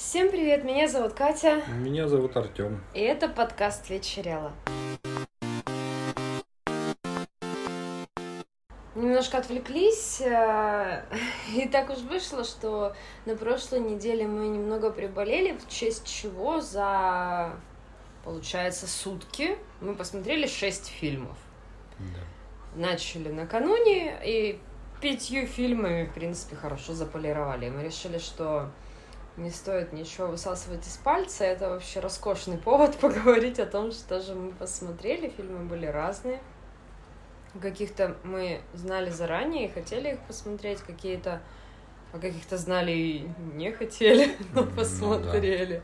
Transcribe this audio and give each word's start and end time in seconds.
Всем 0.00 0.30
привет, 0.30 0.64
меня 0.64 0.88
зовут 0.88 1.12
Катя, 1.12 1.62
Меня 1.68 2.08
зовут 2.08 2.34
Артем. 2.34 2.82
и 2.94 3.00
это 3.00 3.28
подкаст 3.28 3.90
«Вечерело». 3.90 4.50
Немножко 8.94 9.36
отвлеклись, 9.36 10.22
э, 10.22 11.04
и 11.54 11.68
так 11.68 11.90
уж 11.90 11.98
вышло, 11.98 12.44
что 12.44 12.96
на 13.26 13.36
прошлой 13.36 13.80
неделе 13.80 14.26
мы 14.26 14.48
немного 14.48 14.90
приболели, 14.90 15.52
в 15.58 15.68
честь 15.68 16.06
чего 16.06 16.62
за, 16.62 17.52
получается, 18.24 18.86
сутки 18.86 19.58
мы 19.82 19.94
посмотрели 19.94 20.46
шесть 20.46 20.88
фильмов. 20.88 21.36
Да. 21.98 22.80
Начали 22.80 23.30
накануне, 23.30 24.18
и 24.24 24.58
пятью 25.02 25.46
фильмами, 25.46 26.06
в 26.06 26.14
принципе, 26.14 26.56
хорошо 26.56 26.94
заполировали. 26.94 27.68
Мы 27.68 27.84
решили, 27.84 28.16
что 28.16 28.70
не 29.40 29.50
стоит 29.50 29.92
ничего 29.92 30.28
высасывать 30.28 30.86
из 30.86 30.96
пальца. 30.96 31.44
Это 31.44 31.70
вообще 31.70 32.00
роскошный 32.00 32.58
повод 32.58 32.96
поговорить 33.00 33.58
о 33.58 33.66
том, 33.66 33.92
что 33.92 34.20
же 34.20 34.34
мы 34.34 34.52
посмотрели. 34.52 35.28
Фильмы 35.28 35.64
были 35.64 35.86
разные. 35.86 36.40
Каких-то 37.60 38.16
мы 38.22 38.60
знали 38.74 39.10
заранее 39.10 39.66
и 39.66 39.72
хотели 39.72 40.12
их 40.12 40.20
посмотреть, 40.20 40.80
какие-то 40.80 41.40
а 42.12 42.18
каких-то 42.18 42.56
знали 42.56 42.90
и 42.92 43.28
не 43.54 43.70
хотели, 43.70 44.36
но 44.54 44.62
Ну 44.62 44.66
да. 44.66 44.76
посмотрели. 44.76 45.82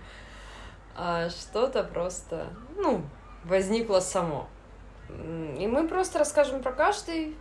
А 0.97 1.29
что-то 1.31 1.85
просто, 1.85 2.49
ну, 2.77 3.03
возникло 3.45 4.01
само. 4.01 4.49
И 5.09 5.67
мы 5.67 5.87
просто 5.87 6.19
расскажем 6.19 6.63
про 6.63 6.73
каждый, 6.73 7.37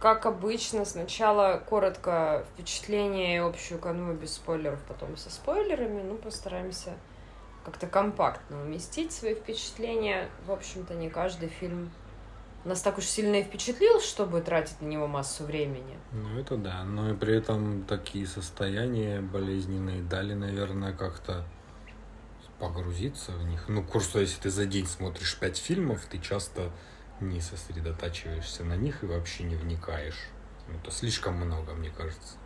как 0.00 0.26
обычно, 0.26 0.84
сначала 0.84 1.62
коротко 1.68 2.44
впечатление 2.52 3.36
и 3.36 3.38
общую 3.38 3.80
канву 3.80 4.14
без 4.14 4.34
спойлеров, 4.34 4.80
потом 4.88 5.16
со 5.16 5.30
спойлерами. 5.30 6.02
Ну, 6.02 6.16
постараемся 6.16 6.94
как-то 7.64 7.86
компактно 7.86 8.60
уместить 8.62 9.12
свои 9.12 9.34
впечатления. 9.34 10.28
В 10.46 10.52
общем-то, 10.52 10.94
не 10.94 11.10
каждый 11.10 11.48
фильм 11.48 11.90
нас 12.66 12.82
так 12.82 12.98
уж 12.98 13.04
сильно 13.04 13.36
и 13.36 13.42
впечатлил, 13.42 14.00
чтобы 14.00 14.40
тратить 14.40 14.80
на 14.80 14.86
него 14.86 15.06
массу 15.06 15.44
времени. 15.44 15.98
Ну, 16.12 16.38
это 16.38 16.56
да. 16.56 16.84
Но 16.84 17.10
и 17.10 17.14
при 17.14 17.36
этом 17.36 17.84
такие 17.84 18.26
состояния 18.26 19.20
болезненные 19.20 20.02
дали, 20.02 20.34
наверное, 20.34 20.92
как-то 20.92 21.44
погрузиться 22.58 23.32
в 23.32 23.44
них. 23.44 23.64
Ну, 23.68 23.82
курсо, 23.84 24.18
если 24.18 24.40
ты 24.40 24.50
за 24.50 24.66
день 24.66 24.86
смотришь 24.86 25.38
пять 25.38 25.58
фильмов, 25.58 26.06
ты 26.10 26.18
часто 26.18 26.70
не 27.20 27.40
сосредотачиваешься 27.40 28.64
на 28.64 28.76
них 28.76 29.02
и 29.02 29.06
вообще 29.06 29.44
не 29.44 29.56
вникаешь. 29.56 30.28
Ну, 30.68 30.74
Это 30.78 30.90
слишком 30.90 31.34
много, 31.34 31.72
мне 31.72 31.90
кажется, 31.90 32.36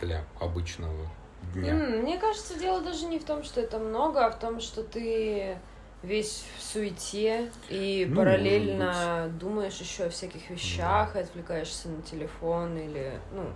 для 0.00 0.24
обычного 0.40 1.08
дня. 1.54 1.74
Мне 1.74 2.18
кажется, 2.18 2.58
дело 2.58 2.80
даже 2.80 3.06
не 3.06 3.18
в 3.18 3.24
том, 3.24 3.42
что 3.42 3.60
это 3.60 3.78
много, 3.78 4.24
а 4.24 4.30
в 4.30 4.38
том, 4.38 4.60
что 4.60 4.82
ты 4.82 5.58
весь 6.02 6.44
в 6.56 6.62
суете 6.62 7.50
и 7.68 8.06
Ну, 8.08 8.16
параллельно 8.16 9.28
думаешь 9.40 9.78
еще 9.78 10.04
о 10.04 10.10
всяких 10.10 10.50
вещах, 10.50 11.16
и 11.16 11.20
отвлекаешься 11.20 11.88
на 11.88 12.02
телефон 12.02 12.76
или, 12.76 13.20
ну, 13.32 13.50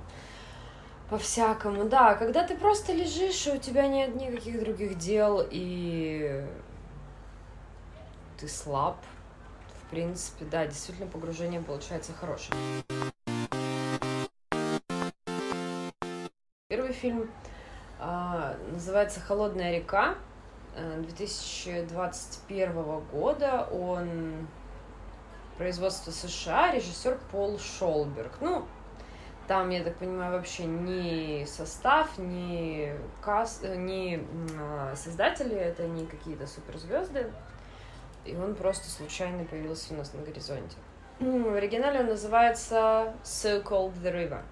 по-всякому. 1.08 1.84
Да, 1.84 2.14
когда 2.14 2.44
ты 2.44 2.56
просто 2.56 2.92
лежишь, 2.92 3.46
и 3.46 3.52
у 3.52 3.58
тебя 3.58 3.86
нет 3.86 4.16
никаких 4.16 4.60
других 4.60 4.98
дел, 4.98 5.46
и 5.48 6.44
ты 8.38 8.48
слаб, 8.48 8.96
принципе, 9.92 10.46
да, 10.46 10.66
действительно 10.66 11.06
погружение 11.06 11.60
получается 11.60 12.12
хорошее. 12.14 12.56
Первый 16.68 16.92
фильм 16.92 17.30
а, 18.00 18.56
называется 18.72 19.20
«Холодная 19.20 19.76
река» 19.76 20.14
э, 20.74 21.02
2021 21.02 23.00
года. 23.12 23.68
Он 23.70 24.48
производство 25.58 26.10
США, 26.10 26.72
режиссер 26.72 27.18
Пол 27.30 27.58
Шолберг. 27.58 28.32
Ну, 28.40 28.66
там, 29.46 29.68
я 29.68 29.84
так 29.84 29.98
понимаю, 29.98 30.32
вообще 30.32 30.64
ни 30.64 31.44
состав, 31.44 32.16
ни, 32.16 32.94
каст, 33.20 33.62
э, 33.62 33.76
ни 33.76 34.26
а, 34.58 34.96
создатели, 34.96 35.54
это 35.54 35.86
не 35.86 36.06
какие-то 36.06 36.46
суперзвезды. 36.46 37.30
И 38.24 38.36
он 38.36 38.54
просто 38.54 38.88
случайно 38.88 39.44
появился 39.44 39.94
у 39.94 39.96
нас 39.96 40.12
на 40.14 40.22
горизонте. 40.22 40.76
М, 41.20 41.42
В 41.44 41.54
оригинале 41.54 42.00
он 42.00 42.06
называется 42.06 43.14
So 43.24 43.62
Called 43.62 43.94
the 44.02 44.12
River. 44.12 44.42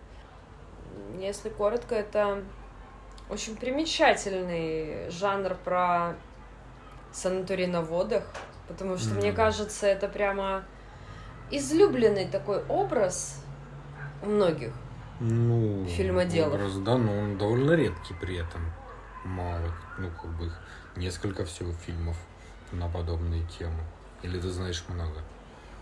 Если 1.18 1.48
коротко, 1.50 1.94
это 1.94 2.42
очень 3.28 3.56
примечательный 3.56 5.08
жанр 5.10 5.54
про 5.64 6.14
санаторий 7.12 7.66
на 7.66 7.82
водах, 7.82 8.24
потому 8.68 8.96
что, 8.98 9.14
мне 9.14 9.28
Мгм. 9.28 9.36
кажется, 9.36 9.86
это 9.86 10.08
прямо 10.08 10.64
излюбленный 11.50 12.26
такой 12.28 12.64
образ 12.66 13.44
у 14.22 14.26
многих. 14.26 14.72
Ну, 15.20 15.84
Фильмоделов. 15.86 16.54
образ, 16.54 16.76
да, 16.78 16.96
но 16.96 17.12
он 17.18 17.36
довольно 17.38 17.72
редкий 17.72 18.14
при 18.14 18.36
этом. 18.36 18.62
Мало, 19.24 19.70
ну, 19.98 20.10
как 20.10 20.30
бы 20.38 20.46
их 20.46 20.60
несколько 20.96 21.44
всего 21.44 21.72
фильмов 21.72 22.16
на 22.72 22.88
подобные 22.88 23.44
темы. 23.46 23.82
Или 24.22 24.38
ты 24.38 24.48
знаешь 24.48 24.84
много? 24.88 25.20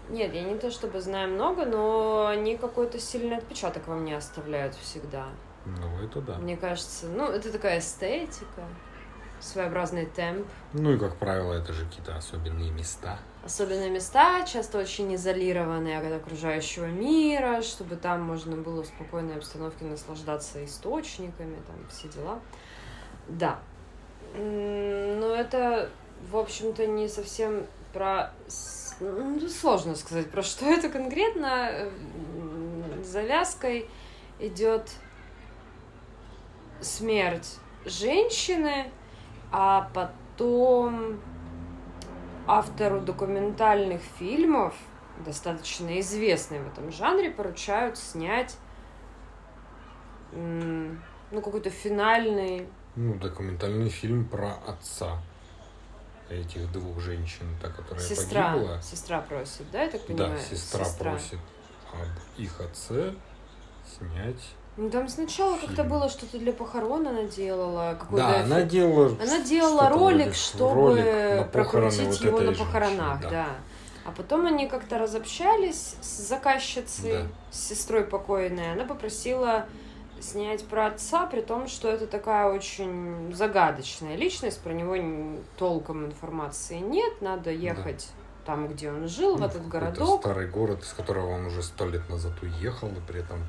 Нет, 0.09 0.33
я 0.33 0.43
не 0.43 0.57
то 0.57 0.71
чтобы 0.71 1.01
знаю 1.01 1.31
много, 1.31 1.67
но 1.67 2.27
они 2.29 2.57
какой-то 2.57 2.99
сильный 2.99 3.37
отпечаток 3.37 3.87
во 3.87 3.95
мне 3.95 4.17
оставляют 4.17 4.75
всегда. 4.75 5.27
Ну, 5.67 6.03
это 6.03 6.21
да. 6.21 6.39
Мне 6.39 6.57
кажется, 6.57 7.07
ну, 7.09 7.25
это 7.25 7.53
такая 7.53 7.81
эстетика, 7.81 8.63
своеобразный 9.41 10.07
темп. 10.07 10.47
Ну 10.73 10.95
и, 10.95 10.99
как 10.99 11.17
правило, 11.17 11.53
это 11.53 11.73
же 11.73 11.85
какие-то 11.85 12.17
особенные 12.17 12.71
места. 12.71 13.19
Особенные 13.45 13.91
места, 13.91 14.45
часто 14.47 14.79
очень 14.79 15.15
изолированные 15.15 15.99
от 15.99 16.23
окружающего 16.23 16.87
мира, 16.87 17.61
чтобы 17.63 17.97
там 17.97 18.23
можно 18.23 18.57
было 18.57 18.83
в 18.83 18.87
спокойной 18.87 19.37
обстановке 19.37 19.85
наслаждаться 19.85 20.65
источниками, 20.65 21.57
там 21.67 21.77
все 21.91 22.09
дела. 22.09 22.41
Да. 23.29 23.59
Но 24.35 25.35
это, 25.35 25.91
в 26.31 26.37
общем-то, 26.37 26.87
не 26.87 27.09
совсем 27.09 27.67
про... 27.93 28.33
с- 28.47 28.97
ну, 29.01 29.41
Сложно 29.49 29.95
сказать, 29.95 30.31
про 30.31 30.43
что 30.43 30.67
это 30.67 30.89
конкретно. 30.89 31.91
Завязкой 33.03 33.89
идет 34.39 34.91
смерть 36.81 37.59
женщины, 37.85 38.91
а 39.51 39.91
потом 39.95 41.21
автору 42.47 43.01
документальных 43.01 44.01
фильмов, 44.19 44.75
достаточно 45.25 45.99
известный 46.01 46.61
в 46.61 46.69
этом 46.69 46.91
жанре, 46.91 47.31
поручают 47.31 47.99
снять 47.99 48.57
ну, 50.33 50.99
какой-то 51.33 51.71
финальный... 51.71 52.69
Ну, 52.97 53.15
документальный 53.15 53.91
фильм 53.91 54.25
про 54.25 54.55
отца 54.67 55.21
этих 56.31 56.71
двух 56.73 57.01
женщин, 57.01 57.47
та, 57.63 57.69
которая 57.71 58.05
Сестра, 58.05 58.53
погибла. 58.53 58.81
сестра 58.83 59.21
просит, 59.21 59.71
да, 59.73 59.83
я 59.83 59.91
так 59.91 60.01
Да, 60.03 60.07
понимаю? 60.25 60.41
сестра, 60.51 60.85
просит 60.99 61.39
об 61.93 62.41
их 62.41 62.61
отце 62.61 63.15
снять. 63.99 64.43
Ну, 64.77 64.91
там 64.91 65.09
сначала 65.09 65.57
как-то 65.59 65.83
было 65.85 66.09
что-то 66.09 66.39
для 66.39 66.53
похорон 66.53 67.09
она 67.09 67.25
делала. 67.25 67.97
какой-то 67.99 68.27
Да, 68.29 68.41
она 68.45 68.63
делала... 68.63 69.17
Она 69.21 69.41
делала 69.41 69.89
ролик, 69.89 70.27
вроде 70.27 70.33
чтобы 70.35 70.75
ролик 70.75 71.51
прокрутить 71.51 72.07
вот 72.07 72.21
его 72.21 72.41
на 72.41 72.53
похоронах, 72.53 73.15
женщины, 73.23 73.31
да. 73.31 73.47
А 74.05 74.13
потом 74.13 74.47
они 74.47 74.69
как-то 74.69 74.99
разобщались 74.99 75.97
с 76.01 76.29
заказчицей, 76.29 77.13
Да. 77.13 77.27
с 77.51 77.69
сестрой 77.69 78.05
покойной. 78.05 78.73
Она 78.73 78.85
попросила 78.85 79.67
снять 80.23 80.65
про 80.67 80.87
отца, 80.87 81.27
при 81.27 81.41
том, 81.41 81.69
что 81.69 81.89
это 81.89 82.07
такая 82.07 82.53
очень 82.53 83.33
загадочная 83.35 84.17
личность, 84.17 84.61
про 84.61 84.73
него 84.73 84.97
толком 85.57 86.07
информации 86.07 86.79
нет, 86.79 87.21
надо 87.21 87.51
ехать 87.51 88.09
там, 88.47 88.67
где 88.69 88.91
он 88.91 89.09
жил, 89.09 89.37
в 89.37 89.41
Ну, 89.41 89.47
этот 89.47 89.63
какой-то 89.65 89.79
городок. 89.79 90.21
старый 90.21 90.49
город, 90.49 90.83
из 90.83 90.93
которого 90.95 91.33
он 91.35 91.47
уже 91.47 91.63
сто 91.63 91.87
лет 91.87 92.09
назад 92.09 92.33
уехал, 92.43 92.89
и 92.89 93.01
при 93.07 93.21
этом 93.21 93.41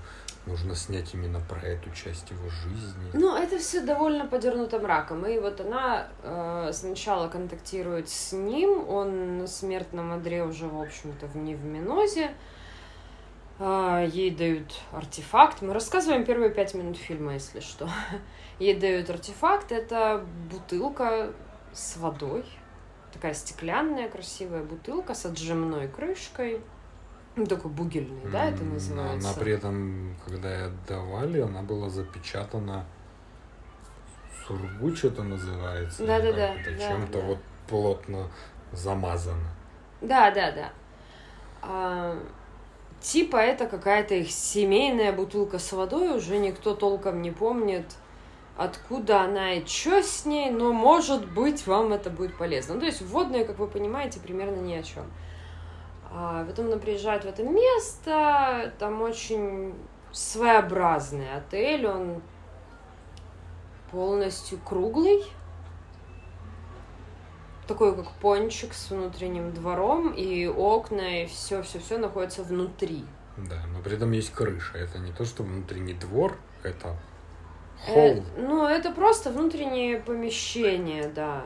нужно 0.46 0.76
снять 0.76 1.14
именно 1.14 1.40
про 1.40 1.62
эту 1.62 1.90
часть 1.92 2.30
его 2.32 2.50
жизни. 2.50 3.10
Ну, 3.14 3.36
это 3.36 3.58
все 3.60 3.82
довольно 3.82 4.26
подернуто 4.26 4.80
мраком. 4.80 5.26
И 5.26 5.40
вот 5.40 5.62
она 5.62 6.08
э, 6.24 6.72
сначала 6.74 7.30
контактирует 7.30 8.10
с 8.10 8.34
ним, 8.34 8.90
он 8.90 9.38
на 9.38 9.48
смертном 9.48 10.12
одре 10.12 10.44
уже, 10.44 10.68
в 10.68 10.82
общем-то, 10.82 11.28
в 11.28 11.38
не 11.38 11.56
в 11.56 11.64
минозе. 11.64 12.32
А, 13.60 14.04
ей 14.06 14.32
дают 14.32 14.74
артефакт. 14.92 15.62
Мы 15.62 15.74
рассказываем 15.74 16.24
первые 16.24 16.50
пять 16.50 16.74
минут 16.74 16.98
фильма, 16.98 17.34
если 17.34 17.60
что. 17.60 17.90
Ей 18.60 18.80
дают 18.80 19.10
артефакт. 19.10 19.72
Это 19.74 20.26
бутылка 20.50 21.34
с 21.74 21.98
водой. 21.98 22.46
Такая 23.12 23.34
стеклянная 23.34 24.08
красивая 24.08 24.64
бутылка 24.64 25.14
с 25.14 25.26
отжимной 25.26 25.90
крышкой. 25.90 26.62
Ну, 27.36 27.46
такой 27.46 27.72
бугельный, 27.72 28.32
да, 28.32 28.46
это 28.50 28.64
называется? 28.64 29.30
Она 29.30 29.38
при 29.38 29.54
этом, 29.54 30.16
когда 30.26 30.52
ей 30.52 30.66
отдавали, 30.66 31.40
она 31.40 31.62
была 31.62 31.90
запечатана 31.90 32.86
Сургуч 34.50 35.06
это 35.06 35.22
называется. 35.24 36.06
Да-да-да, 36.06 36.56
Это 36.56 36.72
да, 36.72 36.88
чем-то 36.88 37.20
да. 37.20 37.26
вот 37.28 37.40
плотно 37.68 38.28
замазано. 38.72 39.48
Да, 40.02 40.32
да, 40.32 40.52
да. 40.52 40.72
А, 41.62 42.20
типа 43.01 43.38
это 43.38 43.66
какая-то 43.66 44.16
их 44.16 44.31
семейная 44.31 45.13
бутылка 45.13 45.60
с 45.60 45.72
водой, 45.72 46.18
уже 46.18 46.38
никто 46.38 46.75
толком 46.75 47.22
не 47.22 47.31
помнит, 47.31 47.86
откуда 48.57 49.22
она 49.22 49.54
и 49.54 49.66
что 49.66 50.04
с 50.04 50.25
ней, 50.25 50.50
но 50.51 50.74
может 50.74 51.31
быть 51.31 51.66
вам 51.66 51.94
это 51.94 52.10
будет 52.10 52.38
полезно. 52.38 52.75
Ну, 52.75 52.81
то 52.81 52.86
есть 52.86 53.01
водные, 53.01 53.46
как 53.46 53.60
вы 53.60 53.68
понимаете, 53.68 54.19
примерно 54.19 54.57
ни 54.57 54.74
о 54.74 54.84
чем. 54.84 55.06
А 56.12 56.44
потом 56.46 56.68
она 56.68 56.78
приезжает 56.78 57.24
в 57.24 57.28
это 57.28 57.44
место, 57.44 58.74
там 58.80 59.02
очень 59.02 59.74
своеобразный 60.12 61.34
отель, 61.36 61.88
он 61.88 62.22
полностью 63.92 64.60
круглый, 64.60 65.24
такой 67.69 67.95
как 67.95 68.12
пончик 68.19 68.74
с 68.74 68.89
внутренним 68.92 69.54
двором, 69.54 70.13
и 70.13 70.45
окна, 70.48 71.24
и 71.24 71.25
все-все-все 71.27 71.98
находится 71.98 72.44
внутри. 72.44 73.06
Да, 73.38 73.62
но 73.74 73.81
при 73.81 73.95
этом 73.95 74.12
есть 74.12 74.31
крыша. 74.33 74.77
Это 74.77 74.98
не 75.00 75.13
то, 75.13 75.24
что 75.24 75.44
внутренний 75.44 75.94
двор, 75.94 76.38
это 76.63 76.98
Э, 77.88 77.94
холл. 77.94 78.24
ну, 78.38 78.68
это 78.68 78.92
просто 78.92 79.31
внутреннее 79.31 80.00
помещение, 80.01 81.07
да. 81.07 81.45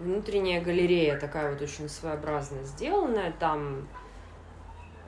Внутренняя 0.00 0.62
галерея 0.62 1.18
такая 1.20 1.52
вот 1.52 1.60
очень 1.60 1.88
своеобразно 1.90 2.62
сделанная. 2.64 3.32
Там 3.38 3.86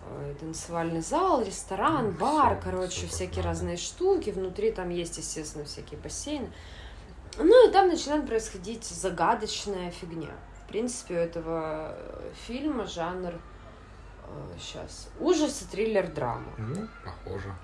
э, 0.09 0.35
танцевальный 0.39 1.01
зал, 1.01 1.43
ресторан, 1.43 2.07
Ну, 2.07 2.13
бар, 2.13 2.55
всё- 2.61 2.71
короче, 2.71 3.01
как 3.03 3.11
всякие 3.11 3.37
надо. 3.39 3.49
разные 3.49 3.77
штуки. 3.77 4.31
Внутри 4.31 4.71
там 4.71 4.91
есть, 4.91 5.17
естественно, 5.19 5.65
всякие 5.65 5.99
бассейны. 5.99 6.51
Ну 7.39 7.69
и 7.69 7.73
там 7.73 7.89
начинает 7.89 8.27
происходить 8.27 8.85
загадочная 8.85 9.91
фигня. 9.91 10.31
В 10.67 10.69
принципе, 10.69 11.15
у 11.15 11.19
этого 11.19 11.95
э, 11.95 12.33
фильма 12.47 12.87
жанр 12.87 13.35
сейчас 14.59 15.09
ужасы, 15.21 15.69
триллер, 15.71 16.09
драма. 16.09 16.53
Ну, 16.59 16.89
похоже. 17.05 17.55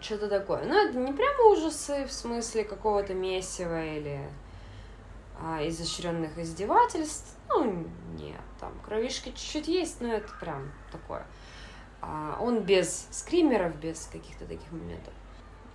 Что-то 0.00 0.28
такое. 0.28 0.64
Ну, 0.64 0.74
это 0.74 0.98
не 0.98 1.12
прямо 1.12 1.44
ужасы 1.52 2.06
в 2.06 2.12
смысле 2.12 2.64
какого-то 2.64 3.14
месива 3.14 3.84
или 3.84 4.20
а, 5.40 5.66
изощренных 5.66 6.36
издевательств. 6.38 7.36
Ну, 7.48 7.86
нет, 8.18 8.40
там 8.60 8.72
кровишки 8.84 9.30
чуть-чуть 9.30 9.68
есть, 9.68 10.00
но 10.00 10.12
это 10.12 10.28
прям 10.40 10.72
такое. 10.90 11.24
А, 12.00 12.36
он 12.40 12.60
без 12.60 13.06
скримеров, 13.10 13.76
без 13.76 14.06
каких-то 14.06 14.44
таких 14.46 14.70
моментов. 14.72 15.14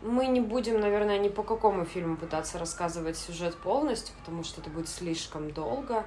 Мы 0.02 0.28
не 0.28 0.42
будем, 0.42 0.80
наверное, 0.80 1.18
ни 1.18 1.30
по 1.30 1.42
какому 1.42 1.86
фильму 1.86 2.18
пытаться 2.18 2.60
рассказывать 2.60 3.18
сюжет 3.18 3.56
полностью, 3.56 4.14
потому 4.20 4.44
что 4.44 4.62
это 4.62 4.70
будет 4.70 4.90
слишком 4.90 5.52
долго. 5.52 6.06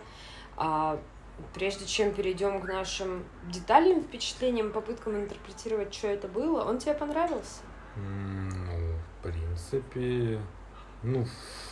А, 0.62 1.00
прежде 1.54 1.86
чем 1.86 2.12
перейдем 2.12 2.60
к 2.60 2.68
нашим 2.68 3.24
детальным 3.50 4.02
впечатлениям, 4.02 4.72
попыткам 4.72 5.16
интерпретировать, 5.16 5.94
что 5.94 6.08
это 6.08 6.28
было, 6.28 6.62
он 6.64 6.78
тебе 6.78 6.92
понравился? 6.92 7.62
Ну, 7.96 8.92
в 8.92 9.22
принципе, 9.22 10.38
ну, 11.02 11.24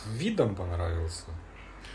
видом 0.07 0.55
понравился. 0.55 1.25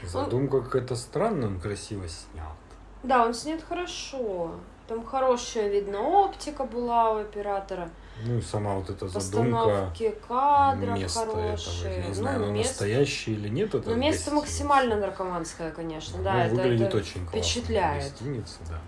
Задумка 0.04 0.62
какая-то 0.62 0.94
странная, 0.94 1.48
он 1.48 1.60
красиво 1.60 2.06
снят. 2.06 2.56
Да, 3.02 3.26
он 3.26 3.34
снят 3.34 3.60
хорошо. 3.60 4.52
Там 4.86 5.04
хорошая, 5.04 5.68
видно, 5.68 6.00
оптика 6.00 6.62
была 6.62 7.10
у 7.10 7.16
оператора. 7.16 7.90
Ну 8.22 8.38
и 8.38 8.40
сама 8.42 8.74
вот 8.76 8.88
эта 8.90 9.08
задумка 9.08 9.56
Постановки 9.58 10.14
кадров 10.28 10.98
места 10.98 11.20
хорошие. 11.26 11.92
этого. 11.96 12.14
Не 12.14 12.20
Ну, 12.20 12.28
оно 12.28 12.46
место- 12.52 12.70
настоящее 12.70 13.36
или 13.36 13.48
нет. 13.48 13.74
Это 13.74 13.90
Ну, 13.90 13.96
место 13.96 14.30
гостиница. 14.30 14.34
максимально 14.34 14.96
наркоманское, 14.96 15.70
конечно, 15.72 16.18
Ну, 16.18 16.24
да. 16.24 16.44
это- 16.46 16.54
выглядит 16.54 16.88
это 16.88 16.96
очень 16.98 17.26
классно. 17.26 17.40
впечатляет. 17.40 18.02
Гостиница, 18.12 18.58
да. 18.70 18.80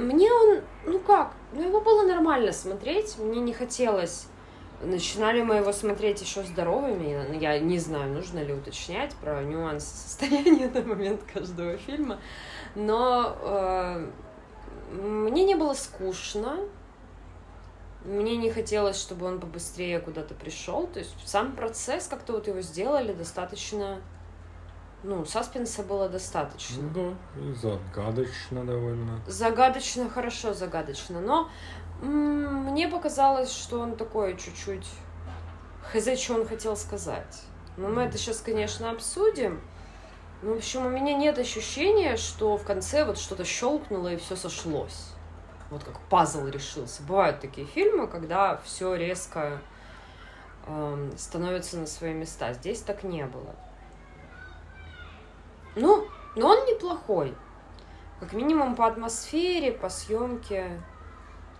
Мне 0.00 0.30
он, 0.32 0.60
ну 0.86 0.98
как, 1.00 1.32
ну 1.52 1.62
его 1.66 1.80
было 1.80 2.06
нормально 2.06 2.52
смотреть, 2.52 3.18
мне 3.18 3.40
не 3.40 3.52
хотелось. 3.52 4.26
Начинали 4.80 5.42
мы 5.42 5.56
его 5.56 5.72
смотреть 5.72 6.22
еще 6.22 6.44
здоровыми, 6.44 7.36
я 7.40 7.58
не 7.58 7.80
знаю, 7.80 8.12
нужно 8.12 8.38
ли 8.38 8.52
уточнять 8.54 9.12
про 9.16 9.42
нюансы 9.42 9.88
состояния 9.88 10.68
на 10.72 10.82
момент 10.82 11.20
каждого 11.34 11.76
фильма, 11.76 12.18
но 12.76 13.36
э, 13.42 14.06
мне 14.92 15.44
не 15.44 15.56
было 15.56 15.74
скучно, 15.74 16.58
мне 18.04 18.36
не 18.36 18.50
хотелось, 18.50 19.00
чтобы 19.00 19.26
он 19.26 19.40
побыстрее 19.40 20.00
куда-то 20.00 20.34
пришел, 20.34 20.86
то 20.86 20.98
есть 20.98 21.14
сам 21.24 21.52
процесс 21.52 22.06
как-то 22.06 22.34
вот 22.34 22.46
его 22.46 22.60
сделали 22.60 23.12
достаточно, 23.12 24.00
ну, 25.02 25.24
саспенса 25.24 25.82
было 25.82 26.08
достаточно. 26.08 26.82
Ну 26.82 27.16
да, 27.34 27.40
и 27.40 27.52
загадочно 27.54 28.64
довольно. 28.64 29.20
Загадочно, 29.26 30.08
хорошо 30.08 30.54
загадочно, 30.54 31.20
но 31.20 31.48
мне 32.00 32.88
показалось, 32.88 33.52
что 33.52 33.80
он 33.80 33.96
такой 33.96 34.36
чуть-чуть... 34.36 34.86
Хз, 35.92 36.20
что 36.20 36.34
он 36.34 36.46
хотел 36.46 36.76
сказать. 36.76 37.42
Но 37.78 37.88
мы 37.88 38.02
это 38.02 38.18
сейчас, 38.18 38.40
конечно, 38.40 38.90
обсудим. 38.90 39.60
Ну, 40.42 40.54
в 40.54 40.58
общем, 40.58 40.84
у 40.86 40.90
меня 40.90 41.14
нет 41.14 41.38
ощущения, 41.38 42.16
что 42.16 42.56
в 42.56 42.64
конце 42.64 43.04
вот 43.04 43.18
что-то 43.18 43.44
щелкнуло 43.44 44.08
и 44.08 44.16
все 44.16 44.36
сошлось. 44.36 45.12
Вот 45.70 45.84
как 45.84 46.00
пазл 46.08 46.46
решился. 46.46 47.02
Бывают 47.02 47.40
такие 47.40 47.66
фильмы, 47.66 48.06
когда 48.06 48.56
все 48.58 48.94
резко 48.94 49.60
эм, 50.66 51.16
становится 51.16 51.78
на 51.78 51.86
свои 51.86 52.14
места. 52.14 52.54
Здесь 52.54 52.80
так 52.80 53.04
не 53.04 53.26
было. 53.26 53.54
Ну, 55.76 56.08
но 56.36 56.48
он 56.48 56.66
неплохой. 56.66 57.34
Как 58.20 58.32
минимум 58.32 58.74
по 58.74 58.86
атмосфере, 58.86 59.72
по 59.72 59.88
съемке 59.88 60.80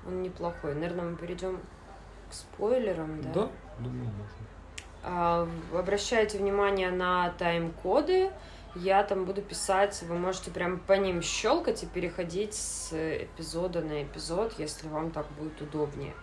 он 0.07 0.23
неплохой. 0.23 0.75
Наверное, 0.75 1.05
мы 1.05 1.17
перейдем 1.17 1.61
к 2.31 2.35
спойлерам, 2.35 3.23
да? 3.23 3.33
Да, 3.33 3.49
думаю, 3.79 4.05
можно. 4.07 4.47
А, 5.05 5.49
обращайте 5.73 6.39
внимание 6.39 6.91
на 6.91 7.31
тайм-коды. 7.39 8.31
Я 8.81 9.03
там 9.03 9.25
буду 9.25 9.43
писать, 9.43 10.01
вы 10.09 10.15
можете 10.17 10.53
прям 10.53 10.79
по 10.79 10.93
ним 10.93 11.21
щелкать 11.21 11.83
и 11.83 11.87
переходить 11.87 12.55
с 12.55 12.93
эпизода 12.93 13.81
на 13.81 14.05
эпизод, 14.05 14.55
если 14.59 14.87
вам 14.87 15.11
так 15.11 15.27
будет 15.39 15.61
удобнее. 15.61 16.15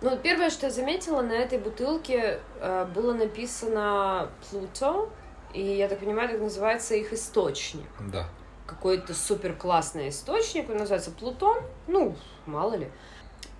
Ну, 0.00 0.18
первое, 0.22 0.48
что 0.48 0.66
я 0.66 0.72
заметила, 0.72 1.20
на 1.20 1.32
этой 1.32 1.58
бутылке 1.58 2.40
э, 2.60 2.86
было 2.94 3.12
написано 3.12 4.30
Плуто, 4.48 5.10
и 5.52 5.62
я 5.62 5.88
так 5.88 5.98
понимаю, 6.00 6.30
так 6.30 6.40
называется 6.40 6.94
их 6.94 7.12
источник 7.12 7.86
Да. 8.10 8.26
какой-то 8.66 9.12
супер 9.14 9.54
классный 9.54 10.08
источник, 10.08 10.70
он 10.70 10.78
называется 10.78 11.10
Плутон, 11.10 11.58
ну, 11.86 12.16
мало 12.46 12.74
ли. 12.74 12.90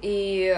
И 0.05 0.55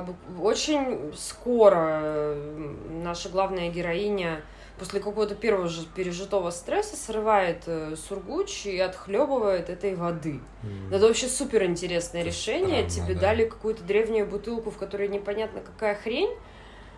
бу- 0.00 0.42
очень 0.42 1.12
скоро 1.16 2.00
э, 2.02 2.74
наша 3.04 3.28
главная 3.28 3.68
героиня 3.70 4.40
после 4.76 4.98
какого-то 4.98 5.36
первого 5.36 5.68
же 5.68 5.86
пережитого 5.94 6.50
стресса 6.50 6.96
срывает 6.96 7.62
э, 7.66 7.94
сургуч 8.08 8.66
и 8.66 8.76
отхлебывает 8.80 9.70
этой 9.70 9.94
воды. 9.94 10.40
М, 10.64 10.92
Это 10.92 11.06
вообще 11.06 11.28
супер 11.28 11.62
интересное 11.62 12.24
решение. 12.24 12.88
странно, 12.88 13.06
Тебе 13.06 13.14
да. 13.14 13.20
дали 13.20 13.44
какую-то 13.44 13.84
древнюю 13.84 14.26
бутылку, 14.26 14.72
в 14.72 14.76
которой 14.78 15.06
непонятно 15.06 15.60
какая 15.60 15.94
хрень. 15.94 16.30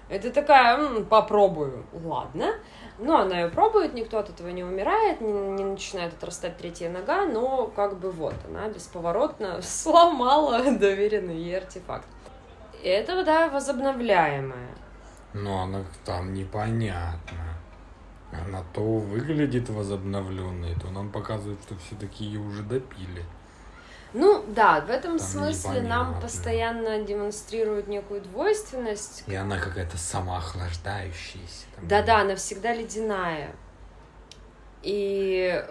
Это 0.08 0.30
такая, 0.30 0.78
«М, 0.78 1.04
попробую. 1.04 1.84
Ладно. 2.02 2.54
Ну, 3.02 3.16
она 3.16 3.40
ее 3.40 3.48
пробует, 3.48 3.94
никто 3.94 4.18
от 4.18 4.28
этого 4.28 4.48
не 4.48 4.62
умирает, 4.62 5.22
не, 5.22 5.32
не 5.32 5.64
начинает 5.64 6.12
отрастать 6.12 6.58
третья 6.58 6.90
нога, 6.90 7.24
но 7.24 7.66
как 7.74 7.98
бы 7.98 8.10
вот, 8.10 8.34
она 8.46 8.68
бесповоротно 8.68 9.60
сломала 9.62 10.62
доверенный 10.78 11.36
ей 11.36 11.58
артефакт. 11.58 12.06
И 12.82 12.88
это 12.88 13.16
вода 13.16 13.48
возобновляемая. 13.48 14.74
Но 15.32 15.62
она 15.62 15.84
там 16.04 16.34
непонятно. 16.34 17.38
Она 18.32 18.62
то 18.72 18.82
выглядит 18.82 19.68
возобновленной, 19.68 20.74
то 20.80 20.90
нам 20.90 21.10
показывает, 21.10 21.60
что 21.62 21.74
все-таки 21.76 22.24
ее 22.24 22.40
уже 22.40 22.62
допили. 22.62 23.24
Ну, 24.12 24.44
да, 24.48 24.80
в 24.80 24.90
этом 24.90 25.18
Там 25.18 25.20
смысле 25.20 25.82
нам 25.82 26.20
постоянно 26.20 27.02
демонстрируют 27.02 27.86
некую 27.86 28.20
двойственность, 28.22 29.24
И 29.26 29.34
она 29.34 29.58
какая-то 29.58 29.96
самоохлаждающаяся. 29.96 31.66
Да-да, 31.82 32.20
она 32.20 32.34
всегда 32.34 32.74
ледяная. 32.74 33.54
И 34.82 35.64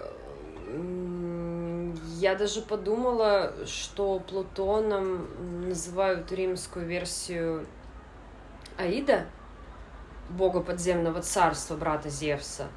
я 2.20 2.36
даже 2.36 2.62
подумала, 2.62 3.54
что 3.66 4.20
Плутоном 4.20 5.68
называют 5.68 6.32
римскую 6.32 6.86
версию 6.86 7.66
Аида, 8.78 9.26
бога 10.30 10.62
подземного 10.62 11.22
царства, 11.22 11.76
брата 11.76 12.10
Зевса. 12.10 12.68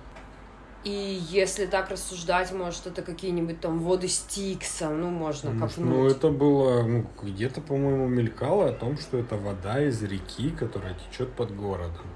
И 0.85 1.21
если 1.31 1.67
так 1.67 1.91
рассуждать, 1.91 2.53
может, 2.53 2.89
это 2.89 3.03
какие-нибудь 3.03 3.61
там 3.61 3.79
воды 3.79 4.09
Стикса, 4.09 4.89
ну, 4.89 5.11
можно 5.11 5.51
Может, 5.51 5.77
копнуть. 5.77 5.97
Ну, 5.97 6.07
это 6.07 6.29
было, 6.29 6.83
ну, 6.83 7.07
где-то, 7.23 7.61
по-моему, 7.61 8.09
мелькало 8.09 8.69
о 8.69 8.73
том, 8.73 8.99
что 8.99 9.19
это 9.19 9.37
вода 9.37 9.81
из 9.81 10.03
реки, 10.03 10.51
которая 10.51 10.95
течет 10.95 11.33
под 11.35 11.55
городом. 11.55 12.07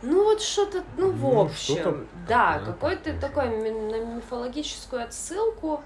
Ну, 0.00 0.24
вот 0.24 0.40
что-то, 0.40 0.82
ну, 0.96 1.10
в 1.10 1.20
Ну, 1.20 1.40
общем, 1.42 1.74
что-то 1.76 2.04
да, 2.26 2.58
какой-то 2.58 3.18
такой 3.20 3.48
на 3.48 4.16
мифологическую 4.16 5.02
отсылку 5.02 5.82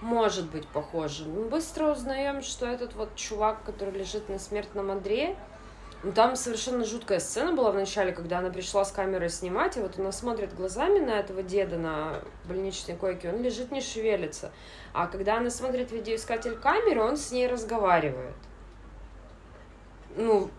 может 0.00 0.50
быть 0.50 0.66
похоже. 0.66 1.24
Мы 1.24 1.48
быстро 1.48 1.92
узнаем, 1.92 2.42
что 2.42 2.66
этот 2.66 2.94
вот 2.94 3.14
чувак, 3.14 3.62
который 3.64 3.92
лежит 3.92 4.28
на 4.28 4.38
смертном 4.38 4.90
одре, 4.90 5.36
ну, 6.02 6.10
там 6.12 6.34
совершенно 6.34 6.84
жуткая 6.84 7.20
сцена 7.20 7.52
была 7.52 7.70
в 7.70 7.76
начале, 7.76 8.12
когда 8.12 8.38
она 8.38 8.50
пришла 8.50 8.84
с 8.84 8.90
камерой 8.90 9.30
снимать, 9.30 9.76
и 9.76 9.80
вот 9.80 9.98
она 9.98 10.10
смотрит 10.10 10.52
глазами 10.54 10.98
на 10.98 11.12
этого 11.20 11.44
деда 11.44 11.76
на 11.76 12.20
больничной 12.44 12.96
койке, 12.96 13.30
он 13.30 13.40
лежит, 13.40 13.70
не 13.70 13.80
шевелится. 13.80 14.50
А 14.92 15.06
когда 15.06 15.36
она 15.36 15.48
смотрит 15.50 15.92
видеоискатель 15.92 16.56
камеры, 16.56 17.02
он 17.02 17.16
с 17.16 17.30
ней 17.30 17.46
разговаривает. 17.46 18.34
Ну, 20.16 20.50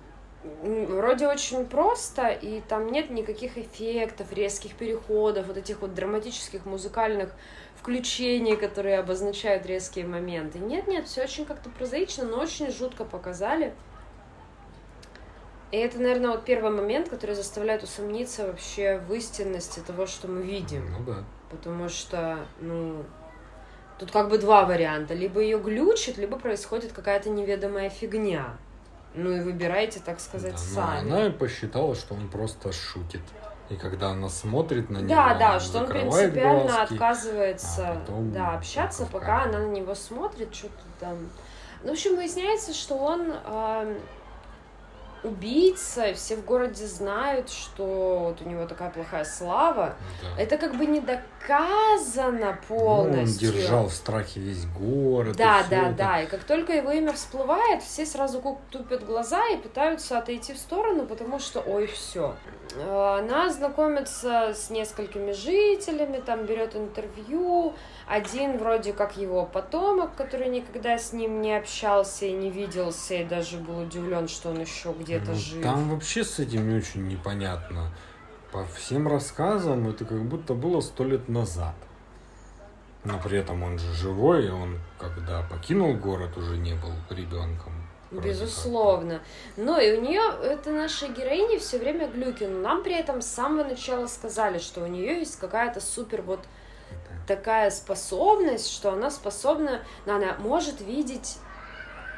вроде 0.54 1.28
очень 1.28 1.66
просто, 1.66 2.30
и 2.30 2.62
там 2.62 2.88
нет 2.88 3.10
никаких 3.10 3.58
эффектов, 3.58 4.32
резких 4.32 4.76
переходов, 4.76 5.48
вот 5.48 5.58
этих 5.58 5.82
вот 5.82 5.94
драматических 5.94 6.66
музыкальных 6.66 7.32
включений, 7.76 8.56
которые 8.56 8.98
обозначают 8.98 9.66
резкие 9.66 10.06
моменты. 10.06 10.60
Нет, 10.60 10.88
нет, 10.88 11.06
все 11.08 11.24
очень 11.24 11.46
как-то 11.46 11.70
прозаично, 11.70 12.24
но 12.24 12.40
очень 12.40 12.72
жутко 12.72 13.04
показали. 13.04 13.74
И 15.74 15.76
это, 15.76 15.98
наверное, 15.98 16.30
вот 16.30 16.46
первый 16.46 16.70
момент, 16.70 17.10
который 17.10 17.34
заставляет 17.34 17.82
усомниться 17.82 18.46
вообще 18.46 19.00
в 19.00 19.12
истинности 19.12 19.80
того, 19.80 20.06
что 20.06 20.28
мы 20.28 20.44
видим. 20.44 20.86
Ну 20.92 21.04
да. 21.04 21.24
Потому 21.50 21.90
что, 21.90 22.46
ну, 22.62 23.04
тут 23.98 24.12
как 24.12 24.30
бы 24.30 24.38
два 24.38 24.66
варианта. 24.66 25.16
Либо 25.16 25.42
ее 25.42 25.58
глючит, 25.58 26.20
либо 26.20 26.38
происходит 26.38 26.92
какая-то 26.92 27.32
неведомая 27.32 27.90
фигня. 27.90 28.56
Ну 29.16 29.32
и 29.32 29.40
выбирайте, 29.40 30.00
так 30.00 30.20
сказать, 30.20 30.54
Да, 30.54 30.60
но 30.60 31.02
сами. 31.02 31.12
она 31.12 31.32
посчитала, 31.32 31.96
что 31.96 32.14
он 32.14 32.30
просто 32.30 32.72
шутит. 32.72 33.22
И 33.72 33.76
когда 33.76 34.10
она 34.10 34.30
смотрит 34.30 34.92
на 34.92 35.00
него, 35.00 35.10
Да, 35.10 35.34
да, 35.34 35.60
что 35.60 35.80
он 35.80 35.88
принципиально 35.88 36.66
глазки. 36.66 36.94
отказывается 36.94 37.88
а 37.88 37.96
потом 37.96 38.32
да, 38.32 38.54
общаться, 38.54 39.08
пока 39.12 39.46
она 39.46 39.58
на 39.58 39.72
него 39.72 39.96
смотрит, 39.96 40.54
что-то 40.54 40.84
там. 41.00 41.18
Ну, 41.82 41.90
в 41.90 41.94
общем, 41.94 42.16
выясняется, 42.16 42.76
что 42.76 42.94
он 42.96 43.34
а, 43.44 43.92
убийца, 45.24 46.08
и 46.08 46.14
все 46.14 46.36
в 46.36 46.46
городе 46.46 46.86
знают, 46.86 47.50
что 47.50 48.20
вот 48.20 48.42
у 48.42 48.50
него 48.50 48.66
такая 48.66 48.90
плохая 48.90 49.26
слава. 49.26 49.96
Да. 50.22 50.42
Это 50.42 50.58
как 50.58 50.76
бы 50.76 50.86
не 50.86 51.00
доказано 51.00 52.60
полностью. 52.68 53.50
Ну, 53.50 53.56
он 53.56 53.62
держал 53.62 53.88
в 53.88 53.94
страхе 53.94 54.40
весь 54.40 54.66
город. 54.66 55.36
Да, 55.36 55.64
да, 55.70 55.88
это. 55.88 55.96
да. 55.96 56.22
И 56.22 56.26
как 56.28 56.44
только 56.44 56.74
его 56.74 56.92
имя 56.92 57.14
всплывает, 57.14 57.84
все 57.84 58.06
сразу 58.06 58.58
тупят 58.70 59.06
глаза 59.06 59.46
и 59.48 59.58
пытаются 59.58 60.18
отойти 60.18 60.54
в 60.54 60.58
сторону, 60.58 61.06
потому 61.06 61.40
что, 61.40 61.62
ой, 61.62 61.88
все. 61.88 62.36
Она 62.78 63.50
знакомится 63.50 64.54
с 64.54 64.70
несколькими 64.70 65.32
жителями, 65.32 66.22
там 66.26 66.46
берет 66.46 66.76
интервью. 66.76 67.74
Один 68.08 68.58
вроде 68.58 68.94
как 68.94 69.18
его 69.18 69.46
потомок, 69.46 70.16
который 70.16 70.50
никогда 70.50 70.98
с 70.98 71.14
ним 71.14 71.42
не 71.42 71.56
общался 71.56 72.26
и 72.26 72.34
не 72.34 72.50
виделся, 72.50 73.16
и 73.16 73.24
даже 73.24 73.58
был 73.58 73.80
удивлен, 73.80 74.28
что 74.28 74.50
он 74.50 74.60
еще 74.60 74.94
где-то 74.98 75.32
Ну, 75.32 75.36
жив. 75.36 75.64
Там 75.64 75.90
вообще 75.90 76.24
с 76.24 76.40
этим 76.40 76.70
не 76.70 76.78
очень 76.78 77.08
непонятно. 77.08 77.92
По 78.52 78.66
всем 78.66 79.08
рассказам 79.08 79.90
это 79.90 80.06
как 80.06 80.22
будто 80.26 80.54
было 80.54 80.82
сто 80.82 81.04
лет 81.06 81.30
назад. 81.30 81.76
Но 83.06 83.20
при 83.20 83.40
этом 83.40 83.64
он 83.64 83.80
же 83.80 83.94
живой, 83.94 84.48
и 84.48 84.50
он, 84.50 84.80
когда 84.98 85.42
покинул 85.42 85.94
город, 85.94 86.38
уже 86.38 86.58
не 86.58 86.74
был 86.74 86.92
ребенком. 87.10 87.74
Безусловно. 88.12 89.22
Но 89.58 89.80
и 89.80 89.98
у 89.98 90.02
нее, 90.02 90.22
это 90.44 90.72
наша 90.72 91.08
героиня 91.08 91.60
все 91.60 91.80
время 91.80 92.08
глюки, 92.08 92.44
но 92.44 92.60
нам 92.60 92.84
при 92.84 92.94
этом 92.94 93.22
с 93.22 93.28
самого 93.28 93.64
начала 93.64 94.08
сказали, 94.08 94.60
что 94.60 94.82
у 94.84 94.88
нее 94.88 95.20
есть 95.20 95.40
какая-то 95.40 95.80
супер 95.82 96.22
вот. 96.22 96.42
Такая 97.28 97.72
способность, 97.72 98.70
что 98.72 98.92
она 98.92 99.10
способна, 99.12 99.82
ну, 100.06 100.16
она 100.16 100.36
может 100.40 100.82
видеть 100.82 101.38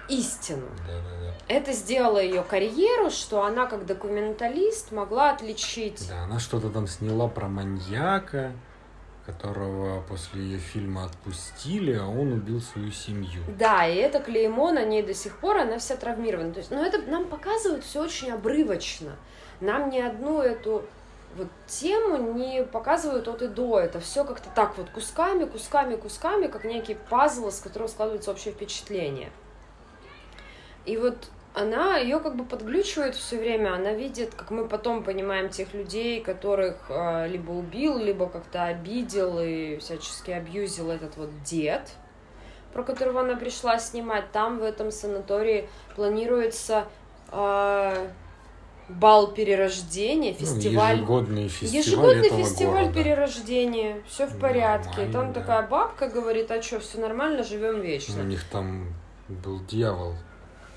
истину. 0.08 0.68
Да-да-да. 0.88 1.34
Это 1.48 1.74
сделало 1.74 2.22
ее 2.22 2.44
карьеру, 2.44 3.10
что 3.10 3.44
она 3.44 3.66
как 3.66 3.86
документалист 3.86 4.92
могла 4.92 5.32
отличить. 5.32 6.08
Да, 6.10 6.24
она 6.24 6.40
что-то 6.40 6.70
там 6.70 6.88
сняла 6.88 7.28
про 7.28 7.48
маньяка, 7.48 8.52
которого 9.26 10.02
после 10.02 10.42
ее 10.42 10.60
фильма 10.60 11.06
отпустили, 11.06 11.94
а 11.94 12.06
он 12.06 12.34
убил 12.34 12.62
свою 12.62 12.92
семью. 12.92 13.42
Да, 13.58 13.88
и 13.88 13.96
это 13.96 14.20
клеймо 14.20 14.72
на 14.72 14.86
ней 14.86 15.02
до 15.02 15.14
сих 15.14 15.38
пор, 15.38 15.58
она 15.58 15.80
вся 15.80 15.96
травмирована. 15.96 16.54
То 16.54 16.60
есть, 16.60 16.72
но 16.72 16.86
это 16.86 17.00
нам 17.10 17.26
показывают 17.26 17.84
все 17.84 18.04
очень 18.04 18.32
обрывочно. 18.32 19.16
Нам 19.62 19.90
ни 19.90 20.00
одну 20.00 20.42
эту 20.42 20.86
вот 21.36 21.48
тему 21.68 22.34
не 22.34 22.64
показывают 22.64 23.28
от 23.28 23.42
и 23.42 23.48
до. 23.48 23.80
Это 23.80 24.00
все 24.00 24.24
как-то 24.24 24.50
так 24.56 24.78
вот 24.78 24.90
кусками, 24.90 25.46
кусками, 25.46 25.96
кусками, 25.96 26.48
как 26.48 26.64
некий 26.64 26.96
пазл, 27.10 27.50
из 27.50 27.60
которого 27.60 27.88
складывается 27.88 28.32
общее 28.32 28.54
впечатление. 28.54 29.32
И 30.86 30.98
вот 30.98 31.30
она 31.54 31.98
ее 31.98 32.20
как 32.20 32.36
бы 32.36 32.46
подглючивает 32.46 33.16
все 33.16 33.38
время, 33.38 33.74
она 33.74 33.94
видит, 33.94 34.36
как 34.36 34.52
мы 34.52 34.68
потом 34.68 35.04
понимаем, 35.04 35.50
тех 35.50 35.74
людей, 35.74 36.22
которых 36.22 36.86
э, 36.90 37.28
либо 37.28 37.52
убил, 37.52 37.98
либо 37.98 38.28
как-то 38.28 38.66
обидел 38.66 39.40
и 39.40 39.78
всячески 39.78 40.32
абьюзил 40.32 40.92
этот 40.92 41.16
вот 41.18 41.30
дед, 41.44 41.92
про 42.74 42.84
которого 42.84 43.22
она 43.22 43.36
пришла 43.36 43.80
снимать. 43.80 44.32
Там 44.32 44.60
в 44.60 44.64
этом 44.64 44.92
санатории 44.92 45.70
планируется 45.96 46.88
э, 47.32 48.10
бал 48.90 49.32
перерождения, 49.32 50.32
Ну, 50.40 50.46
фестиваль. 50.46 50.96
ежегодный 50.98 51.48
фестиваль 51.48 51.76
Ежегодный 51.86 52.30
фестиваль 52.44 52.84
города. 52.86 52.94
перерождения. 53.04 54.02
Все 54.08 54.28
в 54.28 54.40
порядке. 54.40 54.90
Нормально, 55.02 55.14
Там 55.14 55.34
такая 55.34 55.62
бабка 55.68 56.08
говорит, 56.08 56.52
а 56.52 56.62
что, 56.62 56.80
все 56.80 57.00
нормально, 57.00 57.44
живем 57.44 57.78
Ну, 57.78 57.84
вечно. 57.84 58.22
У 58.22 58.26
них 58.26 58.44
там 58.50 58.94
был 59.28 59.60
дьявол. 59.66 60.14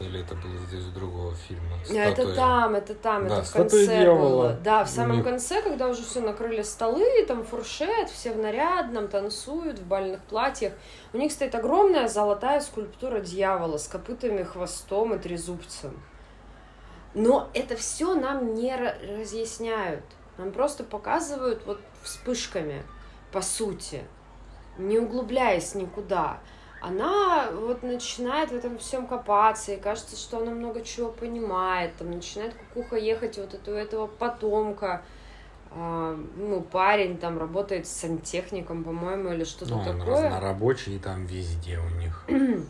Или 0.00 0.20
это 0.20 0.36
было 0.36 0.52
из 0.78 0.86
другого 0.94 1.34
фильма? 1.34 1.76
Это 1.90 2.12
Статуя. 2.22 2.34
там, 2.36 2.74
это 2.76 2.94
там, 2.94 3.26
Да, 3.26 3.38
это 3.38 3.44
в 3.48 3.52
конце 3.52 3.86
дьявола. 3.86 4.28
было. 4.28 4.52
Да, 4.62 4.84
в 4.84 4.88
У 4.88 4.92
самом 4.92 5.16
них- 5.16 5.24
конце, 5.24 5.60
когда 5.60 5.88
уже 5.88 6.04
все 6.04 6.20
накрыли 6.20 6.62
столы, 6.62 7.04
там 7.26 7.44
фуршет, 7.44 8.08
все 8.08 8.32
в 8.32 8.38
нарядном, 8.38 9.08
танцуют 9.08 9.80
в 9.80 9.86
бальных 9.88 10.20
платьях. 10.20 10.72
У 11.12 11.18
них 11.18 11.32
стоит 11.32 11.52
огромная 11.56 12.06
золотая 12.06 12.60
скульптура 12.60 13.18
дьявола 13.18 13.76
с 13.76 13.88
копытами, 13.88 14.44
хвостом 14.44 15.14
и 15.14 15.18
трезубцем. 15.18 15.90
Но 17.14 17.48
это 17.54 17.76
все 17.76 18.14
нам 18.14 18.54
не 18.54 18.70
ра- 18.70 19.18
разъясняют. 19.20 20.04
Нам 20.36 20.52
просто 20.52 20.84
показывают 20.84 21.62
вот 21.66 21.80
вспышками, 22.02 22.82
по 23.32 23.40
сути, 23.40 24.02
не 24.76 24.98
углубляясь 24.98 25.74
никуда. 25.74 26.38
Она 26.80 27.50
вот 27.50 27.82
начинает 27.82 28.52
в 28.52 28.54
этом 28.54 28.78
всем 28.78 29.08
копаться, 29.08 29.72
и 29.72 29.76
кажется, 29.80 30.16
что 30.16 30.38
она 30.38 30.52
много 30.52 30.82
чего 30.82 31.10
понимает. 31.10 31.96
Там 31.96 32.12
начинает 32.12 32.54
кукуха 32.54 32.96
ехать 32.96 33.36
вот 33.36 33.58
у 33.66 33.72
этого 33.72 34.06
потомка. 34.06 35.02
А, 35.72 36.16
ну, 36.36 36.60
парень 36.62 37.18
там 37.18 37.36
работает 37.38 37.86
с 37.88 37.90
сантехником, 37.90 38.84
по-моему, 38.84 39.32
или 39.32 39.42
что-то 39.44 39.72
Ну, 39.74 39.80
он 39.80 39.98
такое. 39.98 40.22
разнорабочий 40.22 40.98
там 41.00 41.26
везде 41.26 41.78
у 41.78 41.88
них. 41.98 42.24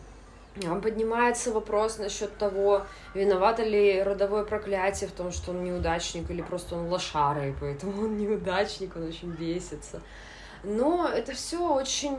Поднимается 0.55 1.53
вопрос 1.53 1.99
насчет 1.99 2.37
того, 2.37 2.85
виновато 3.13 3.63
ли 3.63 4.01
родовое 4.03 4.43
проклятие 4.43 5.09
в 5.09 5.13
том, 5.13 5.31
что 5.31 5.51
он 5.51 5.63
неудачник, 5.63 6.29
или 6.29 6.41
просто 6.41 6.75
он 6.75 6.89
лошара, 6.89 7.47
и 7.47 7.53
поэтому 7.59 8.03
он 8.03 8.17
неудачник, 8.17 8.95
он 8.95 9.07
очень 9.07 9.31
бесится. 9.31 10.01
Но 10.63 11.07
это 11.07 11.33
все 11.33 11.73
очень 11.73 12.17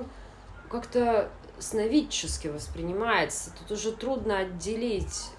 как-то 0.70 1.28
сновидчески 1.58 2.48
воспринимается. 2.48 3.52
Тут 3.58 3.72
уже 3.72 3.92
трудно 3.92 4.38
отделить, 4.38 5.30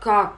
как 0.00 0.36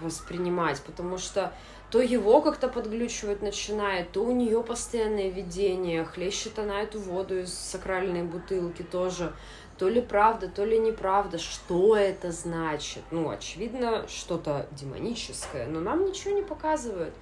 воспринимать, 0.00 0.80
потому 0.82 1.18
что 1.18 1.52
то 1.90 2.00
его 2.00 2.40
как-то 2.40 2.68
подглючивать 2.68 3.42
начинает, 3.42 4.10
то 4.12 4.24
у 4.24 4.32
нее 4.32 4.62
постоянное 4.62 5.28
видение, 5.28 6.04
хлещет 6.04 6.58
она 6.58 6.82
эту 6.82 6.98
воду 6.98 7.38
из 7.38 7.54
сакральной 7.54 8.24
бутылки 8.24 8.82
тоже. 8.82 9.32
То 9.78 9.88
ли 9.88 10.00
правда, 10.00 10.48
то 10.48 10.64
ли 10.64 10.78
неправда. 10.78 11.38
Что 11.38 11.96
это 11.96 12.30
значит? 12.30 13.02
Ну, 13.10 13.30
очевидно, 13.30 14.06
что-то 14.08 14.66
демоническое, 14.72 15.66
но 15.66 15.80
нам 15.80 16.04
ничего 16.04 16.34
не 16.34 16.42
показывают. 16.42 17.14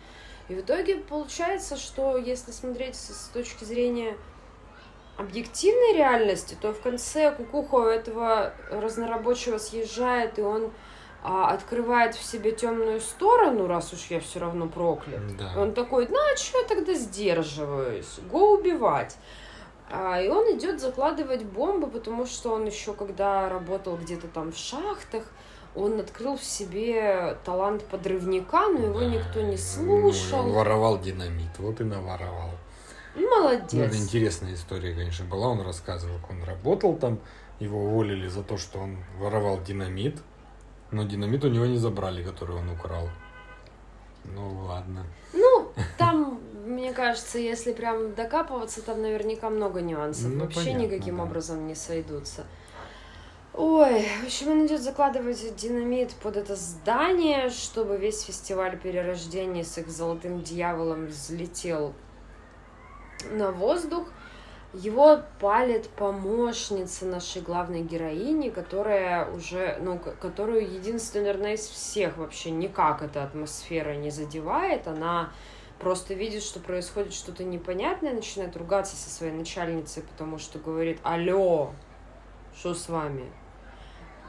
И 0.49 0.54
в 0.54 0.61
итоге 0.61 0.97
получается, 0.97 1.76
что 1.76 2.16
если 2.16 2.50
смотреть 2.50 2.97
с 2.97 3.30
точки 3.32 3.64
зрения 3.64 4.16
объективной 5.16 5.97
реальности, 5.97 6.56
то 6.61 6.73
в 6.73 6.80
конце 6.80 7.32
кукуха 7.32 7.75
у 7.76 7.87
этого 7.87 8.52
разнорабочего 8.71 9.59
съезжает, 9.59 10.38
и 10.38 10.42
он 10.42 10.73
а 11.25 11.50
открывает 11.50 12.16
в 12.16 12.25
себе 12.25 12.50
темную 12.50 13.00
сторону, 13.00 13.68
раз 13.68 13.92
уж 13.92 14.06
я 14.06 14.18
все 14.18 14.40
равно 14.40 14.66
проклят. 14.66 15.37
Да. 15.37 15.52
Он 15.56 15.73
такой, 15.73 16.09
ну 16.09 16.16
а 16.16 16.37
что 16.37 16.59
я 16.59 16.64
тогда 16.64 16.94
сдерживаюсь? 16.94 18.18
Го 18.28 18.54
убивать. 18.54 19.16
А, 19.94 20.20
и 20.20 20.28
он 20.28 20.56
идет 20.56 20.80
закладывать 20.80 21.44
бомбы, 21.44 21.87
потому 21.88 22.25
что 22.26 22.54
он 22.54 22.64
еще, 22.66 22.94
когда 22.94 23.49
работал 23.50 23.96
где-то 23.99 24.26
там 24.28 24.50
в 24.52 24.56
шахтах, 24.56 25.25
он 25.75 26.00
открыл 26.00 26.37
в 26.37 26.42
себе 26.44 27.37
талант 27.44 27.84
подрывника, 27.84 28.68
но 28.68 28.78
его 28.87 29.02
никто 29.02 29.40
не 29.42 29.52
Ну, 29.52 29.56
слушал. 29.58 30.40
он 30.46 30.52
воровал 30.52 30.99
динамит, 30.99 31.58
вот 31.58 31.80
и 31.80 31.84
наворовал. 31.84 32.50
Ну, 33.14 33.20
Ну, 33.20 33.42
молодец. 33.42 33.75
это 33.75 33.96
интересная 33.99 34.54
история, 34.54 34.94
конечно, 34.94 35.26
была. 35.26 35.49
Он 35.49 35.61
рассказывал, 35.61 36.18
как 36.20 36.30
он 36.30 36.42
работал 36.44 36.96
там, 36.96 37.18
его 37.61 37.84
уволили 37.84 38.28
за 38.28 38.42
то, 38.42 38.56
что 38.56 38.78
он 38.78 38.96
воровал 39.18 39.61
динамит, 39.62 40.16
но 40.90 41.04
динамит 41.04 41.44
у 41.44 41.49
него 41.49 41.66
не 41.66 41.76
забрали, 41.76 42.22
который 42.22 42.56
он 42.56 42.70
украл. 42.70 43.08
Ну 44.25 44.64
ладно. 44.66 45.04
Ну, 45.34 45.72
там, 45.99 46.38
мне 46.72 46.92
кажется, 46.92 47.38
если 47.38 47.72
прям 47.72 48.14
докапываться, 48.14 48.82
там 48.82 49.02
наверняка 49.02 49.50
много 49.50 49.80
нюансов. 49.80 50.32
Ну, 50.32 50.40
Вообще 50.40 50.60
понятно, 50.60 50.82
никаким 50.82 51.16
да. 51.18 51.24
образом 51.24 51.66
не 51.66 51.74
сойдутся. 51.74 52.44
Ой, 53.54 54.06
в 54.22 54.24
общем, 54.24 54.50
он 54.52 54.66
идет 54.66 54.80
закладывать 54.80 55.54
динамит 55.56 56.14
под 56.22 56.38
это 56.38 56.56
здание, 56.56 57.50
чтобы 57.50 57.98
весь 57.98 58.22
фестиваль 58.22 58.78
перерождения 58.78 59.62
с 59.62 59.76
их 59.76 59.88
золотым 59.88 60.42
дьяволом 60.42 61.06
взлетел 61.06 61.92
на 63.30 63.50
воздух. 63.50 64.08
Его 64.72 65.20
палит 65.38 65.90
помощница 65.90 67.04
нашей 67.04 67.42
главной 67.42 67.82
героини, 67.82 68.48
которая 68.48 69.30
уже, 69.30 69.76
ну, 69.82 69.98
которую 69.98 70.62
единственная, 70.62 71.26
наверное, 71.26 71.54
из 71.54 71.66
всех 71.66 72.16
вообще 72.16 72.50
никак 72.50 73.02
эта 73.02 73.22
атмосфера 73.22 73.94
не 73.94 74.10
задевает. 74.10 74.88
Она 74.88 75.30
просто 75.82 76.14
видит, 76.14 76.42
что 76.42 76.60
происходит 76.60 77.12
что-то 77.12 77.44
непонятное, 77.44 78.14
начинает 78.14 78.56
ругаться 78.56 78.96
со 78.96 79.10
своей 79.10 79.32
начальницей, 79.32 80.04
потому 80.04 80.38
что 80.38 80.58
говорит, 80.58 81.00
алло, 81.02 81.72
что 82.56 82.72
с 82.72 82.88
вами? 82.88 83.30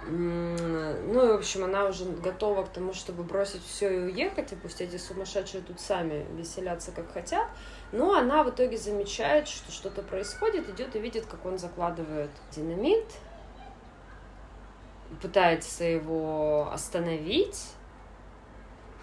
Ну 0.09 1.25
и, 1.25 1.31
в 1.31 1.35
общем, 1.35 1.63
она 1.63 1.85
уже 1.85 2.05
готова 2.05 2.63
к 2.63 2.69
тому, 2.73 2.93
чтобы 2.93 3.23
бросить 3.23 3.63
все 3.63 3.89
и 3.89 3.99
уехать, 3.99 4.51
и 4.51 4.55
пусть 4.55 4.81
эти 4.81 4.97
сумасшедшие 4.97 5.63
тут 5.63 5.79
сами 5.79 6.25
веселятся 6.35 6.91
как 6.91 7.13
хотят. 7.13 7.47
Но 7.93 8.13
она 8.13 8.43
в 8.43 8.49
итоге 8.49 8.77
замечает, 8.77 9.47
что 9.47 9.71
что-то 9.71 10.01
происходит, 10.01 10.67
идет 10.69 10.95
и 10.95 10.99
видит, 10.99 11.25
как 11.27 11.45
он 11.45 11.57
закладывает 11.57 12.31
динамит, 12.51 13.05
пытается 15.21 15.85
его 15.85 16.69
остановить, 16.73 17.69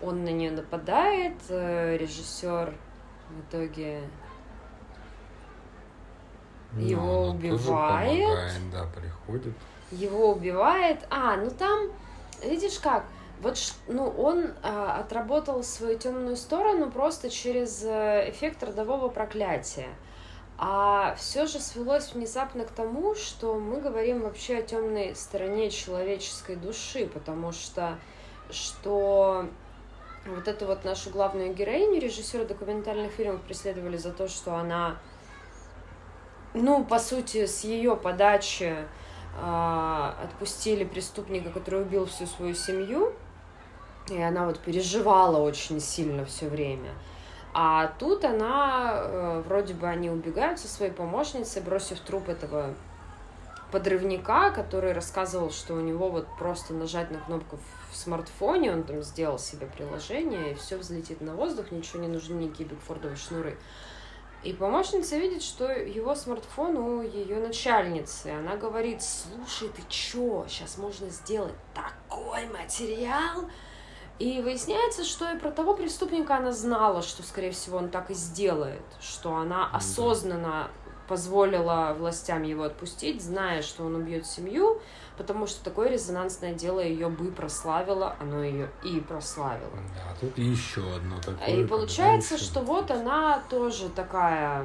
он 0.02 0.25
на 0.25 0.30
нее 0.30 0.50
нападает, 0.50 1.35
э, 1.49 1.97
режиссер 1.97 2.75
в 3.30 3.40
итоге 3.49 4.02
Его 6.76 7.33
Ну, 7.33 7.40
тоже 7.40 7.54
убивает. 7.54 8.21
помогает, 8.23 8.71
да, 8.73 8.87
приходит. 8.95 9.54
его 9.90 10.30
убивает. 10.30 11.04
А, 11.11 11.37
ну 11.37 11.50
там, 11.50 11.90
видишь 12.45 12.78
как, 12.78 13.04
вот, 13.40 13.59
ну, 13.88 14.07
он 14.09 14.52
а, 14.62 15.00
отработал 15.00 15.64
свою 15.64 15.99
темную 15.99 16.37
сторону 16.37 16.90
просто 16.90 17.28
через 17.28 17.83
э, 17.85 18.30
эффект 18.30 18.62
родового 18.62 19.09
проклятия. 19.09 19.88
А 20.59 21.14
все 21.16 21.47
же 21.47 21.59
свелось 21.59 22.12
внезапно 22.12 22.64
к 22.64 22.71
тому, 22.71 23.14
что 23.14 23.54
мы 23.59 23.80
говорим 23.80 24.21
вообще 24.23 24.59
о 24.59 24.62
темной 24.62 25.16
стороне 25.16 25.71
человеческой 25.71 26.54
души, 26.57 27.07
потому 27.07 27.50
что 27.50 27.99
что 28.50 29.47
вот 30.27 30.49
эту 30.49 30.67
вот 30.67 30.85
нашу 30.85 31.11
главную 31.11 31.55
героиню 31.55 32.00
режиссера 32.00 32.45
документальных 32.45 33.12
фильмов 33.12 33.41
преследовали 33.43 33.97
за 33.97 34.12
то, 34.12 34.29
что 34.29 34.55
она, 34.55 34.97
ну, 36.55 36.85
по 36.85 36.99
сути, 36.99 37.47
с 37.47 37.65
ее 37.65 37.97
подачи 37.97 38.77
а, 39.39 40.15
отпустили 40.23 40.85
преступника, 40.85 41.50
который 41.50 41.83
убил 41.83 42.07
всю 42.07 42.27
свою 42.27 42.55
семью, 42.55 43.15
и 44.09 44.21
она 44.21 44.47
вот 44.47 44.59
переживала 44.59 45.39
очень 45.39 45.81
сильно 45.81 46.25
все 46.25 46.49
время. 46.49 46.91
А 47.53 47.89
тут 47.99 48.25
она, 48.25 48.92
э, 48.94 49.42
вроде 49.47 49.75
бы 49.75 49.88
они 49.88 50.09
убегают 50.09 50.61
со 50.61 50.68
своей 50.68 50.92
помощницей, 50.92 51.61
бросив 51.62 51.99
труп 51.99 52.29
этого 52.29 52.75
подрывника, 53.73 54.51
который 54.51 54.92
рассказывал, 54.92 55.51
что 55.51 55.75
у 55.75 55.81
него 55.81 56.11
вот 56.11 56.27
просто 56.38 56.75
нажать 56.75 57.11
на 57.11 57.18
кнопку 57.18 57.59
в 57.90 57.96
смартфоне, 57.96 58.72
он 58.72 58.85
там 58.85 59.03
сделал 59.03 59.38
себе 59.38 59.66
приложение, 59.66 60.53
и 60.53 60.55
все 60.55 60.76
взлетит 60.76 61.20
на 61.20 61.35
воздух, 61.35 61.70
ничего 61.70 62.00
не 62.00 62.09
нужны 62.09 62.35
никакие 62.35 62.68
бигфордовые 62.68 63.16
шнуры. 63.16 63.59
И 64.42 64.55
помощница 64.55 65.18
видит, 65.18 65.42
что 65.42 65.70
его 65.70 66.14
смартфон 66.14 66.76
у 66.79 67.03
ее 67.03 67.40
начальницы. 67.40 68.29
Она 68.29 68.57
говорит, 68.57 69.03
слушай, 69.03 69.68
ты 69.68 69.83
чё, 69.88 70.46
сейчас 70.48 70.79
можно 70.79 71.11
сделать 71.11 71.55
такой 71.74 72.46
материал? 72.46 73.50
И 74.18 74.40
выясняется, 74.40 75.05
что 75.05 75.31
и 75.31 75.38
про 75.38 75.50
того 75.50 75.74
преступника 75.74 76.37
она 76.37 76.53
знала, 76.53 77.03
что, 77.03 77.22
скорее 77.22 77.53
всего, 77.53 77.79
он 77.79 77.90
так 77.90 78.11
и 78.11 78.14
сделает, 78.14 78.85
что 79.00 79.35
она 79.35 79.68
осознанно 79.70 80.70
позволила 81.07 81.94
властям 81.98 82.42
его 82.42 82.64
отпустить, 82.64 83.22
зная, 83.22 83.62
что 83.62 83.85
он 83.85 83.96
убьет 83.96 84.26
семью, 84.26 84.81
потому 85.20 85.46
что 85.46 85.62
такое 85.62 85.90
резонансное 85.90 86.54
дело 86.54 86.80
ее 86.80 87.11
бы 87.11 87.30
прославило, 87.30 88.16
оно 88.18 88.42
ее 88.42 88.70
и 88.83 89.00
прославило. 89.00 89.68
Да, 89.94 90.14
тут 90.18 90.38
еще 90.38 90.80
одно 90.96 91.18
такое. 91.20 91.56
И 91.56 91.66
получается, 91.66 92.37
еще- 92.37 92.44
что 92.44 92.61
вот 92.61 92.90
она 92.90 93.42
тоже 93.50 93.90
такая 93.90 94.64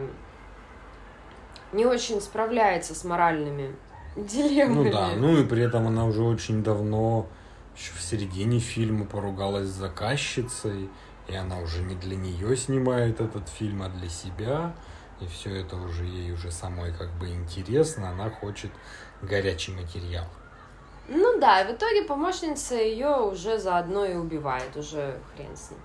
не 1.74 1.86
очень 1.86 2.22
справляется 2.22 2.96
с 2.96 3.04
моральными 3.04 3.76
дилеммами. 4.16 4.86
Ну 4.88 4.92
да, 4.94 5.10
ну 5.18 5.38
и 5.38 5.44
при 5.46 5.62
этом 5.62 5.88
она 5.88 6.06
уже 6.06 6.24
очень 6.24 6.64
давно, 6.64 7.28
еще 7.76 7.92
в 7.94 8.02
середине 8.02 8.60
фильма 8.60 9.06
поругалась 9.06 9.68
с 9.68 9.72
заказчицей, 9.74 10.90
и 11.28 11.36
она 11.36 11.60
уже 11.60 11.82
не 11.82 11.96
для 11.96 12.16
нее 12.16 12.56
снимает 12.56 13.20
этот 13.20 13.50
фильм, 13.50 13.82
а 13.82 13.90
для 13.90 14.08
себя. 14.08 14.74
И 15.20 15.28
все 15.28 15.62
это 15.62 15.76
уже 15.76 16.06
ей 16.06 16.32
уже 16.32 16.50
самой 16.52 16.94
как 16.94 17.10
бы 17.20 17.30
интересно, 17.30 18.10
она 18.12 18.30
хочет 18.30 18.72
горячий 19.22 19.72
материал. 19.74 20.26
Ну 21.08 21.40
да, 21.40 21.62
и 21.62 21.72
в 21.72 21.76
итоге 21.76 22.04
помощница 22.04 22.76
ее 22.76 23.18
уже 23.18 23.60
заодно 23.60 24.06
и 24.06 24.16
убивает, 24.16 24.76
уже 24.76 25.20
хрен 25.34 25.56
с 25.56 25.72
ним. 25.72 25.80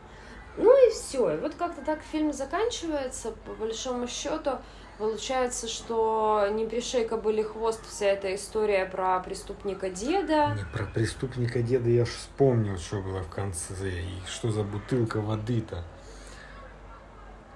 Ну 0.57 0.87
и 0.87 0.91
все. 0.91 1.35
И 1.35 1.37
вот 1.37 1.55
как-то 1.55 1.83
так 1.83 2.01
фильм 2.03 2.33
заканчивается, 2.33 3.33
по 3.47 3.53
большому 3.53 4.07
счету. 4.07 4.53
Получается, 4.99 5.67
что 5.67 6.47
не 6.53 6.67
пришей 6.67 7.07
кобыли 7.07 7.43
хвост 7.43 7.81
вся 7.89 8.07
эта 8.07 8.35
история 8.35 8.85
про 8.85 9.19
преступника 9.21 9.89
деда. 9.89 10.55
Не, 10.55 10.65
про 10.77 10.85
преступника 10.85 11.63
деда 11.63 11.89
я 11.89 12.05
ж 12.05 12.09
вспомнил, 12.09 12.77
что 12.77 13.01
было 13.01 13.23
в 13.23 13.31
конце, 13.31 13.89
и 13.89 14.21
что 14.27 14.51
за 14.51 14.63
бутылка 14.63 15.23
воды-то. 15.23 15.85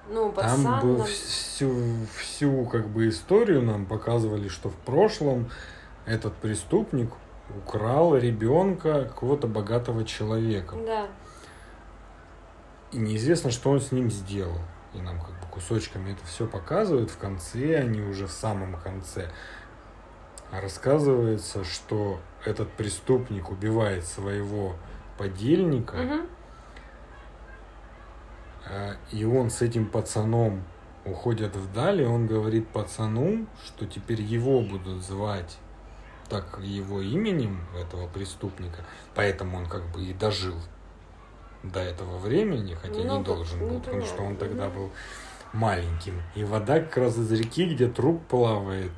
Ну, 0.09 0.33
пацан... 0.33 0.63
Там 0.65 0.81
был 0.81 0.99
нам- 0.99 1.07
всю, 1.07 1.75
всю 2.19 2.65
как 2.65 2.89
бы 2.89 3.09
историю 3.09 3.61
нам 3.61 3.85
показывали, 3.85 4.49
что 4.49 4.71
в 4.71 4.77
прошлом 4.77 5.51
этот 6.07 6.33
преступник 6.35 7.11
украл 7.51 8.17
ребенка 8.17 9.05
какого-то 9.05 9.47
богатого 9.47 10.05
человека. 10.05 10.77
Да. 10.85 11.09
И 12.93 12.99
неизвестно, 12.99 13.51
что 13.51 13.71
он 13.71 13.81
с 13.81 13.93
ним 13.93 14.11
сделал. 14.11 14.59
И 14.95 15.01
нам 15.01 15.21
как 15.21 15.31
бы 15.31 15.47
кусочками 15.51 16.13
это 16.13 16.25
все 16.25 16.47
показывают. 16.47 17.11
В 17.11 17.19
конце, 17.19 17.79
они 17.79 18.01
уже 18.01 18.27
в 18.27 18.33
самом 18.33 18.77
конце, 18.77 19.31
рассказывается, 20.53 21.65
что 21.65 22.21
этот 22.45 22.71
преступник 22.73 23.51
убивает 23.51 24.05
своего 24.05 24.77
подельника. 25.19 25.97
А, 28.67 28.97
И 29.11 29.25
он 29.25 29.51
с 29.51 29.61
этим 29.61 29.87
пацаном 29.87 30.65
уходят 31.05 31.55
вдаль, 31.57 32.01
и 32.01 32.07
он 32.07 32.27
говорит 32.27 32.69
пацану, 32.69 33.47
что 33.65 33.87
теперь 33.87 34.23
его 34.23 34.63
будут 34.63 35.03
звать 35.03 35.59
так 36.29 36.59
его 36.61 37.01
именем, 37.01 37.61
этого 37.79 38.07
преступника. 38.09 38.85
Поэтому 39.15 39.59
он 39.59 39.67
как 39.67 39.85
бы 39.93 40.05
и 40.05 40.13
дожил 40.13 40.57
до 41.63 41.81
этого 41.81 42.19
времени, 42.19 42.75
хотя 42.75 43.03
Ну, 43.03 43.19
не 43.19 43.25
должен 43.25 43.59
был, 43.61 43.81
потому 43.81 44.05
что 44.05 44.23
он 44.23 44.37
тогда 44.37 44.69
был 44.69 44.91
маленьким. 45.53 46.21
И 46.35 46.45
вода 46.45 46.81
как 46.81 46.97
раз 46.99 47.17
из 47.17 47.31
реки, 47.33 47.67
где 47.67 47.89
труп 47.89 48.23
плавает, 48.29 48.93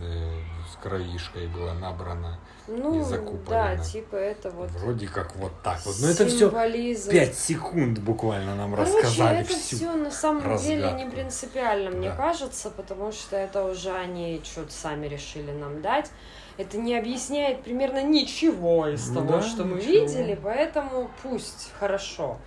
э, 0.00 0.40
с 0.72 0.76
кровишкой 0.82 1.48
была 1.48 1.74
набрана 1.74 2.38
Ну, 2.68 3.00
и 3.00 3.02
закупорено. 3.02 3.76
да, 3.76 3.76
типа 3.76 4.16
это 4.16 4.50
вот 4.50 4.70
Вроде 4.70 5.08
как 5.08 5.34
вот 5.36 5.52
так 5.62 5.84
вот. 5.84 5.96
Но 6.00 6.08
это 6.08 6.26
все 6.26 6.38
символизм. 6.48 7.10
5 7.10 7.34
секунд 7.36 7.98
буквально 7.98 8.54
нам 8.54 8.74
Короче, 8.74 8.92
рассказали 8.92 9.40
это 9.40 9.54
всю. 9.54 9.76
все 9.76 9.92
на 9.94 10.10
самом 10.10 10.56
деле 10.58 10.76
не 10.76 10.82
разгадку. 10.92 11.10
принципиально, 11.10 11.90
мне 11.90 12.08
Да. 12.10 12.16
кажется, 12.16 12.70
потому 12.70 13.10
что 13.12 13.36
это 13.36 13.64
уже 13.64 13.90
они 13.90 14.40
что-то 14.44 14.72
сами 14.72 15.06
решили 15.08 15.50
нам 15.50 15.82
дать. 15.82 16.10
Это 16.58 16.76
не 16.78 16.96
объясняет 16.96 17.62
примерно 17.64 18.02
ничего 18.02 18.86
из 18.88 19.08
Ну 19.08 19.16
того, 19.22 19.38
да, 19.38 19.42
что 19.42 19.64
мы 19.64 19.76
ничего. 19.78 19.92
видели, 19.92 20.38
поэтому 20.40 21.10
пусть, 21.22 21.70
хорошо. 21.80 22.38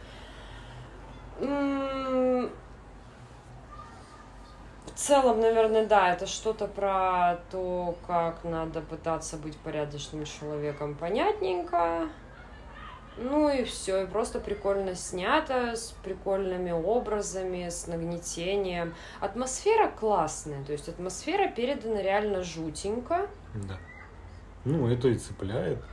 М, 1.41 2.49
В 4.95 4.97
целом, 4.97 5.41
наверное, 5.41 5.85
да, 5.85 6.13
это 6.13 6.25
что-то 6.25 6.67
про 6.67 7.41
то, 7.51 7.97
как 8.07 8.45
надо 8.45 8.79
пытаться 8.79 9.35
быть 9.35 9.57
порядочным 9.57 10.23
человеком, 10.23 10.95
понятненько. 10.95 12.07
Ну 13.17 13.49
и 13.49 13.65
все, 13.65 14.03
и 14.03 14.07
просто 14.07 14.39
прикольно 14.39 14.95
снято, 14.95 15.75
с 15.75 15.93
прикольными 16.01 16.71
образами, 16.71 17.67
с 17.67 17.87
нагнетением. 17.87 18.95
Атмосфера 19.19 19.89
классная, 19.89 20.63
то 20.63 20.71
есть 20.71 20.87
атмосфера 20.87 21.49
передана 21.49 22.01
реально 22.01 22.41
жутенько. 22.41 23.27
Да. 23.53 23.77
Ну, 24.63 24.87
это 24.87 25.09
и 25.09 25.15
цепляет. 25.15 25.83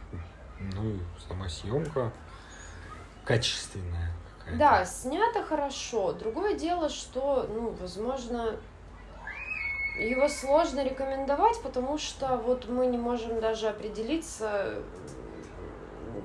Ну, 0.60 0.90
и 0.94 1.00
сама 1.28 1.48
съемка 1.48 2.12
качественная. 3.24 4.12
какая-то. 4.38 4.58
Да, 4.58 4.84
снято 4.84 5.42
хорошо. 5.42 6.12
Другое 6.12 6.54
дело, 6.54 6.88
что, 6.88 7.48
ну, 7.52 7.70
возможно, 7.80 8.56
его 9.98 10.28
сложно 10.28 10.84
рекомендовать, 10.84 11.60
потому 11.62 11.98
что 11.98 12.36
вот 12.44 12.68
мы 12.68 12.86
не 12.86 12.98
можем 12.98 13.40
даже 13.40 13.68
определиться, 13.68 14.74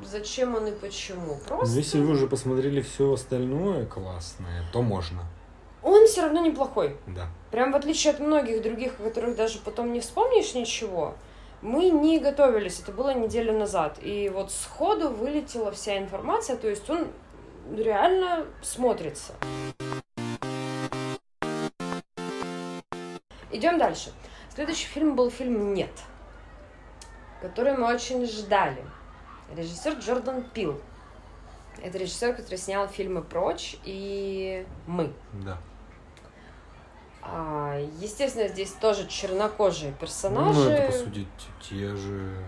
зачем 0.03 0.55
он 0.55 0.67
и 0.67 0.71
почему. 0.71 1.37
Но 1.49 1.57
Просто 1.57 1.73
Ну, 1.75 1.77
если 1.81 1.99
вы 1.99 2.11
уже 2.11 2.27
посмотрели 2.27 2.81
все 2.81 3.13
остальное 3.13 3.85
классное, 3.85 4.63
то 4.71 4.81
можно. 4.81 5.23
он 5.83 6.05
все 6.07 6.21
равно 6.21 6.41
неплохой. 6.41 6.97
Да. 7.07 7.27
Прям 7.51 7.71
в 7.71 7.75
отличие 7.75 8.13
от 8.13 8.19
многих 8.19 8.61
других, 8.61 8.99
о 8.99 9.03
которых 9.03 9.35
даже 9.35 9.59
потом 9.59 9.93
не 9.93 9.99
вспомнишь 10.01 10.53
ничего, 10.53 11.15
мы 11.61 11.89
не 11.89 12.19
готовились, 12.19 12.79
это 12.79 12.91
было 12.91 13.13
неделю 13.13 13.57
назад. 13.57 13.97
И 14.01 14.29
вот 14.29 14.51
сходу 14.51 15.09
вылетела 15.09 15.71
вся 15.71 15.97
информация, 15.97 16.55
то 16.57 16.67
есть 16.67 16.89
он 16.89 17.07
реально 17.75 18.45
смотрится. 18.61 19.33
Идем 23.57 23.79
дальше. 23.79 24.11
Следующий 24.53 24.85
фильм 24.85 25.15
был 25.15 25.31
фильм 25.31 25.73
«Нет», 25.73 25.89
который 27.41 27.75
мы 27.75 27.87
очень 27.87 28.23
ждали. 28.27 28.85
Режиссер 29.55 29.93
Джордан 29.93 30.43
Пил. 30.43 30.79
Это 31.81 31.97
режиссер, 31.97 32.35
который 32.35 32.59
снял 32.59 32.87
фильмы 32.87 33.23
«Прочь» 33.23 33.77
и 33.83 34.63
«Мы». 34.85 35.11
Да. 35.33 35.57
А, 37.23 37.79
естественно, 37.99 38.47
здесь 38.47 38.73
тоже 38.73 39.07
чернокожие 39.07 39.91
персонажи. 39.93 40.59
Ну, 40.59 40.69
это, 40.69 40.91
по 40.91 40.97
сути, 40.99 41.27
те 41.59 41.95
же... 41.95 42.45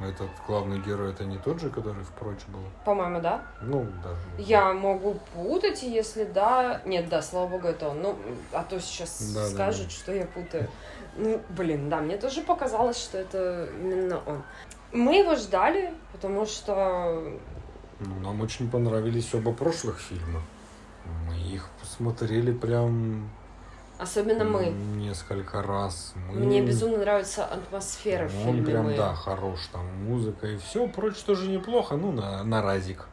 Этот 0.00 0.30
главный 0.46 0.78
герой, 0.80 1.10
это 1.10 1.24
не 1.24 1.36
тот 1.36 1.60
же, 1.60 1.68
который 1.68 2.02
впрочь 2.02 2.44
был? 2.48 2.62
По-моему, 2.84 3.20
да. 3.20 3.42
Ну, 3.60 3.86
да. 4.02 4.10
Я 4.38 4.72
могу 4.72 5.18
путать, 5.34 5.82
если 5.82 6.24
да... 6.24 6.80
Нет, 6.86 7.08
да, 7.10 7.20
слава 7.20 7.48
богу, 7.48 7.68
это 7.68 7.88
он. 7.90 8.00
Ну, 8.00 8.16
а 8.52 8.64
то 8.64 8.80
сейчас 8.80 9.32
Да, 9.34 9.42
да, 9.42 9.48
скажут, 9.48 9.86
да. 9.86 9.90
что 9.90 10.12
я 10.12 10.24
путаю. 10.26 10.68
Ну, 11.16 11.40
блин, 11.50 11.90
да, 11.90 12.00
мне 12.00 12.16
тоже 12.16 12.40
показалось, 12.40 12.96
что 12.98 13.18
это 13.18 13.68
именно 13.78 14.20
он. 14.26 14.42
Мы 14.92 15.18
его 15.18 15.36
ждали, 15.36 15.92
потому 16.12 16.46
что... 16.46 17.38
Ну, 18.00 18.20
нам 18.20 18.40
очень 18.40 18.70
понравились 18.70 19.34
оба 19.34 19.52
прошлых 19.52 19.98
фильма. 20.00 20.40
Мы 21.26 21.36
их 21.38 21.68
посмотрели 21.80 22.52
прям 22.52 23.30
Особенно 24.00 24.44
мы. 24.44 24.66
несколько 24.66 25.62
раз. 25.62 26.14
Мы... 26.28 26.40
Мне 26.40 26.62
безумно 26.62 26.98
нравится 26.98 27.44
атмосфера 27.44 28.28
в 28.28 28.48
Он 28.48 28.64
прям, 28.64 28.84
«Мы». 28.86 28.96
да, 28.96 29.14
хорош, 29.14 29.66
там 29.70 29.84
музыка 30.04 30.46
и 30.46 30.56
все, 30.56 30.88
прочь 30.88 31.18
тоже 31.18 31.48
неплохо, 31.48 31.96
ну, 31.96 32.10
на, 32.10 32.42
на 32.42 32.62
разик. 32.62 33.06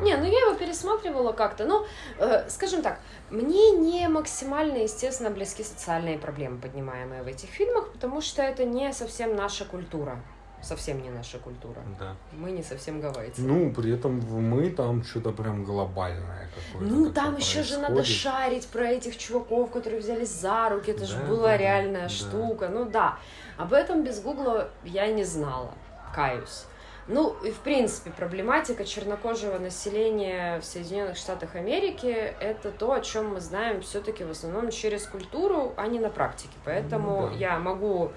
Не, 0.00 0.16
ну 0.16 0.24
я 0.24 0.46
его 0.46 0.54
пересматривала 0.54 1.32
как-то. 1.32 1.66
Ну, 1.66 1.84
э, 2.18 2.48
скажем 2.48 2.80
так, 2.80 3.00
мне 3.28 3.72
не 3.72 4.08
максимально, 4.08 4.78
естественно, 4.78 5.30
близки 5.30 5.62
социальные 5.62 6.18
проблемы, 6.18 6.58
поднимаемые 6.58 7.22
в 7.22 7.26
этих 7.26 7.50
фильмах, 7.50 7.92
потому 7.92 8.20
что 8.20 8.40
это 8.40 8.64
не 8.64 8.92
совсем 8.92 9.36
наша 9.36 9.64
культура. 9.64 10.22
Совсем 10.62 11.02
не 11.02 11.10
наша 11.10 11.38
культура. 11.38 11.80
Да. 11.98 12.16
Мы 12.32 12.50
не 12.50 12.62
совсем 12.62 13.00
гавайцы. 13.00 13.40
Ну, 13.40 13.72
при 13.72 13.92
этом 13.92 14.20
мы 14.20 14.70
там 14.70 15.02
что-то 15.02 15.30
прям 15.32 15.64
глобальное 15.64 16.48
какое-то. 16.54 16.94
Ну, 16.94 17.10
там 17.12 17.36
еще 17.36 17.62
же 17.62 17.78
надо 17.78 18.04
шарить 18.04 18.66
про 18.68 18.88
этих 18.88 19.16
чуваков, 19.16 19.70
которые 19.70 20.00
взялись 20.00 20.30
за 20.30 20.68
руки. 20.68 20.90
Это 20.90 21.06
же 21.06 21.16
Да, 21.16 21.24
была 21.24 21.42
да, 21.42 21.48
да, 21.48 21.56
реальная 21.56 22.02
да. 22.02 22.08
штука. 22.08 22.68
Ну 22.68 22.84
да. 22.84 23.18
Об 23.56 23.72
этом 23.72 24.04
без 24.04 24.20
гугла 24.20 24.70
я 24.84 25.06
не 25.10 25.24
знала. 25.24 25.72
Каюсь. 26.14 26.64
Ну, 27.08 27.34
и 27.42 27.50
в 27.50 27.58
принципе, 27.58 28.10
проблематика 28.10 28.84
чернокожего 28.84 29.58
населения 29.58 30.60
в 30.60 30.64
Соединенных 30.64 31.16
Штатах 31.16 31.56
Америки– 31.56 32.06
это 32.40 32.70
то, 32.70 32.92
о 32.92 33.00
чем 33.00 33.34
мы 33.34 33.40
знаем 33.40 33.80
все-таки 33.80 34.22
в 34.22 34.30
основном 34.30 34.70
через 34.70 35.06
культуру, 35.06 35.72
а 35.76 35.88
не 35.88 35.98
на 35.98 36.08
практике. 36.10 36.52
Поэтому 36.64 37.22
Ну 37.22 37.28
да. 37.30 37.34
я 37.34 37.58
могу 37.58 38.12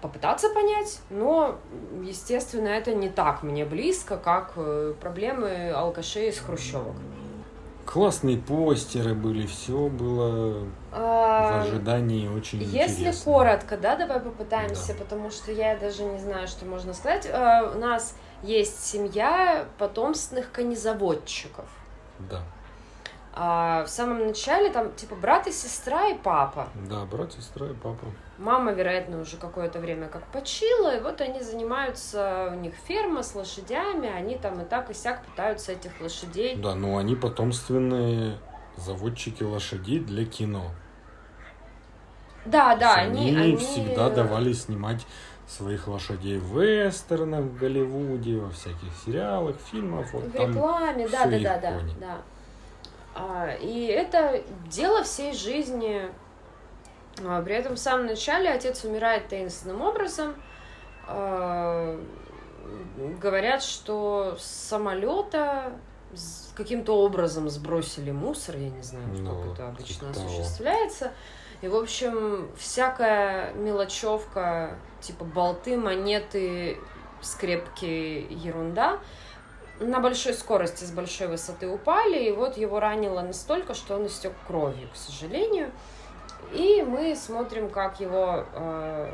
попытаться 0.00 0.48
понять, 0.50 1.00
но, 1.10 1.56
естественно, 2.02 2.68
это 2.68 2.94
не 2.94 3.08
так 3.08 3.42
мне 3.42 3.64
близко, 3.64 4.16
как 4.16 4.52
э, 4.56 4.94
проблемы 5.00 5.70
алкашей 5.70 6.28
из 6.28 6.38
хрущевок. 6.38 6.94
Классные 7.84 8.36
постеры 8.36 9.14
были, 9.14 9.46
все 9.46 9.86
было 9.88 10.64
в 10.64 10.68
А, 10.92 11.62
ожидании 11.62 12.26
очень 12.28 12.60
Если 12.60 13.02
интересно. 13.02 13.24
коротко, 13.32 13.76
да, 13.76 13.94
давай 13.94 14.18
попытаемся, 14.20 14.92
Да. 14.92 15.04
потому 15.04 15.30
что 15.30 15.52
я 15.52 15.76
даже 15.76 16.02
не 16.02 16.18
знаю, 16.18 16.48
что 16.48 16.64
можно 16.66 16.92
сказать. 16.94 17.28
А, 17.32 17.72
У 17.74 17.78
нас 17.78 18.16
есть 18.42 18.84
семья 18.84 19.66
потомственных 19.78 20.50
конезаводчиков. 20.50 21.66
Да, 22.18 22.42
А 23.38 23.84
в 23.84 23.88
самом 23.88 24.28
начале 24.28 24.70
там 24.70 24.94
типа 24.94 25.14
брат 25.14 25.46
и 25.46 25.52
сестра 25.52 26.08
и 26.08 26.14
папа. 26.14 26.68
да, 26.88 27.04
брат, 27.04 27.34
сестра 27.34 27.66
и 27.66 27.74
папа. 27.74 28.06
Мама, 28.38 28.72
вероятно, 28.72 29.20
уже 29.20 29.36
какое-то 29.36 29.78
время 29.78 30.08
как 30.08 30.26
почила, 30.28 30.96
и 30.96 31.02
вот 31.02 31.20
они 31.20 31.42
занимаются, 31.42 32.50
у 32.54 32.58
них 32.58 32.72
ферма 32.88 33.22
с 33.22 33.34
лошадями, 33.34 34.08
они 34.08 34.38
там 34.38 34.62
и 34.62 34.64
так 34.64 34.88
и 34.88 34.94
сяк 34.94 35.22
пытаются 35.22 35.72
этих 35.72 36.00
лошадей. 36.00 36.56
Да, 36.56 36.74
ну 36.74 36.96
они 36.96 37.14
потомственные 37.14 38.38
заводчики 38.78 39.42
лошадей 39.42 40.00
для 40.00 40.24
кино. 40.24 40.70
Да, 42.46 42.74
да, 42.76 43.02
есть 43.02 43.18
они, 43.18 43.36
они 43.36 43.56
всегда 43.56 44.08
давали 44.08 44.54
снимать 44.54 45.06
своих 45.46 45.88
лошадей 45.88 46.38
в 46.38 46.58
вестернах 46.58 47.42
в 47.42 47.58
Голливуде, 47.58 48.38
во 48.38 48.48
всяких 48.48 48.88
сериалах, 49.04 49.56
фильмах. 49.70 50.10
Вот 50.14 50.24
В 50.24 50.34
рекламе, 50.34 51.06
да, 51.06 51.26
да, 51.26 51.38
да, 51.38 51.58
да, 51.58 51.80
да. 52.00 52.18
А, 53.18 53.54
и 53.54 53.86
это 53.86 54.42
дело 54.68 55.02
всей 55.02 55.32
жизни. 55.32 56.10
А, 57.24 57.40
при 57.42 57.54
этом 57.54 57.76
в 57.76 57.78
самом 57.78 58.06
начале 58.06 58.50
отец 58.50 58.84
умирает 58.84 59.28
таинственным 59.28 59.80
образом. 59.80 60.34
А, 61.08 61.98
говорят, 63.20 63.62
что 63.62 64.36
с 64.38 64.44
самолета 64.44 65.72
каким-то 66.54 67.02
образом 67.02 67.48
сбросили 67.48 68.10
мусор, 68.10 68.56
я 68.56 68.68
не 68.68 68.82
знаю, 68.82 69.06
Ну, 69.08 69.42
как 69.42 69.52
это 69.54 69.68
обычно 69.68 70.12
того. 70.12 70.26
осуществляется. 70.26 71.12
И, 71.62 71.68
в 71.68 71.76
общем, 71.76 72.50
всякая 72.58 73.52
мелочевка, 73.54 74.78
типа 75.00 75.24
болты, 75.24 75.78
монеты, 75.78 76.78
скрепки, 77.22 78.26
ерунда, 78.30 78.98
на 79.80 80.00
большой 80.00 80.34
скорости 80.34 80.84
с 80.84 80.90
большой 80.90 81.28
высоты 81.28 81.68
упали, 81.68 82.18
и 82.24 82.32
вот 82.32 82.56
его 82.56 82.80
ранило 82.80 83.20
настолько, 83.20 83.74
что 83.74 83.96
он 83.96 84.06
истек 84.06 84.32
кровью, 84.46 84.88
к 84.92 84.96
сожалению. 84.96 85.70
И 86.52 86.82
мы 86.82 87.14
смотрим, 87.16 87.68
как 87.70 88.00
его 88.00 88.46
э, 88.52 89.12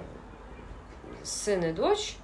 сын 1.24 1.64
и 1.64 1.72
дочь 1.72 2.16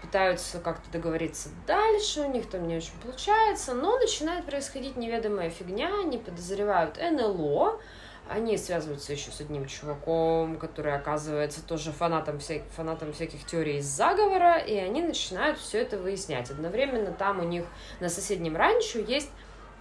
пытаются 0.00 0.58
как-то 0.58 0.90
договориться 0.90 1.50
дальше, 1.66 2.20
у 2.20 2.30
них 2.30 2.48
там 2.48 2.66
не 2.66 2.76
очень 2.76 2.98
получается, 3.02 3.74
но 3.74 3.98
начинает 3.98 4.46
происходить 4.46 4.96
неведомая 4.96 5.50
фигня, 5.50 5.90
они 6.02 6.18
подозревают 6.18 6.98
НЛО, 6.98 7.80
они 8.28 8.56
связываются 8.58 9.12
еще 9.12 9.30
с 9.30 9.40
одним 9.40 9.66
чуваком, 9.66 10.58
который 10.58 10.94
оказывается 10.94 11.64
тоже 11.66 11.92
фанатом, 11.92 12.36
вся- 12.38 12.62
фанатом 12.76 13.12
всяких 13.12 13.44
теорий 13.46 13.80
заговора, 13.80 14.58
и 14.58 14.76
они 14.76 15.02
начинают 15.02 15.58
все 15.58 15.78
это 15.82 15.98
выяснять. 15.98 16.50
Одновременно 16.50 17.12
там 17.12 17.40
у 17.40 17.44
них 17.44 17.64
на 18.00 18.08
соседнем 18.08 18.56
ранчо 18.56 18.98
есть 18.98 19.30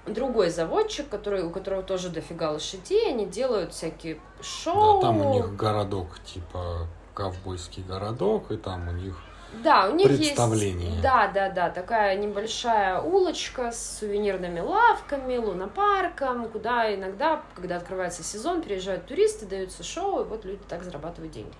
другой 0.05 0.49
заводчик, 0.49 1.09
который, 1.09 1.43
у 1.43 1.49
которого 1.49 1.83
тоже 1.83 2.09
дофига 2.09 2.51
лошадей, 2.51 3.09
они 3.09 3.25
делают 3.25 3.73
всякие 3.73 4.19
шоу. 4.41 5.01
Да, 5.01 5.07
там 5.07 5.21
у 5.25 5.33
них 5.33 5.55
городок, 5.55 6.07
типа 6.23 6.87
ковбойский 7.13 7.83
городок, 7.83 8.51
и 8.51 8.57
там 8.57 8.87
у 8.87 8.91
них 8.91 9.19
да, 9.53 9.89
у 9.89 9.95
них 9.95 10.07
представление. 10.07 10.89
есть, 10.89 11.01
да, 11.01 11.27
да, 11.27 11.49
да, 11.49 11.69
такая 11.69 12.15
небольшая 12.17 13.01
улочка 13.01 13.71
с 13.71 13.99
сувенирными 13.99 14.59
лавками, 14.59 15.37
лунопарком, 15.37 16.49
куда 16.49 16.93
иногда, 16.93 17.43
когда 17.55 17.77
открывается 17.77 18.23
сезон, 18.23 18.61
приезжают 18.61 19.05
туристы, 19.07 19.45
даются 19.45 19.83
шоу, 19.83 20.21
и 20.21 20.25
вот 20.25 20.45
люди 20.45 20.61
так 20.67 20.83
зарабатывают 20.83 21.33
деньги. 21.33 21.53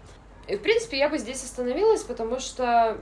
И, 0.48 0.56
в 0.56 0.62
принципе, 0.62 0.98
я 0.98 1.10
бы 1.10 1.18
здесь 1.18 1.44
остановилась, 1.44 2.04
потому 2.04 2.40
что 2.40 2.98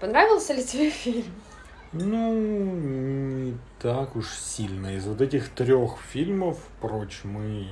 понравился 0.00 0.54
ли 0.54 0.64
тебе 0.64 0.90
фильм? 0.90 1.32
Ну, 1.92 2.34
не 2.34 3.56
так 3.80 4.14
уж 4.14 4.30
сильно. 4.30 4.94
Из 4.96 5.06
вот 5.06 5.20
этих 5.20 5.48
трех 5.48 5.98
фильмов, 6.12 6.58
впрочем, 6.76 7.40
и 7.42 7.66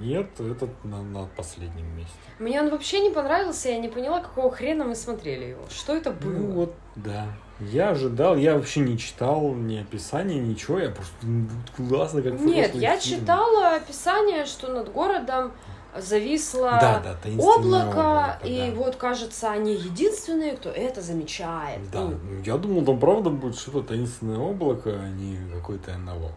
нет, 0.00 0.28
этот 0.40 0.70
на, 0.84 1.02
на 1.02 1.26
последнем 1.36 1.86
месте. 1.96 2.14
Мне 2.38 2.62
он 2.62 2.70
вообще 2.70 3.00
не 3.00 3.10
понравился, 3.10 3.68
я 3.68 3.78
не 3.78 3.88
поняла, 3.88 4.20
какого 4.20 4.50
хрена 4.50 4.84
мы 4.84 4.94
смотрели 4.94 5.44
его. 5.46 5.64
Что 5.68 5.94
это 5.94 6.12
было? 6.12 6.32
Ну 6.32 6.46
вот, 6.52 6.74
да. 6.96 7.26
Я 7.60 7.90
ожидал, 7.90 8.36
я 8.36 8.54
вообще 8.54 8.80
не 8.80 8.98
читал 8.98 9.52
ни 9.54 9.76
описания, 9.76 10.40
ничего, 10.40 10.80
я 10.80 10.90
просто 10.90 11.14
ну, 11.22 11.48
классно 11.76 12.22
как 12.22 12.40
Нет, 12.40 12.74
я 12.74 12.98
фильм. 12.98 13.20
читала 13.20 13.76
описание, 13.76 14.46
что 14.46 14.68
над 14.72 14.90
городом 14.90 15.52
зависло 15.96 16.70
да, 16.80 17.00
да, 17.00 17.16
облако, 17.38 17.58
облако 17.58 18.38
и 18.44 18.70
да. 18.70 18.76
вот, 18.76 18.96
кажется, 18.96 19.50
они 19.50 19.74
единственные, 19.74 20.56
кто 20.56 20.70
это 20.70 21.02
замечает. 21.02 21.90
Да, 21.90 22.00
ну, 22.00 22.18
я 22.44 22.56
думал, 22.56 22.84
там 22.84 22.98
правда 22.98 23.30
будет 23.30 23.56
что-то 23.56 23.88
таинственное 23.88 24.38
облако, 24.38 24.90
а 24.90 25.08
не 25.08 25.38
какой-то 25.52 25.96
НЛО. 25.96 26.32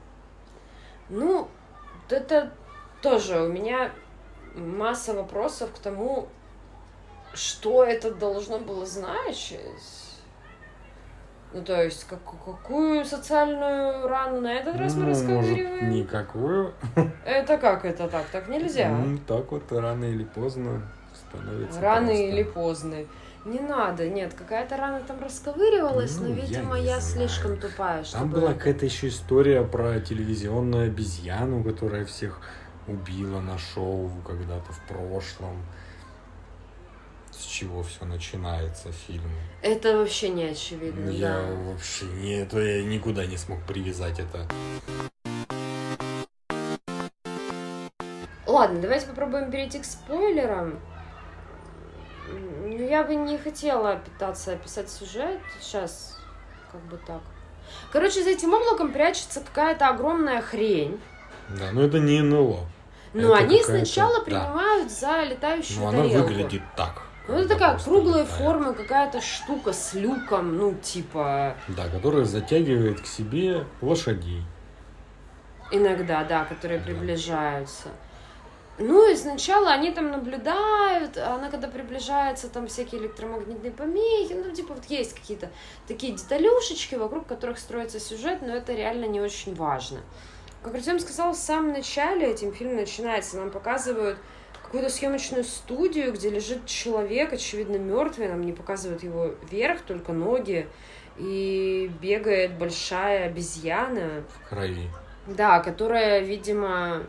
Ну, 1.10 1.48
это 2.10 2.52
тоже 3.02 3.42
у 3.42 3.48
меня 3.48 3.92
масса 4.56 5.14
вопросов 5.14 5.72
к 5.72 5.80
тому, 5.80 6.28
что 7.34 7.84
это 7.84 8.14
должно 8.14 8.60
было 8.60 8.86
значить. 8.86 9.60
Ну, 11.56 11.64
то 11.64 11.82
есть, 11.82 12.04
как, 12.04 12.20
какую 12.44 13.06
социальную 13.06 14.10
рану 14.10 14.42
на 14.42 14.56
этот 14.56 14.76
раз 14.76 14.94
мы 14.96 15.04
ну, 15.04 15.10
расковыриваем? 15.12 15.86
Может, 15.86 15.96
никакую. 15.96 16.74
Это 17.26 17.58
как 17.58 17.86
это 17.86 18.10
так? 18.10 18.26
Так 18.26 18.50
нельзя. 18.50 18.90
Ну, 18.90 19.18
так 19.26 19.54
вот 19.54 19.72
рано 19.72 20.04
или 20.04 20.26
поздно 20.26 20.82
становится 21.14 21.80
Рано 21.80 22.08
просто. 22.08 22.24
или 22.24 22.44
поздно. 22.44 22.96
Не 23.46 23.60
надо, 23.60 24.10
нет, 24.10 24.34
какая-то 24.34 24.76
рана 24.76 25.00
там 25.08 25.24
расковыривалась, 25.24 26.18
ну, 26.20 26.28
но, 26.28 26.34
видимо, 26.34 26.76
я, 26.78 26.96
я 26.96 27.00
слишком 27.00 27.56
тупая, 27.58 28.04
чтобы... 28.04 28.24
Там 28.24 28.32
была 28.32 28.54
какая-то 28.54 28.86
еще 28.86 29.08
история 29.08 29.64
про 29.64 30.02
телевизионную 30.02 30.88
обезьяну, 30.88 31.64
которая 31.64 32.04
всех 32.04 32.42
убила 32.86 33.40
на 33.40 33.58
шоу 33.58 34.12
когда-то 34.28 34.74
в 34.74 34.82
прошлом 34.90 35.56
с 37.38 37.46
чего 37.46 37.84
все 37.84 38.06
начинается 38.06 38.92
фильм. 38.92 39.30
Это 39.62 39.98
вообще 39.98 40.30
не 40.30 40.46
очевидно. 40.46 41.10
Я 41.10 41.34
да. 41.34 41.56
вообще 41.72 42.06
не, 42.06 42.34
это 42.36 42.60
я 42.60 42.84
никуда 42.84 43.26
не 43.26 43.38
смог 43.38 43.62
привязать 43.64 44.20
это. 44.20 44.48
Ладно, 48.46 48.80
давайте 48.80 49.08
попробуем 49.08 49.52
перейти 49.52 49.80
к 49.80 49.86
спойлерам. 49.86 50.80
Ну, 52.30 52.78
я 52.78 53.04
бы 53.04 53.16
не 53.16 53.38
хотела 53.38 53.98
пытаться 53.98 54.54
описать 54.54 54.90
сюжет. 54.90 55.40
Сейчас, 55.60 56.18
как 56.72 56.82
бы 56.84 56.98
так. 57.06 57.22
Короче, 57.92 58.24
за 58.24 58.30
этим 58.30 58.54
облаком 58.54 58.92
прячется 58.92 59.42
какая-то 59.42 59.88
огромная 59.90 60.42
хрень. 60.42 61.00
Да, 61.50 61.72
но 61.72 61.84
это 61.84 62.00
не 62.00 62.22
НЛО. 62.22 62.66
Но 63.14 63.36
это 63.36 63.44
они 63.44 63.64
сначала 63.64 64.22
принимают 64.24 64.90
да. 64.90 64.94
за 64.94 65.24
летающую 65.24 65.80
Но 65.80 65.92
тарелку. 65.92 66.16
она 66.16 66.24
выглядит 66.24 66.62
так. 66.76 67.04
Ну, 67.28 67.36
это 67.36 67.50
такая 67.50 67.80
круглая 67.80 68.26
форма, 68.26 68.74
какая-то 68.74 69.20
штука 69.20 69.74
с 69.74 69.94
люком, 69.96 70.58
ну, 70.58 70.76
типа... 70.76 71.56
Да, 71.70 71.88
которая 71.90 72.26
затягивает 72.26 73.02
к 73.02 73.08
себе 73.08 73.66
лошадей. 73.82 74.44
Иногда, 75.72 76.24
да, 76.24 76.46
которые 76.46 76.80
да. 76.80 76.86
приближаются. 76.86 77.90
Ну 78.78 79.10
и 79.10 79.16
сначала 79.16 79.72
они 79.72 79.92
там 79.92 80.12
наблюдают, 80.12 81.18
а 81.18 81.36
она 81.36 81.50
когда 81.50 81.70
приближается, 81.70 82.50
там 82.50 82.68
всякие 82.68 83.02
электромагнитные 83.02 83.72
помехи, 83.72 84.34
ну 84.34 84.52
типа 84.52 84.74
вот 84.74 84.84
есть 84.86 85.16
какие-то 85.16 85.50
такие 85.88 86.12
деталюшечки, 86.12 86.96
вокруг 86.96 87.26
которых 87.26 87.58
строится 87.58 88.02
сюжет, 88.02 88.42
но 88.42 88.54
это 88.54 88.74
реально 88.74 89.06
не 89.06 89.22
очень 89.22 89.56
важно. 89.56 90.02
Как 90.62 90.76
Артем 90.76 91.00
сказал, 91.00 91.32
в 91.32 91.38
самом 91.38 91.72
начале 91.72 92.28
этим 92.28 92.52
фильм 92.54 92.76
начинается, 92.76 93.38
нам 93.38 93.50
показывают 93.50 94.18
какую-то 94.66 94.90
съемочную 94.90 95.44
студию, 95.44 96.12
где 96.12 96.30
лежит 96.30 96.66
человек, 96.66 97.34
очевидно, 97.34 97.78
мертвый, 97.78 98.28
нам 98.28 98.42
не 98.42 98.52
показывают 98.52 99.04
его 99.04 99.36
верх, 99.50 99.82
только 99.82 100.12
ноги, 100.12 100.68
и 101.18 101.90
бегает 102.02 102.58
большая 102.58 103.28
обезьяна. 103.28 104.24
В 104.28 104.50
крови. 104.50 104.90
Да, 105.28 105.60
которая, 105.60 106.20
видимо... 106.20 107.04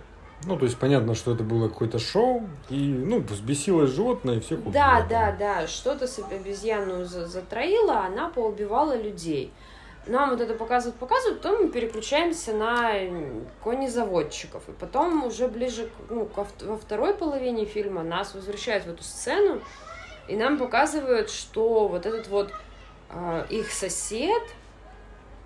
Ну, 0.45 0.59
то 0.59 0.67
есть 0.67 0.77
понятно, 0.77 1.15
что 1.15 1.35
это 1.35 1.43
было 1.43 1.69
какое-то 1.69 1.99
шоу, 1.99 2.47
и, 2.69 2.77
ну, 2.77 3.21
взбесилось 3.21 3.91
животное, 3.91 4.37
и 4.37 4.41
всех 4.41 4.59
убило. 4.59 4.75
Да, 4.75 5.07
да, 5.09 5.37
да, 5.37 5.67
что-то 5.67 6.07
с 6.07 6.19
обезьяну 6.19 7.05
затроило, 7.05 8.01
она 8.01 8.29
поубивала 8.29 8.95
людей 8.95 9.51
нам 10.07 10.31
вот 10.31 10.41
это 10.41 10.55
показывают, 10.55 10.99
показывают, 10.99 11.43
потом 11.43 11.63
мы 11.63 11.69
переключаемся 11.69 12.53
на 12.53 12.93
конезаводчиков. 13.63 14.69
И 14.69 14.73
потом 14.73 15.25
уже 15.25 15.49
ближе 15.49 15.91
ну, 16.09 16.27
ко, 16.27 16.47
во 16.63 16.77
второй 16.77 17.15
половине 17.15 17.65
фильма 17.65 18.03
нас 18.03 18.35
возвращают 18.35 18.85
в 18.85 18.91
эту 18.91 19.03
сцену, 19.03 19.61
и 20.29 20.37
нам 20.37 20.59
показывают, 20.59 21.31
что 21.31 21.89
вот 21.89 22.07
этот 22.07 22.29
вот 22.29 22.53
э, 23.11 23.47
их 23.51 23.71
сосед, 23.71 24.43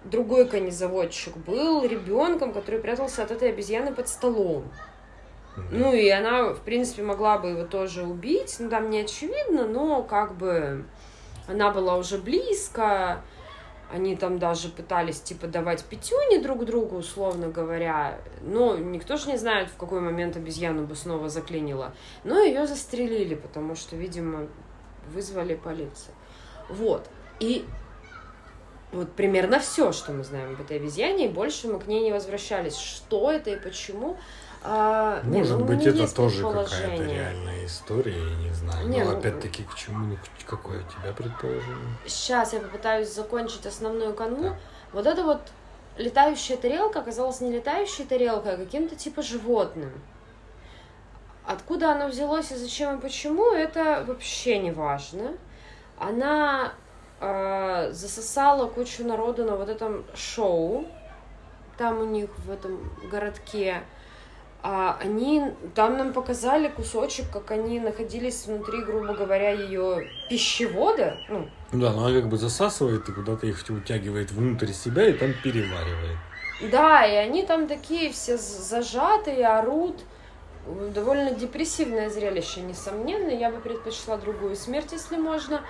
другой 0.05 0.47
конезаводчик, 0.47 1.37
был 1.37 1.85
ребенком, 1.85 2.53
который 2.53 2.81
прятался 2.81 3.23
от 3.23 3.31
этой 3.31 3.51
обезьяны 3.51 3.95
под 3.95 4.09
столом. 4.09 4.65
Ну 5.71 5.93
и 5.93 6.09
она, 6.09 6.51
в 6.51 6.61
принципе, 6.61 7.03
могла 7.03 7.39
бы 7.39 7.49
его 7.51 7.65
тоже 7.65 8.05
убить, 8.05 8.57
ну 8.61 8.71
там 8.71 8.89
не 8.89 9.01
очевидно, 9.01 9.67
но 9.67 10.03
как 10.03 10.37
бы 10.37 10.85
она 11.49 11.71
была 11.71 11.97
уже 11.97 12.19
близко, 12.19 13.23
они 13.93 14.17
там 14.17 14.39
даже 14.39 14.69
пытались, 14.69 15.21
типа, 15.21 15.47
давать 15.47 15.85
пятюни 15.85 16.43
друг 16.43 16.65
другу, 16.65 16.97
условно 16.97 17.49
говоря. 17.49 18.21
Но 18.43 18.77
никто 18.77 19.17
же 19.17 19.29
не 19.29 19.37
знает, 19.37 19.69
в 19.69 19.77
какой 19.77 20.01
момент 20.01 20.37
обезьяну 20.37 20.87
бы 20.87 20.95
снова 20.95 21.29
заклинило. 21.29 21.93
Но 22.25 22.41
ее 22.41 22.67
застрелили, 22.67 23.35
потому 23.35 23.75
что, 23.75 23.97
видимо, 23.97 24.47
вызвали 25.13 25.55
полицию. 25.55 26.15
Вот. 26.69 27.09
И 27.41 27.65
вот 28.93 29.13
примерно 29.13 29.59
все, 29.61 29.93
что 29.93 30.13
мы 30.13 30.25
знаем 30.25 30.55
об 30.55 30.61
этой 30.61 30.77
обезьяне, 30.77 31.27
и 31.27 31.29
больше 31.29 31.69
мы 31.69 31.79
к 31.79 31.87
ней 31.87 32.03
не 32.03 32.13
возвращались. 32.13 32.77
Что 32.77 33.31
это 33.31 33.51
и 33.51 33.57
почему, 33.57 34.17
а, 34.63 35.23
Может 35.25 35.53
не, 35.53 35.59
ну, 35.59 35.65
быть, 35.65 35.87
это 35.87 36.15
тоже 36.15 36.43
какая-то 36.43 37.03
реальная 37.03 37.65
история, 37.65 38.19
я 38.19 38.37
не 38.37 38.53
знаю. 38.53 38.89
Не, 38.89 39.05
Но 39.05 39.13
ну, 39.13 39.19
опять-таки, 39.19 39.65
к 39.65 39.75
чему, 39.75 40.07
ну, 40.07 40.19
какое 40.47 40.81
у 40.81 40.83
тебя 40.83 41.13
предположение? 41.17 41.97
Сейчас 42.07 42.53
я 42.53 42.61
попытаюсь 42.61 43.13
закончить 43.13 43.65
основную 43.65 44.13
канву. 44.15 44.43
Да. 44.43 44.59
Вот 44.93 45.07
это 45.07 45.25
вот 45.25 45.41
летающая 45.97 46.57
тарелка 46.57 47.01
оказалась 47.01 47.41
не 47.41 47.51
летающей 47.51 48.05
тарелкой, 48.05 48.55
а 48.55 48.57
каким-то 48.57 48.97
типа 48.97 49.23
животным. 49.23 49.93
Откуда 51.47 51.93
оно 51.93 52.09
взялось 52.09 52.53
и 52.53 52.57
зачем 52.57 52.99
и 52.99 53.01
почему, 53.01 53.53
это 53.53 54.05
вообще 54.07 54.59
не 54.59 54.71
важно. 54.71 55.37
Она 55.99 56.75
э, 57.21 57.91
засосала 57.93 58.67
кучу 58.67 59.05
народу 59.05 59.45
на 59.45 59.57
вот 59.57 59.69
этом 59.69 60.05
шоу, 60.15 60.87
там 61.79 62.01
у 62.01 62.05
них 62.05 62.31
в 62.39 62.51
этом 62.51 62.93
городке 63.11 63.83
а 64.63 64.99
они 65.01 65.43
там 65.75 65.97
нам 65.97 66.13
показали 66.13 66.69
кусочек, 66.69 67.31
как 67.33 67.51
они 67.51 67.81
находились 67.81 68.47
внутри, 68.47 68.83
грубо 68.83 69.15
говоря, 69.15 69.51
ее 69.53 70.09
пищевода. 70.29 71.17
Ну, 71.29 71.49
да, 71.73 71.93
но 71.93 72.07
она 72.07 72.21
как 72.21 72.29
бы 72.29 72.37
засасывает 72.37 73.09
и 73.09 73.13
куда-то 73.13 73.47
их 73.47 73.59
утягивает 73.69 74.31
внутрь 74.33 74.73
себя 74.73 75.09
и 75.09 75.13
там 75.13 75.33
переваривает. 75.43 76.19
Да, 76.71 77.07
и 77.07 77.15
они 77.15 77.45
там 77.45 77.67
такие 77.67 78.13
все 78.13 78.37
зажатые, 78.37 79.47
орут. 79.47 80.01
Довольно 80.95 81.31
депрессивное 81.31 82.11
зрелище, 82.11 82.61
несомненно. 82.61 83.31
Я 83.31 83.51
бы 83.51 83.61
предпочла 83.61 84.19
другую 84.19 84.57
смерть, 84.57 84.93
если 84.93 85.17
можно. 85.17 85.63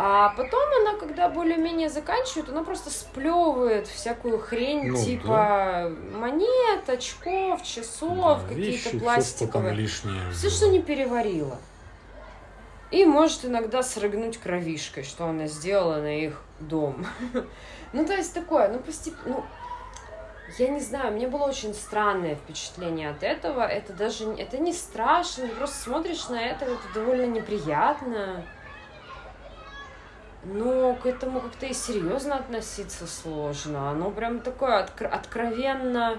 А 0.00 0.28
потом 0.36 0.62
она, 0.80 0.96
когда 0.96 1.28
более-менее 1.28 1.88
заканчивает, 1.88 2.48
она 2.50 2.62
просто 2.62 2.88
сплевывает 2.88 3.88
всякую 3.88 4.38
хрень, 4.38 4.92
ну, 4.92 4.96
типа 5.04 5.26
да. 5.26 5.90
монет, 6.16 6.88
очков, 6.88 7.64
часов, 7.64 8.42
да, 8.42 8.48
какие-то 8.48 8.96
пластиковые. 8.96 9.74
Все, 9.74 9.88
что, 9.88 10.08
лишнее 10.08 10.32
все 10.32 10.50
что 10.50 10.68
не 10.68 10.80
переварила. 10.80 11.58
И 12.92 13.04
может 13.04 13.44
иногда 13.44 13.82
срыгнуть 13.82 14.38
кровишкой, 14.38 15.02
что 15.02 15.26
она 15.26 15.48
сделала 15.48 15.96
на 15.96 16.16
их 16.16 16.40
дом. 16.60 17.04
ну, 17.92 18.06
то 18.06 18.14
есть 18.14 18.32
такое, 18.32 18.68
ну, 18.68 18.78
постепенно, 18.78 19.22
ну, 19.26 19.44
я 20.58 20.68
не 20.68 20.80
знаю, 20.80 21.12
меня 21.12 21.26
было 21.26 21.42
очень 21.42 21.74
странное 21.74 22.36
впечатление 22.36 23.10
от 23.10 23.24
этого. 23.24 23.66
Это 23.66 23.92
даже 23.92 24.30
это 24.30 24.58
не 24.58 24.72
страшно, 24.72 25.48
просто 25.48 25.76
смотришь 25.76 26.28
на 26.28 26.40
это, 26.40 26.66
это 26.66 26.94
довольно 26.94 27.26
неприятно. 27.26 28.44
Но 30.44 30.94
к 30.94 31.06
этому 31.06 31.40
как-то 31.40 31.66
и 31.66 31.72
серьезно 31.74 32.36
относиться 32.36 33.06
сложно. 33.06 33.90
Оно 33.90 34.10
прям 34.10 34.40
такое 34.40 34.84
откро- 34.84 35.08
откровенно, 35.08 36.18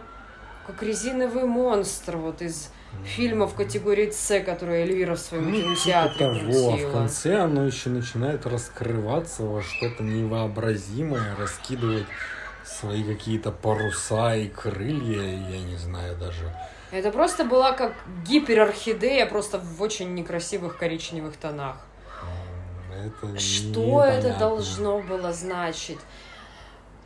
как 0.68 0.84
резиновый 0.84 1.46
монстр 1.46 2.18
вот 2.18 2.42
из 2.42 2.70
фильмов 3.06 3.56
категории 3.56 4.10
С, 4.12 4.40
которые 4.42 4.84
Эльвира 4.84 5.16
в 5.16 5.20
своем 5.20 5.46
Ну, 5.50 5.56
типа 5.56 5.64
кинотеатре 5.68 6.18
того, 6.18 6.34
а 6.34 6.42
в 6.42 6.70
крутила. 6.72 6.92
конце 6.92 7.38
оно 7.40 7.66
еще 7.66 7.90
начинает 7.90 8.46
раскрываться 8.46 9.44
во 9.44 9.62
что-то 9.62 10.04
невообразимое, 10.04 11.36
раскидывать 11.38 12.06
свои 12.66 13.04
какие-то 13.04 13.52
паруса 13.52 14.36
и 14.36 14.48
крылья, 14.48 15.22
я 15.22 15.60
не 15.60 15.78
знаю 15.78 16.18
даже. 16.18 16.54
Это 16.92 17.12
просто 17.12 17.46
была 17.46 17.72
как 17.72 17.94
гиперорхидея, 18.28 19.26
просто 19.28 19.60
в 19.60 19.82
очень 19.82 20.14
некрасивых 20.16 20.78
коричневых 20.78 21.38
тонах. 21.38 21.78
Это 23.06 23.40
Что 23.40 24.04
это 24.04 24.18
непонятно. 24.28 24.40
должно 24.40 25.00
было 25.00 25.32
значить? 25.34 26.00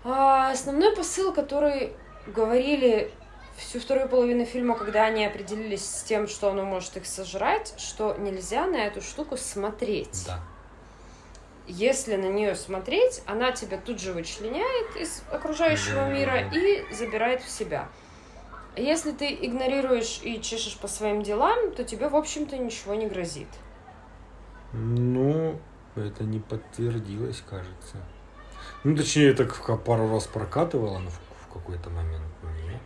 А, 0.04 0.52
основной 0.52 0.96
посыл, 0.96 1.34
который 1.34 1.94
говорили 2.28 3.12
всю 3.58 3.80
вторую 3.80 4.10
половину 4.10 4.46
фильма, 4.46 4.76
когда 4.76 5.06
они 5.06 5.26
определились 5.26 5.86
с 5.86 6.04
тем, 6.04 6.28
что 6.28 6.50
оно 6.50 6.64
может 6.66 6.98
их 6.98 7.06
сожрать, 7.06 7.74
что 7.78 8.16
нельзя 8.18 8.66
на 8.66 8.78
эту 8.78 9.02
штуку 9.02 9.38
смотреть. 9.38 10.24
Да. 10.26 10.40
Если 11.68 12.16
на 12.18 12.26
нее 12.26 12.56
смотреть, 12.56 13.22
она 13.26 13.52
тебя 13.54 13.78
тут 13.78 14.02
же 14.02 14.12
вычленяет 14.12 14.98
из 14.98 15.24
окружающего 15.32 16.02
Да. 16.02 16.10
мира 16.10 16.50
и 16.54 16.84
забирает 16.94 17.42
в 17.42 17.50
себя. 17.50 17.88
Если 18.76 19.12
ты 19.12 19.28
игнорируешь 19.34 20.20
и 20.24 20.42
чешешь 20.42 20.78
по 20.78 20.88
своим 20.88 21.22
делам, 21.22 21.72
то 21.72 21.84
тебе, 21.84 22.10
в 22.10 22.16
общем-то, 22.16 22.58
ничего 22.58 22.96
не 22.96 23.08
грозит. 23.08 23.48
Ну, 24.74 25.60
это 25.96 26.24
не 26.24 26.40
подтвердилось, 26.40 27.44
кажется. 27.50 27.98
Ну, 28.84 28.96
точнее, 28.96 29.30
это 29.30 29.46
как 29.46 29.84
пару 29.84 30.10
раз 30.10 30.28
прокатывало, 30.28 31.00
но 31.00 31.10
в, 31.10 31.20
в 31.50 31.54
какой-то 31.54 31.90
момент 31.90 32.24
нет. 32.68 32.82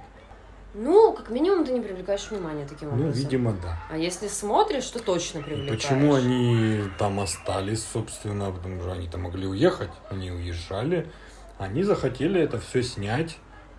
Ну, 0.74 1.14
как 1.14 1.30
минимум, 1.30 1.66
ты 1.66 1.72
не 1.74 1.82
привлекаешь 1.82 2.30
внимания 2.30 2.66
таким 2.68 2.90
Ну, 2.90 2.96
образом. 2.96 3.14
видимо, 3.14 3.54
да. 3.54 3.80
А 3.90 3.98
если 3.98 4.28
смотришь, 4.28 4.86
то 4.88 5.00
точно 5.00 5.42
привлекаешь. 5.42 5.82
почему 5.82 6.14
они 6.14 6.84
там 7.00 7.20
остались, 7.20 7.84
собственно, 7.84 8.52
потому 8.52 8.82
что 8.82 8.92
они-то 8.92 9.18
могли 9.18 9.48
уехать, 9.48 9.90
они 10.10 10.32
уезжали, 10.32 11.10
они 11.58 11.82
захотели 11.84 12.40
это 12.40 12.60
все 12.60 12.84
снять 12.84 13.38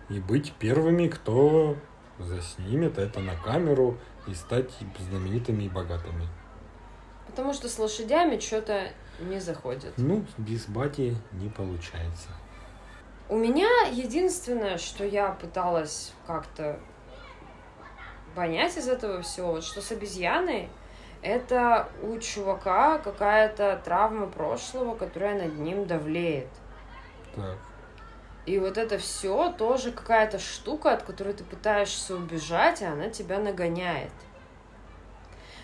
и 0.09 0.19
быть 0.19 0.51
первыми, 0.53 1.07
кто 1.07 1.77
заснимет 2.17 2.97
это 2.97 3.21
на 3.21 3.35
камеру 3.35 3.97
и 4.27 4.33
стать 4.33 4.71
знаменитыми 5.09 5.63
и 5.63 5.69
богатыми. 5.69 6.27
Потому 7.27 7.53
что 7.53 7.69
с 7.69 7.79
лошадями 7.79 8.39
что-то 8.39 8.89
не 9.21 9.39
заходит. 9.39 9.93
Ну, 9.97 10.25
без 10.37 10.65
бати 10.67 11.15
не 11.31 11.49
получается. 11.49 12.29
У 13.27 13.37
меня 13.37 13.69
единственное, 13.91 14.77
что 14.77 15.05
я 15.05 15.31
пыталась 15.31 16.13
как-то 16.25 16.79
понять 18.35 18.75
из 18.77 18.87
этого 18.87 19.21
всего, 19.21 19.61
что 19.61 19.81
с 19.81 19.91
обезьяной, 19.91 20.69
это 21.21 21.89
у 22.01 22.17
чувака 22.19 22.97
какая-то 22.99 23.81
травма 23.83 24.27
прошлого, 24.27 24.95
которая 24.95 25.43
над 25.43 25.57
ним 25.59 25.85
давлеет. 25.85 26.49
Так. 27.35 27.57
И 28.45 28.57
вот 28.57 28.77
это 28.77 28.97
все 28.97 29.51
тоже 29.51 29.91
какая-то 29.91 30.39
штука, 30.39 30.93
от 30.93 31.03
которой 31.03 31.33
ты 31.33 31.43
пытаешься 31.43 32.15
убежать, 32.15 32.81
а 32.81 32.93
она 32.93 33.09
тебя 33.09 33.37
нагоняет. 33.37 34.11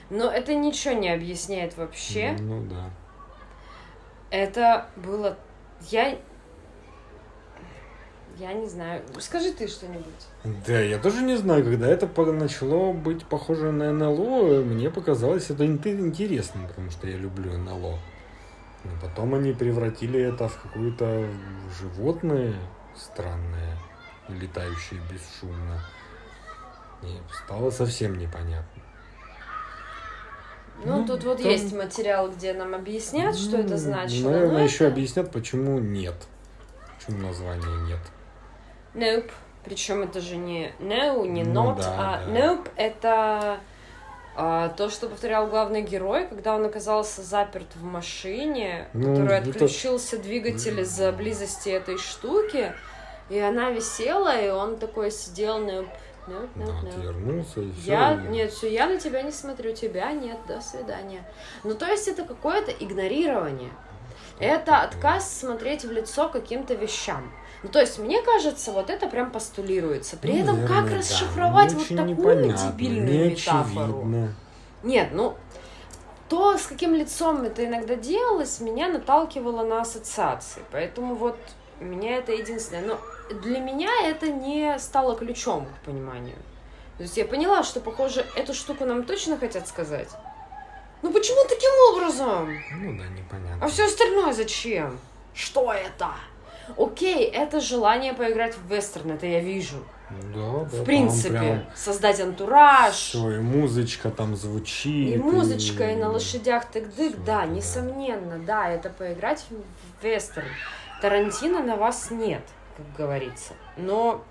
Но 0.10 0.30
это 0.30 0.54
ничего 0.54 0.94
не 0.94 1.10
объясняет 1.10 1.78
вообще. 1.78 2.36
Ну 2.40 2.64
да. 2.66 2.92
Это 4.30 4.88
было... 4.96 5.38
Я... 5.90 6.18
Я 8.38 8.54
не 8.54 8.68
знаю. 8.68 9.02
Скажи 9.20 9.54
ты 9.54 9.68
что-нибудь. 9.68 10.28
Да, 10.68 10.78
я 10.78 11.00
тоже 11.00 11.22
не 11.22 11.38
знаю, 11.38 11.64
когда 11.64 11.88
это 11.88 12.06
начало 12.34 12.92
быть 12.92 13.26
похоже 13.26 13.72
на 13.72 13.94
НЛО, 13.94 14.62
мне 14.62 14.90
показалось 14.90 15.50
это 15.50 15.66
ин- 15.66 15.80
интересным, 15.86 16.68
потому 16.68 16.92
что 16.92 17.08
я 17.08 17.16
люблю 17.16 17.58
НЛО. 17.58 17.98
Но 18.84 18.92
потом 19.02 19.36
они 19.36 19.54
превратили 19.54 20.20
это 20.20 20.50
в 20.50 20.62
какое-то 20.62 21.28
животное 21.80 22.54
странное, 22.96 23.78
летающее 24.28 25.00
бесшумно. 25.10 25.80
И 27.04 27.18
стало 27.44 27.72
совсем 27.72 28.18
непонятно. 28.18 28.82
Ну, 30.84 30.98
Ну, 31.02 31.08
тут 31.08 31.24
вот 31.24 31.38
там- 31.42 31.50
есть 31.50 31.74
материал, 31.74 32.30
где 32.30 32.54
нам 32.54 32.76
объяснят, 32.76 33.36
что 33.36 33.58
это 33.58 33.78
значило. 33.78 34.30
Наверное, 34.30 34.54
но 34.58 34.64
еще 34.64 34.86
это- 34.86 34.94
объяснят, 34.94 35.32
почему 35.32 35.80
нет. 35.80 36.16
Почему 36.98 37.28
названия 37.28 37.88
нет. 37.88 38.00
Nope. 38.94 39.32
Причем 39.64 40.04
это 40.04 40.22
же 40.22 40.36
не 40.38 40.72
no, 40.80 41.26
не 41.28 41.44
Ну 41.44 41.72
not, 41.72 41.78
да, 41.78 41.96
а 41.98 42.26
да. 42.26 42.32
nope 42.32 42.68
это 42.76 43.60
а, 44.38 44.68
то, 44.70 44.90
что 44.90 45.08
повторял 45.08 45.48
главный 45.48 45.82
герой, 45.82 46.28
когда 46.28 46.56
он 46.56 46.66
оказался 46.66 47.22
заперт 47.24 47.74
в 47.76 47.84
машине, 47.84 48.88
Ну, 48.94 49.14
который 49.16 49.38
это- 49.38 49.50
отключился 49.52 50.18
двигатель 50.18 50.82
из-за 50.82 51.12
близости 51.14 51.70
этой 51.70 51.98
штуки, 51.98 52.74
и 53.30 53.40
она 53.40 53.70
висела, 53.72 54.38
и 54.40 54.50
он 54.50 54.76
такой 54.78 55.10
сидел, 55.10 55.60
nope, 55.66 55.88
nope, 56.28 56.50
Ну, 56.56 56.64
nope, 56.66 56.84
nope. 56.84 56.90
отвернулся 56.90 57.62
и 57.62 57.72
все. 57.74 57.92
Я, 57.92 58.14
нет, 58.16 58.52
все, 58.52 58.72
я 58.72 58.88
на 58.88 58.98
тебя 58.98 59.22
не 59.22 59.32
смотрю, 59.32 59.74
тебя 59.74 60.12
нет, 60.12 60.38
до 60.48 60.62
свидания. 60.62 61.24
Ну, 61.64 61.76
то 61.76 61.86
есть 61.86 62.08
это 62.08 62.24
какое-то 62.24 62.72
игнорирование. 62.72 63.72
Это 64.40 64.82
отказ 64.82 65.40
смотреть 65.40 65.86
в 65.86 65.92
лицо 65.92 66.28
каким-то 66.30 66.74
вещам. 66.74 67.32
Ну, 67.64 67.70
то 67.70 67.80
есть, 67.80 67.98
мне 68.00 68.22
кажется, 68.22 68.72
вот 68.72 68.90
это 68.90 69.08
прям 69.08 69.32
постулируется. 69.32 70.18
При 70.18 70.34
Ну, 70.34 70.44
этом, 70.44 70.56
наверное, 70.62 70.82
как 70.82 70.90
да. 70.92 70.98
расшифровать 70.98 71.74
вот 71.74 71.88
такую 71.88 72.08
непонятно, 72.08 72.72
дебильную 72.72 73.06
не 73.26 73.30
метафору? 73.32 73.84
очевидно. 74.00 74.34
Нет, 74.84 75.10
ну, 75.14 75.36
то, 76.30 76.58
с 76.58 76.68
каким 76.68 76.94
лицом 76.94 77.44
это 77.44 77.66
иногда 77.66 77.96
делалось, 77.96 78.60
меня 78.60 78.90
наталкивало 78.90 79.64
на 79.64 79.82
ассоциации. 79.82 80.62
Поэтому 80.72 81.16
вот 81.16 81.38
меня 81.80 82.18
это 82.18 82.34
единственное. 82.34 82.86
Но 82.86 83.00
для 83.34 83.60
меня 83.60 83.90
это 84.04 84.28
не 84.30 84.78
стало 84.80 85.16
ключом 85.16 85.66
к 85.66 85.86
пониманию. 85.86 86.38
То 86.98 87.04
есть 87.04 87.18
я 87.18 87.26
поняла, 87.26 87.64
что, 87.64 87.80
похоже, 87.82 88.26
эту 88.36 88.54
штуку 88.54 88.86
нам 88.86 89.04
точно 89.04 89.38
хотят 89.38 89.68
сказать. 89.68 90.10
Ну 91.02 91.12
почему 91.12 91.44
таким 91.48 91.72
образом? 91.94 92.58
Ну 92.80 92.98
да, 92.98 93.06
непонятно. 93.08 93.60
А 93.66 93.68
все 93.68 93.86
остальное 93.86 94.34
зачем? 94.34 94.98
Что 95.34 95.74
это? 95.74 96.12
Окей, 96.78 97.26
это 97.26 97.60
желание 97.60 98.14
поиграть 98.14 98.56
в 98.58 98.72
вестерн, 98.72 99.12
это 99.12 99.26
я 99.28 99.40
вижу. 99.40 99.78
Да, 100.34 100.40
да, 100.72 100.82
В 100.82 100.84
принципе, 100.84 101.30
прям 101.30 101.66
создать 101.76 102.20
антураж. 102.20 102.94
всё, 102.94 103.32
и 103.32 103.40
музычка 103.40 104.10
там 104.12 104.36
звучит. 104.36 105.16
И 105.16 105.18
музычка, 105.18 105.92
и 105.92 105.96
на 105.96 106.12
лошадях 106.12 106.66
тык-дык, 106.72 107.18
да, 107.26 107.46
несомненно, 107.46 108.38
да, 108.40 108.70
это 108.70 108.90
поиграть 108.90 109.46
в 109.50 110.04
вестерн. 110.04 110.48
Тарантино 111.02 111.62
на 111.64 111.76
вас 111.76 112.10
нет, 112.12 112.44
как 112.78 112.86
говорится. 112.98 113.54
Но, 113.78 114.24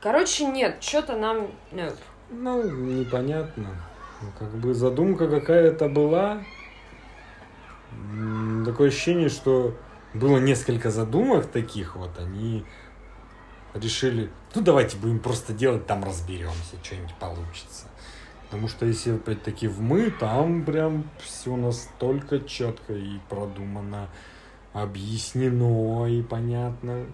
короче, 0.00 0.46
нет, 0.46 0.82
что-то 0.82 1.16
нам... 1.16 1.48
nope. 1.72 1.98
Ну, 2.30 2.62
непонятно. 2.62 3.76
Как 4.38 4.50
бы 4.50 4.74
задумка 4.74 5.28
какая-то 5.28 5.88
была. 5.88 6.42
Такое 8.64 8.88
ощущение, 8.88 9.28
что 9.28 9.76
было 10.14 10.38
несколько 10.38 10.90
задумок 10.90 11.46
таких 11.46 11.96
вот, 11.96 12.18
они 12.18 12.64
решили, 13.74 14.30
ну 14.54 14.62
давайте 14.62 14.96
будем 14.96 15.18
просто 15.18 15.52
делать, 15.52 15.86
там 15.86 16.04
разберемся, 16.04 16.76
что-нибудь 16.82 17.14
получится. 17.16 17.88
Потому 18.44 18.68
что 18.68 18.86
если 18.86 19.16
опять-таки 19.16 19.66
в 19.66 19.80
мы, 19.80 20.10
там 20.10 20.64
прям 20.64 21.10
все 21.18 21.56
настолько 21.56 22.40
четко 22.40 22.92
и 22.92 23.18
продумано, 23.28 24.08
объяснено 24.74 26.06
и 26.06 26.22
понятно. 26.22 27.06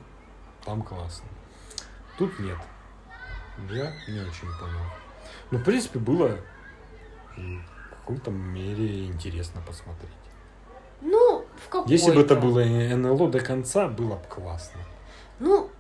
Там 0.65 0.83
классно. 0.83 1.29
Тут 2.19 2.37
нет. 2.41 2.59
Я 3.71 3.93
не 4.09 4.21
очень 4.21 4.49
понял. 4.59 4.85
Ну, 5.51 5.59
в 5.59 5.63
принципе, 5.63 5.99
было 5.99 6.39
в 7.37 7.91
какой-то 8.01 8.31
мере 8.31 9.07
интересно 9.07 9.61
посмотреть. 9.67 10.11
Ну, 11.03 11.45
в 11.57 11.69
какой 11.69 11.91
Если 11.91 12.13
бы 12.13 12.23
это 12.23 12.37
было 12.37 12.65
НЛО 12.65 13.31
до 13.31 13.41
конца, 13.41 13.89
было 13.89 14.17
бы 14.17 14.25
классно. 14.29 14.81
Ну, 15.39 15.71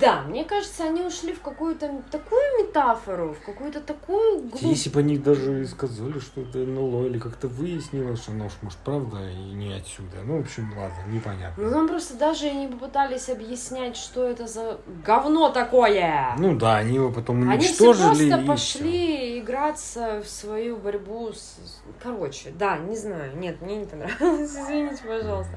Да, 0.00 0.22
мне 0.22 0.44
кажется, 0.44 0.84
они 0.84 1.02
ушли 1.02 1.32
в 1.32 1.40
какую-то 1.40 1.90
такую 2.12 2.40
метафору, 2.58 3.34
в 3.34 3.44
какую-то 3.44 3.80
такую... 3.80 4.42
глубь- 4.42 4.62
Если 4.62 4.90
бы 4.90 5.00
они 5.00 5.18
даже 5.18 5.66
сказали, 5.66 6.20
что 6.20 6.42
это 6.42 6.58
НЛО, 6.58 7.06
или 7.06 7.18
как-то 7.18 7.48
выяснилось, 7.48 8.22
что 8.22 8.30
оно 8.32 8.46
уж, 8.46 8.52
может, 8.62 8.78
правда, 8.78 9.16
и 9.28 9.52
не 9.54 9.72
отсюда. 9.72 10.18
Ну, 10.24 10.36
в 10.38 10.40
общем, 10.42 10.72
ладно, 10.78 10.96
непонятно. 11.12 11.64
Ну, 11.64 11.70
нам 11.70 11.88
просто 11.88 12.14
даже 12.16 12.46
и 12.48 12.54
не 12.54 12.68
попытались 12.68 13.28
объяснять, 13.28 13.96
что 13.96 14.24
это 14.24 14.46
за 14.46 14.78
говно 15.04 15.48
такое. 15.50 16.34
Ну 16.38 16.56
да, 16.56 16.76
они 16.76 16.94
его 16.96 17.10
потом 17.10 17.48
Они 17.50 17.66
все 17.66 17.88
уничтожили. 17.88 18.28
просто 18.30 18.46
пошли 18.46 19.40
играться 19.40 20.22
в 20.24 20.28
свою 20.28 20.76
борьбу 20.76 21.32
с... 21.32 21.56
Короче, 22.02 22.50
да, 22.56 22.78
не 22.78 22.96
знаю. 22.96 23.36
Нет, 23.36 23.60
мне 23.62 23.76
не 23.78 23.86
понравилось. 23.86 24.50
Извините, 24.54 25.02
пожалуйста. 25.04 25.52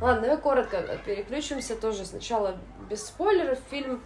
Ладно, 0.00 0.22
давай 0.22 0.38
коротко 0.38 0.82
переключимся 1.04 1.76
тоже. 1.76 2.04
Сначала 2.04 2.56
без 2.88 3.06
спойлеров. 3.06 3.58
Фильм 3.70 4.00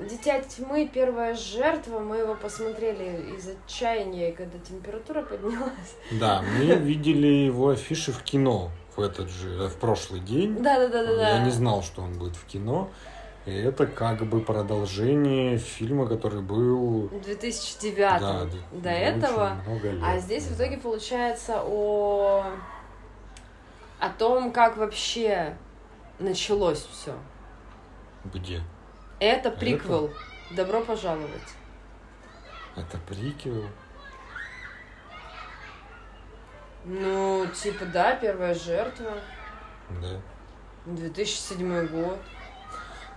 «Дитя 0.00 0.40
тьмы. 0.40 0.88
Первая 0.92 1.34
жертва». 1.34 2.00
Мы 2.00 2.18
его 2.18 2.34
посмотрели 2.34 3.36
из 3.36 3.48
отчаяния, 3.48 4.32
когда 4.32 4.58
температура 4.58 5.22
поднялась. 5.22 5.96
Да, 6.12 6.42
мы 6.42 6.64
видели 6.76 7.26
его 7.26 7.70
афиши 7.70 8.12
в 8.12 8.22
кино 8.22 8.70
в 8.96 9.00
этот 9.00 9.28
же, 9.28 9.48
э, 9.64 9.68
в 9.68 9.76
прошлый 9.76 10.20
день. 10.20 10.60
Да-да-да-да. 10.60 11.38
Я 11.38 11.44
не 11.44 11.50
знал, 11.50 11.82
что 11.82 12.02
он 12.02 12.18
будет 12.18 12.36
в 12.36 12.44
кино. 12.46 12.90
И 13.46 13.52
это 13.54 13.86
как 13.86 14.26
бы 14.28 14.40
продолжение 14.40 15.56
фильма, 15.56 16.06
который 16.06 16.42
был 16.42 17.08
В 17.08 17.20
2009 17.22 17.96
да, 18.20 18.46
до 18.72 18.90
этого. 18.90 19.56
лет. 19.82 20.02
А 20.04 20.18
здесь 20.18 20.44
в 20.44 20.56
итоге 20.56 20.76
получается 20.76 21.62
о 21.64 22.44
о 24.00 24.10
том, 24.10 24.52
как 24.52 24.76
вообще 24.76 25.56
началось 26.18 26.86
все. 26.90 27.14
Где? 28.24 28.62
Это 29.20 29.50
приквел. 29.50 30.10
Добро 30.50 30.80
пожаловать. 30.82 31.54
Это 32.76 32.98
приквел? 32.98 33.64
Ну, 36.84 37.46
типа, 37.48 37.84
да, 37.86 38.14
первая 38.14 38.54
жертва. 38.54 39.12
Да. 40.00 40.20
2007 40.86 41.86
год. 41.88 42.18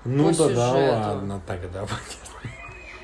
Ну 0.04 0.34
По 0.34 0.38
да, 0.38 0.48
да, 0.50 0.72
сюжету. 0.72 1.08
ладно, 1.08 1.42
тогда. 1.46 1.86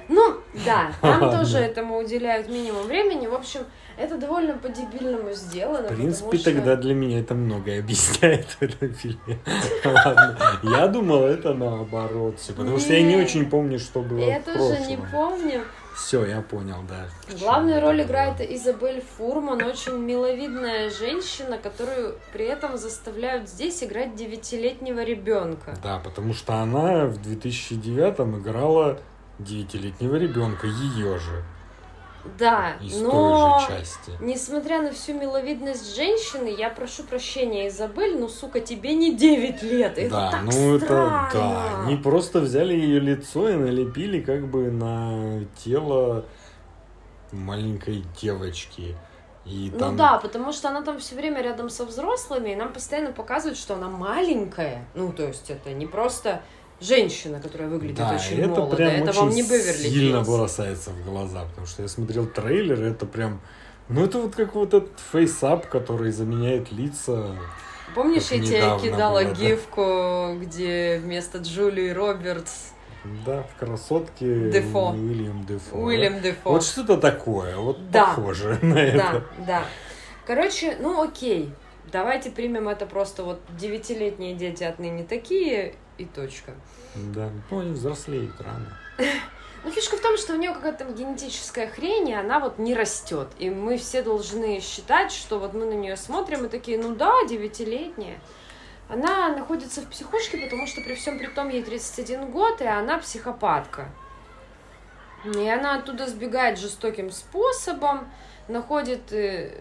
Ну, 0.09 0.37
да, 0.65 0.91
там 1.01 1.19
тоже 1.31 1.57
этому 1.57 1.97
уделяют 1.97 2.49
минимум 2.49 2.83
времени. 2.83 3.27
В 3.27 3.33
общем, 3.33 3.61
это 3.97 4.17
довольно 4.17 4.53
по-дебильному 4.53 5.33
сделано. 5.33 5.87
В 5.87 5.95
принципе, 5.95 6.37
что- 6.37 6.51
тогда 6.53 6.75
для 6.75 6.93
меня 6.93 7.19
это 7.19 7.33
многое 7.33 7.79
объясняет 7.83 8.45
в 8.45 8.61
этом 8.61 8.93
фильме. 8.93 9.39
Ладно. 9.83 10.37
Я 10.63 10.87
думал, 10.87 11.23
это 11.23 11.53
наоборот 11.53 12.39
все, 12.39 12.53
потому 12.53 12.79
что 12.79 12.93
я 12.93 13.01
не 13.01 13.15
очень 13.15 13.49
помню, 13.49 13.79
что 13.79 14.01
было 14.01 14.19
Я 14.19 14.39
тоже 14.41 14.79
не 14.87 14.97
помню. 14.97 15.63
Все, 15.95 16.23
я 16.25 16.41
понял, 16.41 16.83
да. 16.87 17.07
Главную 17.39 17.81
роль 17.81 18.03
играет 18.03 18.39
Изабель 18.39 19.03
Фурман, 19.17 19.63
очень 19.63 19.97
миловидная 19.97 20.91
женщина, 20.91 21.57
которую 21.57 22.19
при 22.31 22.45
этом 22.45 22.77
заставляют 22.77 23.49
здесь 23.49 23.83
играть 23.83 24.15
девятилетнего 24.15 25.03
ребенка. 25.03 25.75
Да, 25.81 25.97
потому 25.97 26.35
что 26.35 26.53
она 26.57 27.07
в 27.07 27.19
2009 27.23 28.19
играла 28.39 28.99
девятилетнего 29.39 30.15
ребенка, 30.15 30.67
ее 30.67 31.17
же, 31.19 31.43
Да, 32.37 32.75
из 32.81 32.99
но 32.99 33.11
той 33.11 33.77
же 33.77 33.79
части. 33.79 34.11
несмотря 34.19 34.81
на 34.81 34.91
всю 34.91 35.13
миловидность 35.13 35.95
женщины, 35.95 36.47
я 36.47 36.69
прошу 36.69 37.03
прощения, 37.03 37.67
Изабель, 37.69 38.17
ну 38.19 38.27
сука, 38.27 38.59
тебе 38.59 38.95
не 38.95 39.15
9 39.15 39.61
лет. 39.63 39.97
Это 39.97 40.09
да, 40.09 40.31
так 40.31 40.41
ну 40.43 40.79
странно. 40.79 41.27
это 41.29 41.37
да. 41.37 41.81
Они 41.85 41.95
просто 41.97 42.39
взяли 42.41 42.73
ее 42.73 42.99
лицо 42.99 43.49
и 43.49 43.55
налепили 43.55 44.19
как 44.21 44.47
бы 44.47 44.71
на 44.71 45.45
тело 45.63 46.25
маленькой 47.31 48.03
девочки. 48.21 48.95
И 49.45 49.69
Ну 49.71 49.79
там 49.79 49.95
да, 49.95 50.17
потому 50.17 50.51
что 50.51 50.67
она 50.69 50.81
там 50.81 50.99
все 50.99 51.15
время 51.15 51.41
рядом 51.41 51.69
со 51.69 51.85
взрослыми, 51.85 52.49
и 52.49 52.55
нам 52.55 52.73
постоянно 52.73 53.13
показывают, 53.13 53.57
что 53.57 53.75
она 53.75 53.87
маленькая. 53.87 54.85
Ну, 54.93 55.13
то 55.13 55.23
есть 55.23 55.49
это 55.49 55.71
не 55.71 55.85
просто 55.85 56.41
женщина, 56.79 57.39
которая 57.39 57.69
выглядит 57.69 57.97
Да, 57.97 58.15
очень 58.15 58.39
это 58.39 58.49
молодо. 58.61 58.75
прям 58.75 58.91
Это 58.91 59.09
очень 59.09 59.19
вам 59.19 59.29
не 59.29 59.41
Беверли 59.43 59.89
сильно 59.89 60.23
Хиллз. 60.23 60.27
бросается 60.27 60.89
в 60.91 61.03
глаза, 61.05 61.45
потому 61.45 61.67
что 61.67 61.81
я 61.81 61.87
смотрел 61.87 62.25
трейлер, 62.27 62.83
и 62.83 62.89
это 62.91 63.05
прям... 63.05 63.41
Ну, 63.89 64.03
это 64.03 64.19
вот 64.19 64.35
как 64.35 64.53
вот 64.55 64.73
этот 64.73 64.99
фейсап, 65.11 65.67
который 65.67 66.11
заменяет 66.11 66.71
лица. 66.71 67.35
Помнишь, 67.95 68.29
я 68.31 68.39
тебе 68.43 68.89
кидала 68.91 69.21
было, 69.23 69.33
да. 69.33 69.41
гифку, 69.41 70.35
где 70.41 70.99
вместо 71.01 71.37
Джулии 71.37 71.89
Робертс 71.91 72.71
Да, 73.25 73.43
в 73.43 73.57
красотке 73.57 74.51
Дефо. 74.51 74.89
Уильям 74.91 75.45
Дефо. 75.45 75.77
Уильям 75.77 76.21
Дефо. 76.21 76.51
Вот 76.51 76.63
что-то 76.63 76.97
такое, 76.97 77.55
вот 77.55 77.89
Да. 77.89 78.07
похоже 78.07 78.59
на 78.61 78.73
Да, 78.75 78.81
это. 78.81 79.23
да. 79.47 79.65
Короче, 80.25 80.75
ну 80.81 81.01
окей. 81.01 81.49
Давайте 81.89 82.29
примем 82.29 82.67
это 82.67 82.85
просто 82.85 83.23
вот 83.23 83.39
девятилетние 83.57 84.35
дети 84.35 84.65
отныне 84.65 85.05
такие 85.05 85.75
и 85.97 86.05
точка. 86.05 86.53
Да, 86.95 87.29
ну 87.49 87.59
они 87.59 87.71
взрослеют 87.71 88.39
рано. 88.41 88.77
Ну, 89.63 89.71
фишка 89.71 89.97
в 89.97 90.01
том, 90.01 90.15
что 90.17 90.33
у 90.33 90.37
нее 90.37 90.53
какая-то 90.53 90.85
там 90.85 90.93
генетическая 90.93 91.67
хрень, 91.67 92.09
и 92.09 92.13
она 92.13 92.39
вот 92.39 92.57
не 92.57 92.73
растет. 92.73 93.27
И 93.37 93.49
мы 93.49 93.77
все 93.77 94.01
должны 94.01 94.61
считать, 94.61 95.11
что 95.11 95.39
вот 95.39 95.53
мы 95.53 95.65
на 95.65 95.73
нее 95.73 95.97
смотрим 95.97 96.45
и 96.45 96.47
такие, 96.47 96.77
ну 96.77 96.95
да, 96.95 97.11
девятилетняя. 97.27 98.21
Она 98.87 99.29
находится 99.29 99.81
в 99.81 99.89
психушке, 99.89 100.37
потому 100.37 100.67
что 100.67 100.81
при 100.81 100.95
всем 100.95 101.19
при 101.19 101.25
том 101.25 101.49
ей 101.49 101.63
31 101.63 102.31
год, 102.31 102.61
и 102.61 102.65
она 102.65 102.97
психопатка. 102.99 103.89
И 105.25 105.49
она 105.49 105.75
оттуда 105.75 106.07
сбегает 106.07 106.57
жестоким 106.57 107.11
способом, 107.11 108.07
находит 108.47 109.11
э, 109.11 109.51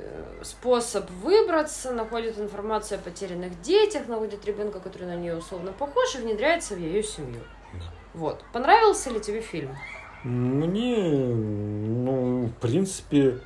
способ 0.42 1.10
выбраться, 1.10 1.92
находит 1.92 2.38
информацию 2.38 2.98
о 2.98 3.02
потерянных 3.02 3.60
детях, 3.62 4.08
находит 4.08 4.44
ребенка, 4.44 4.80
который 4.80 5.06
на 5.06 5.16
нее 5.16 5.36
условно 5.36 5.72
похож, 5.72 6.14
и 6.14 6.18
внедряется 6.18 6.74
в 6.74 6.78
ее 6.78 7.02
семью. 7.02 7.40
Да. 7.72 7.84
Вот. 8.14 8.44
Понравился 8.52 9.10
ли 9.10 9.20
тебе 9.20 9.40
фильм? 9.40 9.76
Мне, 10.24 10.96
ну, 10.96 12.46
в 12.46 12.60
принципе, 12.60 13.40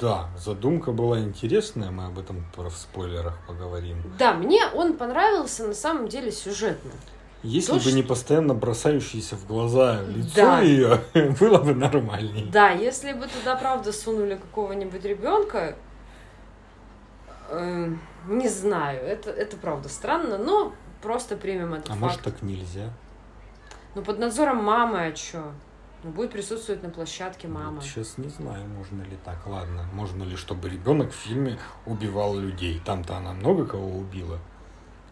да, 0.00 0.28
задумка 0.38 0.92
была 0.92 1.20
интересная, 1.20 1.90
мы 1.90 2.06
об 2.06 2.18
этом 2.18 2.44
в 2.56 2.70
спойлерах 2.70 3.38
поговорим. 3.46 3.98
Да, 4.18 4.34
мне 4.34 4.66
он 4.74 4.96
понравился 4.96 5.66
на 5.66 5.74
самом 5.74 6.08
деле 6.08 6.32
сюжетно. 6.32 6.92
Если 7.44 7.78
То, 7.78 7.84
бы 7.84 7.92
не 7.92 8.00
что- 8.02 8.08
постоянно 8.08 8.54
бросающееся 8.54 9.36
в 9.36 9.46
глаза 9.46 10.00
лицо 10.02 10.34
Да. 10.36 10.60
ее, 10.60 11.00
было 11.40 11.58
бы 11.58 11.74
нормальней. 11.74 12.48
Да, 12.50 12.70
если 12.70 13.12
бы 13.12 13.26
туда 13.26 13.54
правда 13.56 13.92
сунули 13.92 14.34
какого-нибудь 14.36 15.04
ребенка, 15.04 15.76
эм, 17.50 18.00
не 18.28 18.48
знаю, 18.48 19.02
это, 19.04 19.30
это 19.30 19.56
правда 19.56 19.88
странно, 19.88 20.38
но 20.38 20.72
просто 21.02 21.36
примем 21.36 21.74
этот 21.74 21.86
А 21.88 21.90
факт. 21.90 22.00
может 22.00 22.22
так 22.22 22.42
нельзя? 22.42 22.90
Ну, 23.94 24.02
под 24.02 24.18
надзором 24.18 24.64
мамы, 24.64 24.98
а 25.06 25.12
чё? 25.12 25.52
Ну, 26.02 26.10
будет 26.10 26.32
присутствовать 26.32 26.82
на 26.82 26.90
площадке 26.90 27.48
мама. 27.48 27.80
Сейчас 27.80 28.18
не 28.18 28.28
знаю, 28.28 28.66
можно 28.68 29.02
ли 29.02 29.16
так. 29.24 29.46
Ладно, 29.46 29.84
можно 29.92 30.22
ли, 30.22 30.36
чтобы 30.36 30.68
ребенок 30.68 31.12
в 31.12 31.14
фильме 31.14 31.58
убивал 31.86 32.36
людей? 32.36 32.80
Там-то 32.84 33.16
она 33.16 33.32
много 33.32 33.64
кого 33.66 33.86
убила. 33.98 34.38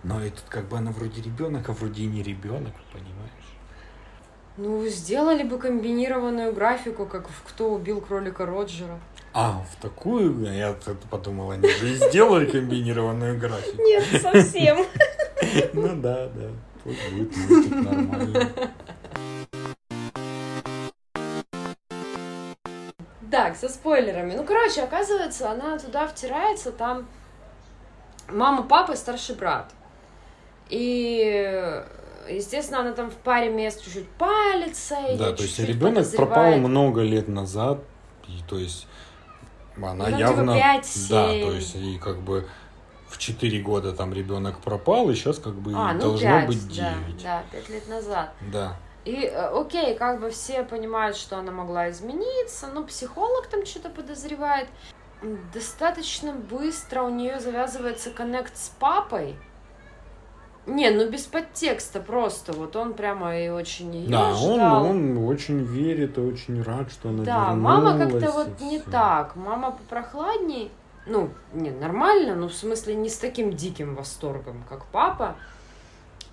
Но 0.03 0.21
этот 0.21 0.45
как 0.49 0.69
бы 0.69 0.77
она 0.77 0.91
вроде 0.91 1.23
ребенок, 1.23 1.69
а 1.69 1.73
вроде 1.73 2.03
и 2.03 2.07
не 2.07 2.23
ребенок, 2.23 2.75
понимаешь? 2.93 3.31
Ну, 4.57 4.87
сделали 4.87 5.45
бы 5.45 5.59
комбинированную 5.59 6.53
графику, 6.53 7.07
как 7.07 7.29
в 7.29 7.43
«Кто 7.45 7.73
убил 7.73 8.01
кролика 8.01 8.45
Роджера». 8.45 9.01
А, 9.33 9.65
в 9.73 9.81
такую, 9.81 10.53
я 10.53 10.77
подумал, 11.11 11.53
они 11.53 11.67
же 11.67 11.91
и 11.91 11.95
сделали 11.95 12.51
комбинированную 12.51 13.39
графику. 13.39 13.83
Нет, 13.83 14.05
совсем. 14.21 14.85
Ну 15.73 16.01
да, 16.01 16.29
да. 16.29 16.51
Тут 16.85 16.97
будет 17.13 17.37
мультик 17.37 17.75
нормальный. 17.75 18.47
Так, 23.31 23.57
со 23.57 23.69
спойлерами. 23.69 24.35
Ну, 24.37 24.45
короче, 24.45 24.83
оказывается, 24.83 25.51
она 25.51 25.79
туда 25.79 26.07
втирается, 26.07 26.71
там 26.71 27.09
мама, 28.29 28.63
папа 28.63 28.93
и 28.93 28.97
старший 28.97 29.35
брат. 29.35 29.73
И, 30.73 31.85
естественно, 32.31 32.81
она 32.81 32.93
там 32.93 33.11
в 33.11 33.17
паре 33.17 33.51
мест 33.51 33.85
чуть-чуть 33.85 34.09
палится. 34.13 34.97
Да, 35.19 35.33
то 35.33 35.43
есть 35.43 35.59
ребенок 35.59 36.11
пропал 36.17 36.57
много 36.57 37.03
лет 37.03 37.29
назад, 37.29 37.81
и 38.27 38.41
то 38.49 38.57
есть 38.57 38.87
она 39.77 39.93
Ну, 39.93 40.05
типа 40.07 40.19
явно... 40.19 40.55
пять, 40.55 40.91
да, 41.11 41.31
семь. 41.31 41.47
то 41.47 41.53
есть 41.53 41.77
и 41.77 41.99
как 41.99 42.23
бы 42.23 42.49
в 43.09 43.19
4 43.19 43.61
года 43.61 43.93
там 43.93 44.15
ребенок 44.15 44.61
пропал, 44.61 45.11
и 45.11 45.15
сейчас 45.15 45.39
как 45.39 45.53
бы 45.55 45.73
А, 45.75 45.93
ну, 45.93 46.01
должно 46.01 46.27
пять, 46.27 46.47
быть 46.47 46.69
9. 46.69 46.77
да, 46.79 46.95
да, 47.23 47.43
пять 47.53 47.69
лет 47.69 47.87
назад. 47.89 48.33
Да. 48.51 48.77
И, 49.05 49.27
э, 49.27 49.49
окей, 49.49 49.95
как 49.95 50.23
бы 50.23 50.31
все 50.31 50.63
понимают, 50.63 51.17
что 51.19 51.37
она 51.37 51.53
могла 51.53 51.91
измениться, 51.91 52.69
но 52.69 52.83
психолог 52.85 53.47
там 53.49 53.67
что-то 53.67 53.91
подозревает. 53.91 54.69
Достаточно 55.53 56.33
быстро 56.33 57.03
у 57.03 57.11
нее 57.11 57.41
завязывается 57.41 58.11
коннект 58.11 58.57
с 58.57 58.71
папой, 58.81 59.37
Не, 60.67 60.91
ну 60.91 61.11
без 61.11 61.23
подтекста 61.23 62.01
просто. 62.01 62.53
Вот 62.53 62.77
он 62.77 62.95
прямо 62.95 63.37
и 63.39 63.49
очень 63.49 63.95
ее 63.97 64.09
Да, 64.09 64.29
он, 64.29 64.35
ждал. 64.55 64.85
он 64.85 65.19
очень 65.27 65.59
верит 65.59 66.19
и 66.19 66.21
очень 66.21 66.63
рад, 66.63 66.91
что 66.93 67.09
она 67.09 67.25
Да, 67.25 67.55
мама 67.55 67.99
как-то 67.99 68.31
вот 68.31 68.61
не 68.61 68.79
всё. 68.79 68.91
так. 68.91 69.35
Мама 69.37 69.73
попрохладней. 69.73 70.71
Ну, 71.07 71.31
не, 71.53 71.71
нормально, 71.71 72.37
но 72.37 72.47
в 72.49 72.55
смысле 72.55 72.95
не 72.95 73.09
с 73.09 73.19
таким 73.19 73.53
диким 73.53 73.97
восторгом, 73.97 74.63
как 74.69 74.87
папа. 74.87 75.35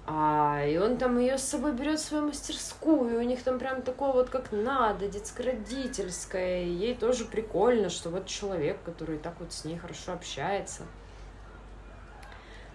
А, 0.05 0.63
и 0.65 0.77
он 0.77 0.97
там 0.97 1.19
ее 1.19 1.37
с 1.37 1.43
собой 1.43 1.71
берет 1.71 1.99
в 1.99 2.03
свою 2.03 2.25
мастерскую, 2.27 3.13
и 3.13 3.17
у 3.17 3.21
них 3.21 3.43
там 3.43 3.59
прям 3.59 3.81
такое 3.83 4.11
вот 4.11 4.29
как 4.29 4.51
надо, 4.51 5.07
детско-родительское. 5.07 6.63
И 6.63 6.69
ей 6.69 6.95
тоже 6.95 7.25
прикольно, 7.25 7.89
что 7.89 8.09
вот 8.09 8.25
человек, 8.25 8.77
который 8.83 9.17
так 9.17 9.33
вот 9.39 9.53
с 9.53 9.65
ней 9.65 9.77
хорошо 9.77 10.13
общается. 10.13 10.83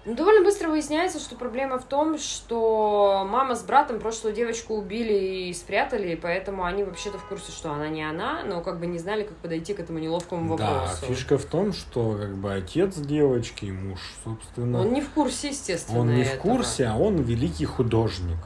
Ну, 0.06 0.14
довольно 0.14 0.44
быстро 0.44 0.68
выясняется, 0.68 1.18
что 1.18 1.34
проблема 1.34 1.78
в 1.78 1.84
том, 1.84 2.18
что 2.18 3.26
мама 3.26 3.54
с 3.56 3.62
братом 3.62 4.00
прошлую 4.00 4.34
девочку 4.34 4.74
убили 4.74 5.48
и 5.48 5.52
спрятали, 5.54 6.12
и 6.12 6.16
поэтому 6.16 6.64
они 6.64 6.84
вообще-то 6.84 7.16
в 7.16 7.24
курсе, 7.26 7.52
что 7.52 7.72
она 7.72 7.88
не 7.88 8.02
она, 8.02 8.42
но 8.44 8.60
как 8.60 8.80
бы 8.80 8.86
не 8.86 8.98
знали, 8.98 9.22
как 9.22 9.36
подойти 9.38 9.72
к 9.72 9.80
этому 9.80 9.98
неловкому 10.00 10.58
Да, 10.58 10.72
вопросу. 10.82 11.06
фишка 11.06 11.38
в 11.38 11.46
том, 11.46 11.72
что 11.72 12.18
как 12.20 12.34
бы 12.36 12.52
отец 12.52 12.96
девочки, 12.96 13.64
муж, 13.66 13.98
собственно, 14.24 14.82
Он 14.82 14.92
не 14.92 15.00
в 15.00 15.08
курсе, 15.08 15.48
естественно, 15.48 16.00
он 16.00 16.14
не 16.14 16.24
в 16.24 16.34
этого. 16.34 16.40
курсе, 16.56 16.84
а 16.86 16.96
он 16.96 17.16
великий 17.22 17.64
художник. 17.64 18.36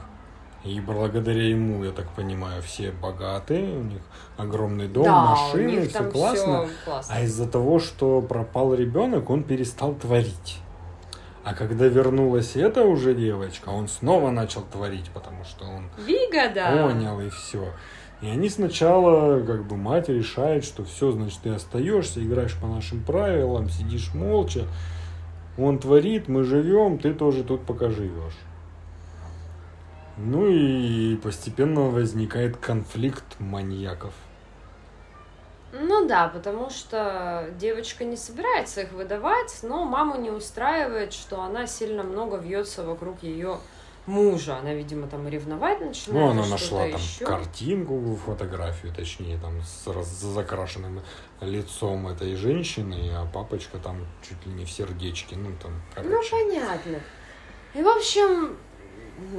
И 0.64 0.80
благодаря 0.80 1.42
ему, 1.48 1.82
я 1.82 1.90
так 1.90 2.08
понимаю, 2.14 2.62
все 2.62 2.92
богатые, 2.92 3.78
у 3.78 3.82
них 3.82 4.02
огромный 4.36 4.86
дом, 4.86 5.04
да, 5.04 5.24
машины, 5.34 5.88
все 5.88 6.04
классно. 6.10 6.66
всё 6.66 6.74
классно. 6.84 7.14
А 7.16 7.22
из-за 7.22 7.48
того, 7.48 7.80
что 7.80 8.20
пропал 8.20 8.74
ребенок, 8.74 9.28
он 9.30 9.42
перестал 9.42 9.94
творить. 9.94 10.58
А 11.48 11.54
когда 11.54 11.86
вернулась 11.86 12.56
эта 12.56 12.84
уже 12.84 13.14
девочка, 13.14 13.70
он 13.70 13.88
снова 13.88 14.30
начал 14.30 14.60
творить, 14.70 15.08
потому 15.14 15.44
что 15.44 15.64
он 15.64 15.88
Вига, 15.96 16.52
да. 16.54 16.72
понял 16.72 17.18
и 17.22 17.30
все. 17.30 17.72
И 18.20 18.28
они 18.28 18.50
сначала, 18.50 19.42
как 19.42 19.64
бы, 19.66 19.78
мать 19.78 20.10
решает, 20.10 20.62
что 20.62 20.84
все, 20.84 21.10
значит, 21.10 21.40
ты 21.42 21.48
остаешься, 21.48 22.22
играешь 22.22 22.54
по 22.60 22.66
нашим 22.66 23.02
правилам, 23.02 23.70
сидишь 23.70 24.12
молча. 24.12 24.66
Он 25.56 25.78
творит, 25.78 26.28
мы 26.28 26.44
живем, 26.44 26.98
ты 26.98 27.14
тоже 27.14 27.42
тут 27.44 27.64
пока 27.64 27.88
живешь. 27.88 28.36
Ну 30.18 30.48
и 30.48 31.16
постепенно 31.16 31.88
возникает 31.88 32.58
конфликт 32.58 33.24
маньяков. 33.38 34.12
Ну 35.72 36.06
да, 36.06 36.28
потому 36.28 36.70
что 36.70 37.50
девочка 37.58 38.04
не 38.04 38.16
собирается 38.16 38.82
их 38.82 38.92
выдавать, 38.92 39.58
но 39.62 39.84
маму 39.84 40.16
не 40.16 40.30
устраивает, 40.30 41.12
что 41.12 41.42
она 41.42 41.66
сильно 41.66 42.02
много 42.02 42.36
вьется 42.38 42.82
вокруг 42.84 43.22
ее 43.22 43.58
мужа. 44.06 44.56
Она, 44.56 44.72
видимо, 44.72 45.06
там 45.08 45.28
ревновать 45.28 45.80
начинает. 45.82 46.24
Ну, 46.24 46.30
она 46.30 46.46
нашла 46.46 46.88
там 46.88 46.98
еще. 46.98 47.26
картинку, 47.26 48.18
фотографию, 48.24 48.94
точнее, 48.94 49.38
там 49.38 49.60
с 49.62 49.86
раз- 49.86 50.08
закрашенным 50.08 51.02
лицом 51.42 52.08
этой 52.08 52.34
женщины, 52.34 53.10
а 53.14 53.26
папочка 53.26 53.76
там 53.78 54.06
чуть 54.26 54.46
ли 54.46 54.52
не 54.54 54.64
в 54.64 54.70
сердечке, 54.70 55.36
ну 55.36 55.50
там, 55.62 55.72
Ну, 55.96 56.02
короче. 56.10 56.30
понятно. 56.30 57.00
И, 57.74 57.82
в 57.82 57.88
общем, 57.88 58.56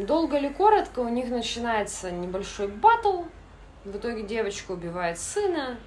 долго 0.05 0.38
или 0.38 0.49
коротко 0.49 0.99
у 0.99 1.09
них 1.09 1.30
начинается 1.30 2.11
небольшой 2.11 2.67
батл. 2.67 3.23
В 3.86 3.97
итоге 3.97 4.21
девочка 4.21 4.73
убивает 4.73 5.17
сына. 5.17 5.80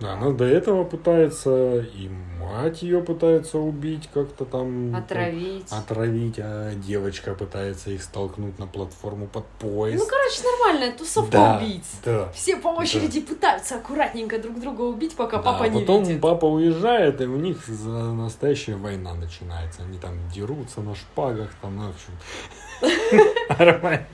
Да, 0.00 0.12
она 0.12 0.30
до 0.30 0.44
этого 0.44 0.84
пытается, 0.84 1.78
и 1.78 2.10
мать 2.38 2.82
ее 2.82 3.00
пытается 3.02 3.58
убить 3.58 4.10
как-то 4.12 4.44
там. 4.44 4.94
Отравить. 4.94 5.72
Отравить, 5.72 6.38
а 6.38 6.74
девочка 6.74 7.34
пытается 7.34 7.90
их 7.90 8.02
столкнуть 8.02 8.58
на 8.58 8.66
платформу 8.66 9.26
под 9.26 9.46
поезд. 9.58 10.04
Ну, 10.04 10.08
короче, 10.10 10.42
нормальная 10.42 10.92
тусовка 10.96 11.30
да, 11.32 11.56
убийц. 11.56 11.84
да. 12.04 12.30
Все 12.34 12.56
по 12.58 12.68
очереди 12.68 13.20
пытаются 13.22 13.76
аккуратненько 13.76 14.38
друг 14.38 14.60
друга 14.60 14.82
убить, 14.82 15.16
пока 15.16 15.38
Да, 15.38 15.42
папа 15.52 15.64
не 15.64 15.80
потом 15.80 16.04
видит. 16.04 16.20
папа 16.20 16.44
уезжает, 16.44 17.20
и 17.22 17.24
у 17.24 17.36
них 17.38 17.66
настоящая 17.68 18.76
война 18.76 19.14
начинается. 19.14 19.82
Они 19.82 19.98
там 19.98 20.12
дерутся 20.28 20.82
на 20.82 20.94
шпагах, 20.94 21.48
там, 21.62 21.74
ну, 21.76 21.84
в 21.84 21.94
общем, 21.94 22.12
нормально 23.58 24.06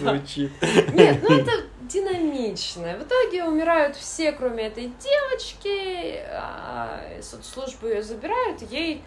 Да. 0.00 0.16
звучит. 0.16 0.52
Нет, 0.94 1.18
ну 1.22 1.36
это 1.36 1.52
динамично. 1.88 2.96
В 2.98 3.02
итоге 3.02 3.44
умирают 3.44 3.96
все, 3.96 4.32
кроме 4.32 4.66
этой 4.66 4.92
девочки. 5.00 6.20
а 6.30 7.00
соцслужбы 7.20 7.88
ее 7.88 8.02
забирают, 8.02 8.62
ей, 8.70 9.02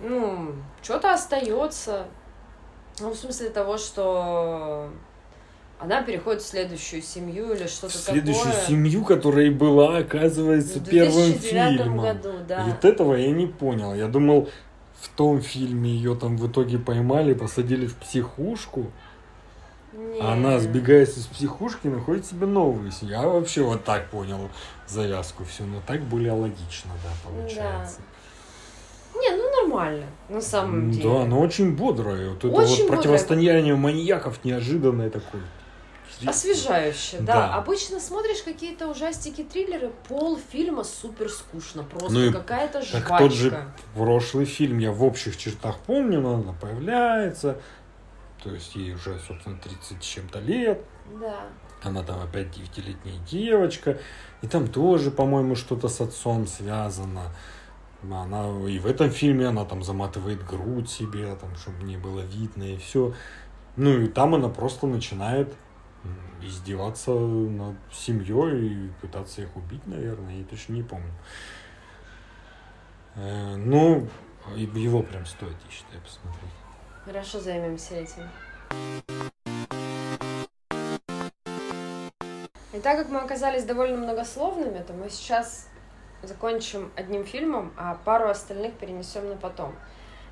ну, 0.00 0.54
что-то 0.82 1.12
остается. 1.12 2.06
Ну, 3.00 3.10
в 3.10 3.16
смысле 3.16 3.50
того, 3.50 3.78
что 3.78 4.90
она 5.78 6.02
переходит 6.02 6.42
в 6.42 6.46
следующую 6.46 7.02
семью 7.02 7.52
или 7.52 7.66
что-то 7.68 7.96
Следующую 7.96 8.46
такое. 8.52 8.66
семью, 8.66 9.04
которая 9.04 9.46
и 9.46 9.50
была, 9.50 9.98
оказывается, 9.98 10.80
в 10.80 10.88
первым 10.88 11.12
2009 11.30 11.78
фильмом. 11.78 12.00
году, 12.00 12.32
да. 12.48 12.66
И 12.66 12.70
вот 12.70 12.84
этого 12.84 13.14
я 13.14 13.30
не 13.30 13.46
понял. 13.46 13.94
Я 13.94 14.08
думал, 14.08 14.48
в 15.00 15.08
том 15.10 15.40
фильме 15.40 15.90
ее 15.90 16.16
там 16.16 16.36
в 16.36 16.50
итоге 16.50 16.78
поймали, 16.78 17.32
посадили 17.32 17.86
в 17.86 17.94
психушку, 17.96 18.90
Не. 19.98 20.20
а 20.20 20.32
она, 20.34 20.58
сбегает 20.60 21.08
из 21.08 21.26
психушки, 21.26 21.88
находит 21.88 22.24
себе 22.24 22.46
новую. 22.46 22.90
Я 23.02 23.22
вообще 23.22 23.62
вот 23.62 23.84
так 23.84 24.08
понял 24.10 24.48
завязку 24.86 25.44
все, 25.44 25.64
но 25.64 25.82
так 25.86 26.00
более 26.02 26.32
логично, 26.32 26.92
да, 27.02 27.10
получается. 27.28 28.00
Не, 29.14 29.30
ну 29.36 29.50
нормально, 29.62 30.06
на 30.28 30.40
самом 30.40 30.90
деле. 30.92 31.02
Да, 31.02 31.24
но 31.24 31.40
очень 31.40 31.74
бодрое. 31.74 32.28
Вот 32.30 32.38
это 32.38 32.48
Очень 32.48 32.68
вот 32.68 32.78
бодрое. 32.78 32.88
противостояние 32.88 33.74
маньяков 33.74 34.44
неожиданное 34.44 35.10
такое. 35.10 35.42
Освежающе, 36.26 37.18
да. 37.20 37.32
Да. 37.34 37.54
Обычно 37.54 38.00
смотришь 38.00 38.42
какие-то 38.42 38.88
ужастики, 38.88 39.44
триллеры, 39.44 39.92
полфильма 40.08 40.82
супер 40.82 41.28
скучно, 41.28 41.84
просто 41.84 42.12
Ну 42.12 42.24
и 42.24 42.32
какая-то 42.32 42.82
жвачка. 42.82 43.18
тот 43.18 43.32
же 43.32 43.64
прошлый 43.94 44.44
фильм 44.44 44.78
я 44.78 44.90
в 44.90 45.04
общих 45.04 45.36
чертах 45.36 45.78
помню, 45.86 46.20
но 46.20 46.34
она 46.34 46.54
появляется. 46.60 47.60
То 48.42 48.50
есть 48.50 48.74
ей 48.74 48.94
уже, 48.94 49.18
собственно, 49.18 49.58
30 49.58 50.02
с 50.02 50.06
чем-то 50.06 50.40
лет. 50.40 50.84
Да. 51.20 51.46
Она 51.82 52.02
там 52.02 52.20
опять 52.20 52.50
девятилетняя 52.50 53.18
девочка. 53.30 53.98
И 54.42 54.46
там 54.46 54.68
тоже, 54.68 55.10
по-моему, 55.10 55.54
что-то 55.54 55.88
с 55.88 56.00
отцом 56.00 56.46
связано. 56.46 57.34
Она 58.02 58.48
и 58.68 58.78
в 58.78 58.86
этом 58.86 59.10
фильме 59.10 59.48
она 59.48 59.64
там 59.64 59.82
заматывает 59.82 60.44
грудь 60.46 60.88
себе, 60.88 61.34
там, 61.34 61.54
чтобы 61.56 61.82
не 61.82 61.96
было 61.96 62.20
видно, 62.20 62.62
и 62.62 62.76
все. 62.76 63.12
Ну 63.76 63.90
и 64.00 64.06
там 64.06 64.36
она 64.36 64.48
просто 64.48 64.86
начинает 64.86 65.52
издеваться 66.40 67.10
над 67.10 67.76
семьей 67.92 68.86
и 68.86 68.90
пытаться 69.00 69.42
их 69.42 69.56
убить, 69.56 69.84
наверное, 69.86 70.38
я 70.38 70.44
точно 70.44 70.74
не 70.74 70.82
помню. 70.82 71.12
Э, 73.16 73.56
ну, 73.56 74.08
его 74.56 75.02
прям 75.02 75.26
стоит, 75.26 75.56
я 75.66 75.70
считаю, 75.70 76.00
посмотреть. 76.02 76.57
Хорошо, 77.08 77.40
займемся 77.40 77.94
этим. 77.94 78.28
И 82.74 82.80
так 82.80 82.98
как 82.98 83.08
мы 83.08 83.20
оказались 83.20 83.64
довольно 83.64 83.96
многословными, 83.96 84.82
то 84.82 84.92
мы 84.92 85.08
сейчас 85.08 85.70
закончим 86.22 86.92
одним 86.96 87.24
фильмом, 87.24 87.72
а 87.78 87.94
пару 87.94 88.28
остальных 88.28 88.74
перенесем 88.74 89.26
на 89.26 89.36
потом. 89.36 89.74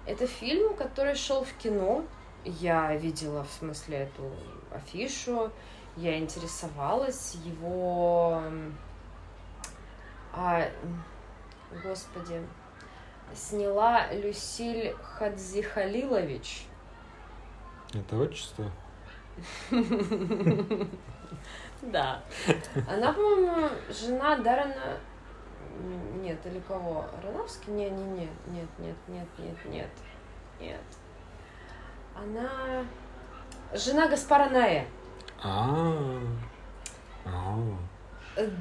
Это 0.04 0.26
фильм, 0.26 0.76
который 0.76 1.14
шел 1.14 1.44
в 1.44 1.52
кино. 1.54 2.04
Я 2.44 2.94
видела, 2.94 3.44
в 3.44 3.52
смысле, 3.52 4.00
эту 4.00 4.30
афишу. 4.70 5.50
Я 5.96 6.18
интересовалась 6.18 7.36
его... 7.36 8.42
а, 10.34 10.68
господи, 11.82 12.42
сняла 13.34 14.12
Люсиль 14.12 14.94
Хадзихалилович. 15.02 16.66
Это 17.94 18.16
отчество? 18.16 18.70
Да. 21.82 22.22
Она, 22.88 23.12
по-моему, 23.12 23.68
жена 23.90 24.36
Даррена... 24.38 24.98
М, 25.78 26.22
Нет, 26.22 26.38
или 26.46 26.58
кого? 26.60 27.04
Ароновский? 27.18 27.72
Не, 27.72 27.90
не, 27.90 28.04
не, 28.04 28.28
нет, 28.48 28.68
нет, 28.78 28.96
нет, 29.08 29.28
нет, 29.38 29.56
нет, 29.66 29.90
нет. 30.58 30.80
Она 32.14 32.84
жена 33.74 34.08
Гаспара 34.08 34.48
Ноэ. 34.48 34.86
А, 35.42 36.18
а, 37.26 37.58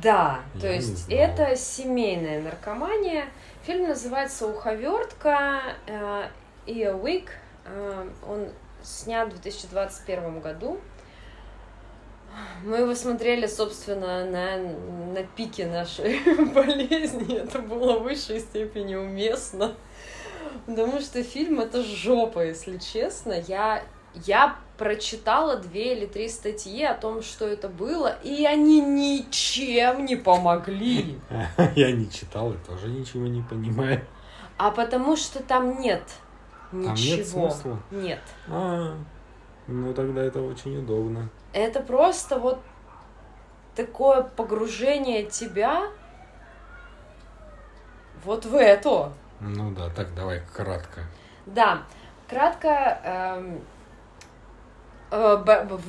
Да, 0.01 0.39
то 0.59 0.67
Я 0.67 0.69
не 0.69 0.76
есть 0.78 1.05
это 1.09 1.55
семейная 1.55 2.41
наркомания. 2.41 3.26
Фильм 3.63 3.89
называется 3.89 4.47
«Уховертка» 4.47 5.61
э, 5.88 6.30
и 6.65 6.82
«A 6.84 6.93
Week». 6.93 7.28
Э, 7.65 8.07
Он 8.28 8.49
снят 8.82 9.28
в 9.28 9.32
2021 9.32 10.39
году. 10.39 10.80
Мы 12.63 12.78
его 12.78 12.95
смотрели, 12.95 13.47
собственно, 13.47 14.26
на, 14.26 14.57
на 14.57 15.23
пике 15.23 15.67
нашей 15.67 16.19
болезни. 16.53 17.38
Это 17.38 17.59
было 17.59 17.99
в 17.99 18.03
высшей 18.03 18.39
степени 18.39 18.95
уместно. 18.95 19.76
Потому 20.65 20.99
что 20.99 21.23
фильм 21.23 21.59
это 21.59 21.84
жопа, 21.84 22.45
если 22.45 22.78
честно. 22.78 23.34
Я, 23.47 23.84
я 24.13 24.57
прочитала 24.78 25.55
две 25.57 25.95
или 25.95 26.05
три 26.05 26.28
статьи 26.30 26.84
о 26.84 26.93
том, 26.93 27.21
что 27.21 27.47
это 27.47 27.69
было, 27.69 28.17
и 28.23 28.45
они 28.45 28.82
ничем 28.82 30.05
не 30.05 30.15
помогли. 30.15 31.19
Я 31.76 31.91
не 31.91 32.09
читал 32.11 32.53
и 32.53 32.57
тоже 32.57 32.88
ничего 32.88 33.28
не 33.28 33.41
понимаю. 33.41 34.05
А 34.57 34.71
потому 34.71 35.15
что 35.17 35.43
там 35.43 35.80
нет 35.80 36.03
Там 36.71 36.93
ничего. 36.93 37.17
нет 37.17 37.28
смысла? 37.28 37.80
Нет. 37.91 38.21
А, 38.49 38.95
ну 39.67 39.93
тогда 39.93 40.23
это 40.23 40.41
очень 40.41 40.78
удобно. 40.78 41.30
Это 41.53 41.82
просто 41.82 42.39
вот 42.39 42.59
такое 43.76 44.21
погружение 44.23 45.23
тебя 45.26 45.89
вот 48.23 48.45
в 48.45 48.55
это. 48.55 49.11
Ну 49.39 49.71
да, 49.71 49.89
так 49.89 50.13
давай 50.15 50.41
кратко. 50.53 51.01
Да, 51.45 51.84
кратко. 52.28 52.99
эм, 53.03 53.61
в 55.16 55.80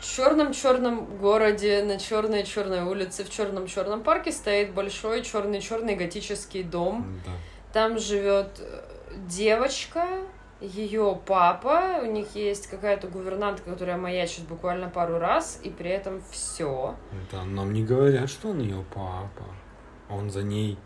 черном 0.00 0.52
черном 0.52 1.04
городе 1.18 1.82
на 1.82 1.98
черной 1.98 2.44
черной 2.44 2.82
улице 2.82 3.24
в 3.24 3.30
черном 3.30 3.66
черном 3.66 4.02
парке 4.02 4.32
стоит 4.32 4.72
большой 4.74 5.22
черный 5.22 5.60
черный 5.60 5.96
готический 5.96 6.62
дом. 6.62 7.20
Да. 7.24 7.32
Там 7.72 7.98
живет 7.98 8.58
э, 8.58 8.82
девочка, 9.28 10.06
ее 10.60 11.18
папа, 11.26 12.00
у 12.02 12.06
них 12.06 12.34
есть 12.34 12.66
какая-то 12.68 13.08
гувернантка, 13.08 13.70
которая 13.70 13.98
маячит 13.98 14.44
буквально 14.44 14.88
пару 14.88 15.18
раз, 15.18 15.60
и 15.62 15.70
при 15.70 15.90
этом 15.90 16.22
все. 16.30 16.94
Да, 17.30 17.44
нам 17.44 17.72
не 17.72 17.84
говорят, 17.84 18.30
что 18.30 18.48
он 18.48 18.60
ее 18.60 18.82
папа. 18.94 19.44
Он 20.08 20.30
за 20.30 20.42
ней 20.42 20.78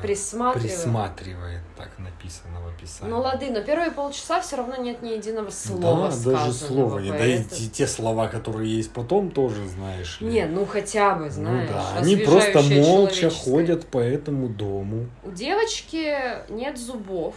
Присматривает. 0.00 0.72
присматривает, 0.72 1.60
так 1.76 1.88
написано 1.98 2.60
в 2.60 2.68
описании. 2.68 3.10
Ну 3.10 3.20
лады, 3.20 3.50
но 3.50 3.60
первые 3.62 3.90
полчаса 3.90 4.40
все 4.40 4.56
равно 4.56 4.76
нет 4.76 5.02
ни 5.02 5.08
единого 5.08 5.50
слова 5.50 6.06
да, 6.06 6.12
сказанного. 6.12 6.38
даже 6.38 6.52
слова 6.52 6.98
нет. 7.00 7.18
Да 7.18 7.26
и 7.26 7.42
те, 7.42 7.66
те 7.66 7.86
слова, 7.88 8.28
которые 8.28 8.76
есть 8.76 8.92
потом, 8.92 9.32
тоже 9.32 9.66
знаешь. 9.66 10.20
ли. 10.20 10.28
Не, 10.28 10.46
ну 10.46 10.66
хотя 10.66 11.16
бы, 11.16 11.30
знаешь. 11.30 11.68
ну 11.68 11.74
да, 11.74 11.98
они 11.98 12.14
просто 12.14 12.62
молча 12.62 13.28
ходят 13.28 13.88
по 13.88 13.98
этому 13.98 14.48
дому. 14.48 15.08
У 15.24 15.32
девочки 15.32 16.16
нет 16.48 16.78
зубов. 16.78 17.34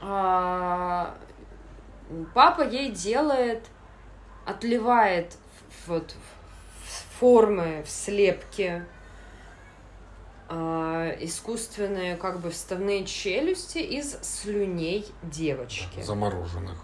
А, 0.00 1.16
папа 2.34 2.62
ей 2.62 2.92
делает, 2.92 3.64
отливает 4.44 5.36
вот 5.88 6.14
формы, 7.18 7.82
в 7.84 7.90
слепки 7.90 8.84
а, 8.84 8.95
искусственные 11.20 12.16
как 12.16 12.40
бы 12.40 12.50
вставные 12.50 13.04
челюсти 13.04 13.78
из 13.78 14.18
слюней 14.22 15.06
девочки. 15.22 16.02
Замороженных. 16.02 16.78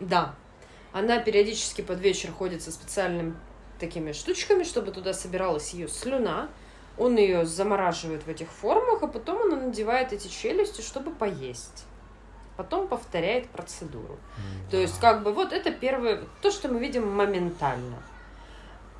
Да. 0.00 0.34
Она 0.92 1.18
периодически 1.18 1.82
под 1.82 2.00
вечер 2.00 2.30
ходит 2.32 2.62
со 2.62 2.72
специальными 2.72 3.34
такими 3.78 4.12
штучками, 4.12 4.64
чтобы 4.64 4.90
туда 4.92 5.12
собиралась 5.14 5.72
ее 5.72 5.88
слюна. 5.88 6.48
Он 6.98 7.16
ее 7.16 7.46
замораживает 7.46 8.24
в 8.26 8.28
этих 8.28 8.50
формах, 8.50 9.02
а 9.02 9.06
потом 9.06 9.42
она 9.42 9.56
надевает 9.56 10.12
эти 10.12 10.28
челюсти, 10.28 10.82
чтобы 10.82 11.12
поесть. 11.12 11.84
Потом 12.56 12.88
повторяет 12.88 13.48
процедуру. 13.48 14.18
То 14.70 14.76
есть, 14.76 15.00
как 15.00 15.22
бы, 15.22 15.32
вот 15.32 15.52
это 15.54 15.70
первое, 15.70 16.24
то, 16.42 16.50
что 16.50 16.68
мы 16.68 16.78
видим 16.80 17.10
моментально. 17.10 18.02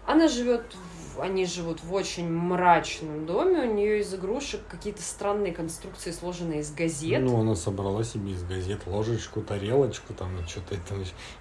Она 0.06 0.28
живет, 0.28 0.62
в- 0.74 0.89
они 1.18 1.46
живут 1.46 1.82
в 1.82 1.92
очень 1.92 2.28
мрачном 2.28 3.26
доме, 3.26 3.60
у 3.62 3.74
нее 3.74 4.00
из 4.00 4.14
игрушек 4.14 4.60
какие-то 4.68 5.02
странные 5.02 5.52
конструкции, 5.52 6.10
сложенные 6.10 6.60
из 6.60 6.72
газет. 6.72 7.22
Ну, 7.22 7.40
она 7.40 7.56
собрала 7.56 8.04
себе 8.04 8.32
из 8.32 8.44
газет 8.44 8.86
ложечку, 8.86 9.42
тарелочку, 9.42 10.14
там, 10.14 10.46
что-то 10.46 10.74
это 10.74 10.94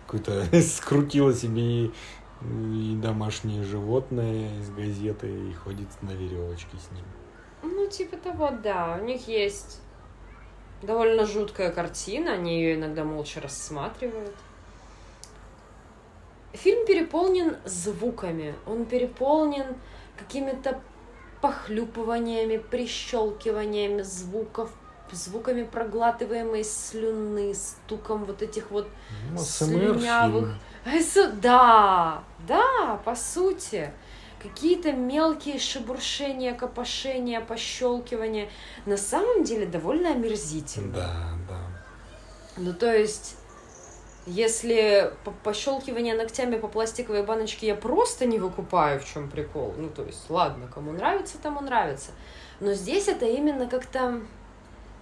какое-то 0.05 0.61
скрутила 0.61 1.33
себе 1.33 1.85
и, 1.85 1.91
и 2.41 2.95
домашнее 3.01 3.63
животное 3.63 4.59
из 4.59 4.69
газеты 4.69 5.27
и 5.27 5.53
ходит 5.53 5.89
на 6.01 6.11
веревочке 6.11 6.77
с 6.77 6.91
ним. 6.91 7.05
Ну, 7.61 7.87
типа 7.87 8.17
того, 8.17 8.51
да. 8.63 8.97
У 8.99 9.05
них 9.05 9.27
есть 9.27 9.81
довольно 10.81 11.25
жуткая 11.25 11.71
картина, 11.71 12.33
они 12.33 12.61
ее 12.61 12.75
иногда 12.75 13.03
молча 13.03 13.41
рассматривают. 13.41 14.35
Фильм 16.53 16.85
переполнен 16.85 17.57
звуками, 17.65 18.55
он 18.65 18.85
переполнен 18.85 19.75
какими-то 20.17 20.81
похлюпываниями, 21.41 22.57
прищелкиваниями 22.57 24.01
звуков, 24.01 24.71
звуками 25.11 25.63
проглатываемой 25.63 26.63
слюны, 26.63 27.53
стуком 27.53 28.25
вот 28.25 28.41
этих 28.41 28.71
вот 28.71 28.87
Ну, 29.31 29.37
слюнявых. 29.39 30.55
Да, 31.41 32.23
да, 32.47 32.99
по 33.05 33.15
сути. 33.15 33.91
Какие-то 34.41 34.93
мелкие 34.93 35.59
шебуршения, 35.59 36.53
копошения, 36.53 37.41
пощелкивания. 37.41 38.49
На 38.85 38.95
самом 38.95 39.43
деле 39.43 39.65
довольно 39.65 40.11
омерзительно. 40.11 40.93
Да, 40.93 41.13
да. 41.49 41.59
Ну, 42.55 42.73
то 42.73 42.93
есть, 42.95 43.35
если 44.29 45.13
по- 45.23 45.31
пощелкивание 45.31 46.15
ногтями 46.15 46.57
по 46.57 46.67
пластиковой 46.67 47.23
баночке 47.23 47.67
я 47.67 47.75
просто 47.75 48.25
не 48.25 48.39
выкупаю, 48.39 48.99
в 48.99 49.05
чем 49.05 49.29
прикол. 49.29 49.73
Ну, 49.77 49.89
то 49.89 50.03
есть, 50.03 50.29
ладно, 50.29 50.67
кому 50.67 50.91
нравится, 50.91 51.37
тому 51.41 51.61
нравится. 51.61 52.11
Но 52.59 52.73
здесь 52.73 53.07
это 53.07 53.25
именно 53.25 53.67
как-то 53.67 54.21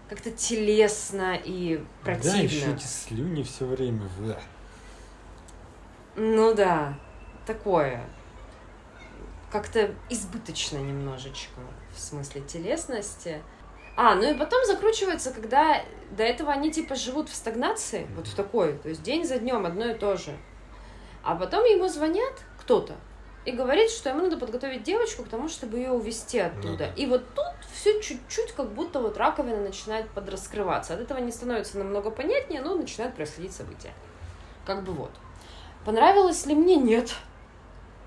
как-то 0.09 0.31
телесно 0.31 1.35
и 1.35 1.83
противно. 2.03 2.31
Да, 2.31 2.37
еще 2.37 2.71
эти 2.71 2.85
слюни 2.85 3.43
все 3.43 3.65
время. 3.65 4.07
да. 4.19 4.39
Ну 6.15 6.53
да, 6.53 6.97
такое. 7.45 8.05
Как-то 9.51 9.93
избыточно 10.09 10.77
немножечко, 10.77 11.59
в 11.95 11.99
смысле 11.99 12.41
телесности. 12.41 13.41
А, 13.97 14.13
ну 14.13 14.29
и 14.29 14.33
потом 14.35 14.63
закручивается, 14.65 15.31
когда 15.31 15.81
до 16.11 16.23
этого 16.23 16.51
они 16.51 16.71
типа 16.71 16.95
живут 16.95 17.29
в 17.29 17.35
стагнации, 17.35 18.07
вот 18.15 18.27
в 18.27 18.35
такой, 18.35 18.77
то 18.77 18.89
есть 18.89 19.01
день 19.01 19.25
за 19.25 19.39
днем 19.39 19.65
одно 19.65 19.87
и 19.87 19.95
то 19.95 20.15
же. 20.15 20.37
А 21.23 21.35
потом 21.35 21.65
ему 21.65 21.87
звонят 21.87 22.33
кто-то 22.61 22.93
и 23.43 23.51
говорит, 23.51 23.89
что 23.89 24.09
ему 24.09 24.21
надо 24.21 24.37
подготовить 24.37 24.83
девочку 24.83 25.23
к 25.23 25.29
тому, 25.29 25.49
чтобы 25.49 25.77
ее 25.77 25.89
увезти 25.89 26.37
оттуда. 26.37 26.77
да. 26.77 26.93
И 26.93 27.07
вот 27.07 27.23
тут 27.33 27.55
все 27.73 27.99
чуть-чуть 27.99 28.51
как 28.51 28.71
будто 28.71 28.99
вот 28.99 29.17
раковина 29.17 29.61
начинает 29.61 30.09
подраскрываться. 30.11 30.93
От 30.93 30.99
этого 30.99 31.17
не 31.17 31.31
становится 31.31 31.79
намного 31.79 32.11
понятнее, 32.11 32.61
но 32.61 32.75
начинают 32.75 33.15
происходить 33.15 33.53
события. 33.53 33.93
Как 34.65 34.83
бы 34.83 34.93
вот. 34.93 35.11
Понравилось 35.85 36.45
ли 36.45 36.53
мне? 36.53 36.75
Нет. 36.75 37.15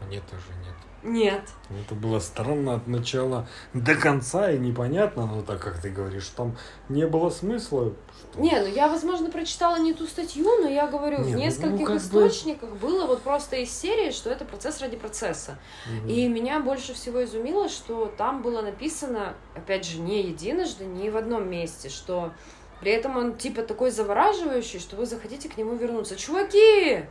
Мне 0.07 0.21
тоже 0.21 0.53
нет. 0.65 0.75
Нет. 1.03 1.43
Это 1.85 1.95
было 1.95 2.19
странно 2.19 2.75
от 2.75 2.87
начала 2.87 3.49
до 3.73 3.95
конца 3.95 4.51
и 4.51 4.59
непонятно, 4.59 5.27
но 5.27 5.41
так 5.43 5.61
как 5.61 5.81
ты 5.81 5.89
говоришь, 5.91 6.27
там 6.37 6.57
не 6.89 7.07
было 7.07 7.31
смысла. 7.31 7.93
что- 8.33 8.41
Не, 8.41 8.61
ну 8.61 8.67
я, 8.67 8.89
возможно, 8.89 9.31
прочитала 9.31 9.79
не 9.79 9.95
ту 9.95 10.07
статью, 10.07 10.45
но 10.61 10.69
я 10.69 10.87
говорю, 10.87 11.19
Не, 11.21 11.25
в 11.33 11.37
ну, 11.37 11.39
нескольких 11.39 11.87
как 11.87 11.97
бы- 11.97 12.03
источниках 12.03 12.71
было 12.77 13.07
вот 13.07 13.23
просто 13.23 13.57
из 13.57 13.71
серии, 13.71 14.11
что 14.11 14.29
это 14.31 14.45
процесс 14.45 14.81
ради 14.83 14.97
процесса. 14.97 15.59
Мгм. 15.91 16.09
И 16.09 16.29
меня 16.29 16.61
больше 16.61 16.93
всего 16.93 17.25
изумило, 17.25 17.69
что 17.71 18.13
там 18.19 18.43
было 18.43 18.61
написано, 18.61 19.35
опять 19.55 19.87
же, 19.87 19.99
не 20.01 20.23
единожды, 20.23 20.85
не 20.85 21.09
в 21.11 21.17
одном 21.17 21.49
месте, 21.49 21.89
что 21.89 22.33
при 22.81 22.93
этом 22.93 23.17
он 23.17 23.37
типа 23.37 23.63
такой 23.63 23.91
завораживающий, 23.91 24.81
что 24.81 24.97
вы 24.97 25.07
захотите 25.07 25.49
к 25.49 25.57
нему 25.57 25.75
вернуться. 25.77 26.17
Чуваки! 26.17 27.05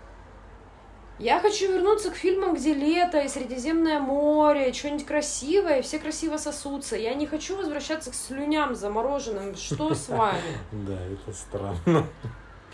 Я 1.19 1.39
хочу 1.41 1.71
вернуться 1.71 2.11
к 2.11 2.15
фильмам, 2.15 2.55
где 2.55 2.73
лето 2.73 3.19
и 3.19 3.27
Средиземное 3.27 3.99
море, 3.99 4.71
что-нибудь 4.71 5.05
красивое, 5.05 5.79
и 5.79 5.81
все 5.81 5.99
красиво 5.99 6.37
сосутся. 6.37 6.95
Я 6.95 7.13
не 7.13 7.27
хочу 7.27 7.57
возвращаться 7.57 8.09
к 8.11 8.13
слюням 8.15 8.73
замороженным. 8.73 9.55
Что 9.57 9.93
с 9.93 10.07
вами? 10.09 10.39
Да, 10.71 10.93
это 10.95 11.35
странно. 11.37 12.05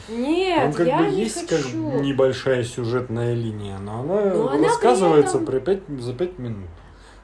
Нет, 0.10 0.62
Там 0.62 0.74
как 0.74 0.88
я 0.88 0.98
бы 1.00 1.08
не 1.08 1.22
есть 1.24 1.48
как 1.48 1.60
хочу. 1.62 1.78
небольшая 2.02 2.64
сюжетная 2.64 3.34
линия, 3.34 3.78
но 3.80 4.02
она 4.02 4.22
Но 4.36 4.48
она 4.50 4.58
при 4.58 4.66
рассказывается 4.68 5.38
этом- 5.38 5.46
при 5.48 5.60
пять- 5.60 6.02
за 6.02 6.14
пять 6.14 6.38
минут. 6.38 6.70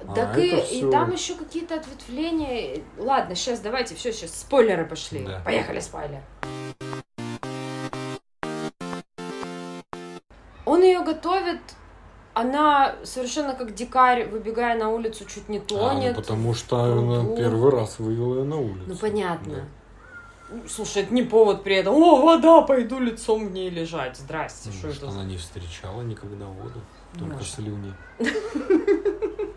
А, 0.08 0.14
Так 0.16 0.38
и, 0.40 0.48
это 0.48 0.66
и 0.74 0.78
всё. 0.80 0.90
там 0.90 1.12
еще 1.12 1.36
какие-то 1.36 1.76
ответвления. 1.76 2.82
Ладно, 2.98 3.36
сейчас 3.36 3.60
давайте, 3.60 3.94
все, 3.94 4.12
сейчас 4.12 4.40
спойлеры 4.40 4.86
пошли. 4.86 5.24
Да. 5.24 5.42
Поехали, 5.46 5.80
спойлер. 5.80 6.22
Он 10.72 10.82
ее 10.82 11.02
готовит, 11.04 11.60
она 12.34 12.96
совершенно 13.04 13.54
как 13.54 13.74
дикарь, 13.74 14.28
выбегая 14.30 14.78
на 14.78 14.90
улицу, 14.90 15.26
чуть 15.26 15.50
не 15.50 15.58
А, 15.58 15.62
ну, 15.62 15.68
тонет. 15.68 16.16
потому 16.16 16.54
что 16.54 16.82
она 16.84 17.36
первый 17.36 17.72
раз 17.72 18.00
вывела 18.00 18.40
ее 18.40 18.44
на 18.46 18.58
улицу. 18.58 18.84
Ну 18.88 18.96
понятно. 18.96 19.56
Да. 19.56 19.62
Ну, 20.50 20.68
Слушай, 20.68 21.04
это 21.04 21.14
не 21.14 21.24
повод 21.24 21.64
при 21.64 21.76
этом. 21.76 21.96
О, 21.96 22.22
вода, 22.22 22.62
пойду 22.62 23.00
лицом 23.00 23.48
в 23.48 23.52
ней 23.52 23.70
лежать. 23.70 24.18
Здрасте, 24.18 24.70
Ну, 24.70 24.76
что 24.76 24.88
Может, 24.88 25.04
это? 25.04 25.12
она 25.12 25.24
не 25.24 25.38
встречала 25.38 26.02
никогда 26.02 26.46
воду, 26.46 26.82
только 27.18 27.36
Может. 27.36 27.54
слюни. 27.54 27.94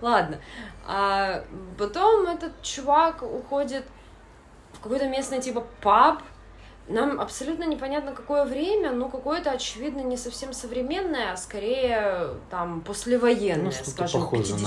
Ладно. 0.00 0.38
А 0.86 1.44
потом 1.78 2.26
этот 2.26 2.60
чувак 2.62 3.22
уходит 3.22 3.84
в 4.72 4.80
какой-то 4.80 5.08
местный 5.08 5.40
типа 5.40 5.64
паб, 5.82 6.22
нам 6.86 7.18
абсолютно 7.20 7.64
непонятно, 7.64 8.12
какое 8.12 8.44
время, 8.44 8.92
но 8.92 9.08
какое-то, 9.08 9.50
очевидно, 9.50 10.00
не 10.00 10.16
совсем 10.18 10.52
современное, 10.52 11.32
а 11.32 11.36
скорее 11.36 12.34
там 12.50 12.82
послевоенное, 12.82 13.64
Ну, 13.64 13.70
скажем, 13.72 14.20
похоже 14.20 14.54
на 14.54 14.58
это, 14.58 14.66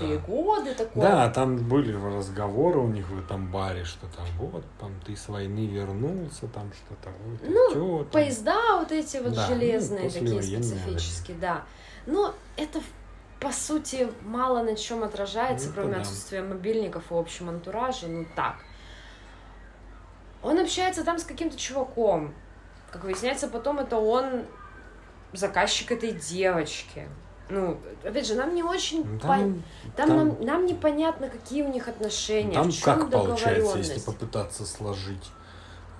50-е 0.00 0.16
да. 0.16 0.22
годы 0.26 0.74
такое. 0.74 1.02
Да, 1.02 1.28
там 1.30 1.56
были 1.58 1.92
разговоры 1.92 2.78
у 2.78 2.88
них 2.88 3.08
в 3.10 3.18
этом 3.18 3.50
баре, 3.52 3.84
что 3.84 4.06
там 4.16 4.24
вот, 4.38 4.64
там 4.80 4.92
ты 5.04 5.14
с 5.14 5.28
войны 5.28 5.66
вернулся, 5.66 6.46
там 6.48 6.72
что-то 6.72 7.10
вот, 7.26 7.40
Ну, 7.42 7.72
чё 7.74 7.98
там. 8.04 8.10
Поезда 8.12 8.78
вот 8.78 8.90
эти 8.90 9.18
вот 9.18 9.34
Да, 9.34 9.46
ну, 9.48 9.54
железные, 9.54 10.08
такие 10.10 10.36
послевоенные, 10.36 10.62
специфические, 10.62 11.36
да. 11.38 11.64
Но 12.06 12.34
это, 12.56 12.80
по 13.40 13.52
сути, 13.52 14.08
мало 14.24 14.62
на 14.62 14.74
чем 14.74 15.04
отражается, 15.04 15.68
Ну, 15.68 15.74
кроме 15.74 15.94
да. 15.96 16.00
отсутствия 16.00 16.40
мобильников 16.40 17.12
и 17.12 17.14
общем 17.14 17.50
антуража, 17.50 18.06
ну 18.06 18.24
так. 18.34 18.56
Он 20.42 20.58
общается 20.58 21.04
там 21.04 21.18
с 21.18 21.24
каким-то 21.24 21.56
чуваком. 21.56 22.34
Как 22.90 23.04
выясняется, 23.04 23.48
потом 23.48 23.78
это 23.80 23.96
он 23.96 24.44
заказчик 25.32 25.92
этой 25.92 26.12
девочки. 26.12 27.08
Ну, 27.50 27.78
опять 28.04 28.26
же, 28.26 28.34
нам 28.34 28.54
не 28.54 28.62
очень... 28.62 29.04
Ну, 29.04 29.16
пон- 29.18 29.20
Там, 29.20 29.62
Там, 29.96 30.08
там- 30.08 30.16
нам, 30.16 30.36
нам 30.44 30.66
непонятно, 30.66 31.28
какие 31.28 31.62
у 31.62 31.68
них 31.72 31.88
отношения, 31.88 32.52
там 32.54 32.70
в 32.70 32.72
чем 32.74 32.82
как 33.00 33.10
получается, 33.10 33.78
если 33.78 34.00
попытаться 34.00 34.66
сложить? 34.66 35.30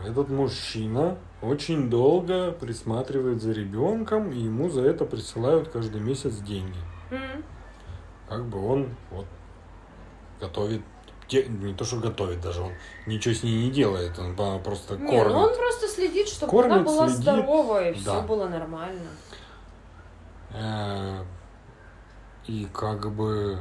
Этот 0.07 0.29
мужчина 0.29 1.17
очень 1.43 1.91
долго 1.91 2.53
присматривает 2.53 3.43
за 3.43 3.53
ребенком, 3.53 4.31
и 4.31 4.39
ему 4.39 4.69
за 4.69 4.83
это 4.83 5.05
присылают 5.05 5.69
каждый 5.71 6.01
месяц 6.01 6.35
деньги. 6.37 6.79
М. 7.11 7.43
Как 8.29 8.45
бы 8.45 8.65
он 8.65 8.95
вот 9.11 9.27
готовит, 10.41 10.83
те- 11.29 11.45
не 11.47 11.75
то 11.75 11.85
что 11.85 11.97
готовит 11.99 12.41
даже, 12.41 12.63
он 12.63 12.73
ничего 13.07 13.35
с 13.35 13.43
ней 13.43 13.65
не 13.67 13.71
делает, 13.71 14.19
он 14.19 14.35
просто 14.63 14.97
Не, 14.97 15.11
кормит. 15.11 15.35
ну 15.35 15.41
он 15.41 15.55
просто 15.57 15.87
следит, 15.89 16.27
чтобы 16.29 16.51
Кормит, 16.51 16.73
она 16.73 16.83
была 16.83 17.07
следит. 17.09 17.23
здорова, 17.23 17.89
и 17.91 17.93
все 17.95 18.05
Да. 18.05 18.21
было 18.23 18.49
нормально. 18.49 19.11
Э, 20.53 21.23
И 22.47 22.67
как 22.73 23.11
бы 23.15 23.61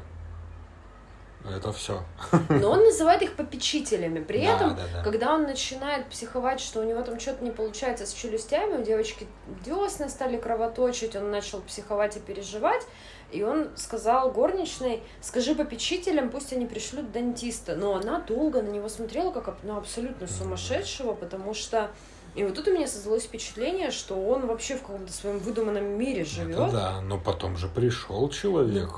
это 1.45 1.73
все. 1.73 2.01
Но 2.49 2.71
он 2.71 2.79
называет 2.85 3.21
их 3.21 3.35
попечителями. 3.35 4.19
При 4.23 4.45
Да, 4.45 4.55
этом, 4.55 4.75
да, 4.77 4.83
да. 4.93 5.03
когда 5.03 5.33
он 5.33 5.43
начинает 5.43 6.07
психовать, 6.07 6.61
что 6.61 6.79
у 6.79 6.83
него 6.83 7.01
там 7.01 7.19
что-то 7.19 7.43
не 7.43 7.51
получается 7.51 8.05
с 8.05 8.13
челюстями, 8.13 8.77
у 8.77 8.83
девочки 8.83 9.27
десны 9.65 10.07
стали 10.09 10.37
кровоточить, 10.37 11.17
он 11.17 11.31
начал 11.31 11.59
психовать 11.61 12.15
и 12.15 12.19
переживать, 12.21 12.83
и 13.31 13.43
он 13.43 13.69
сказал 13.75 14.31
горничной, 14.31 15.03
скажи 15.21 15.53
попечителям, 15.53 16.29
пусть 16.29 16.53
они 16.53 16.65
пришлют 16.65 17.11
дантиста. 17.11 17.75
Но 17.75 17.95
она 17.95 18.19
долго 18.21 18.61
на 18.61 18.69
него 18.69 18.87
смотрела, 18.87 19.31
как 19.31 19.63
на 19.63 19.77
абсолютно 19.77 20.27
сумасшедшего, 20.27 21.13
потому 21.13 21.53
что... 21.53 21.91
И 22.35 22.43
вот 22.43 22.53
тут 22.53 22.67
у 22.67 22.71
меня 22.71 22.87
создалось 22.87 23.23
впечатление, 23.23 23.91
что 23.91 24.15
он 24.15 24.45
вообще 24.45 24.75
в 24.75 24.81
каком-то 24.81 25.11
своем 25.11 25.39
выдуманном 25.39 25.85
мире 25.85 26.23
живет. 26.23 26.57
Это 26.57 26.71
да, 26.71 27.01
но 27.01 27.17
потом 27.17 27.57
же 27.57 27.67
пришел 27.67 28.29
человек. 28.29 28.89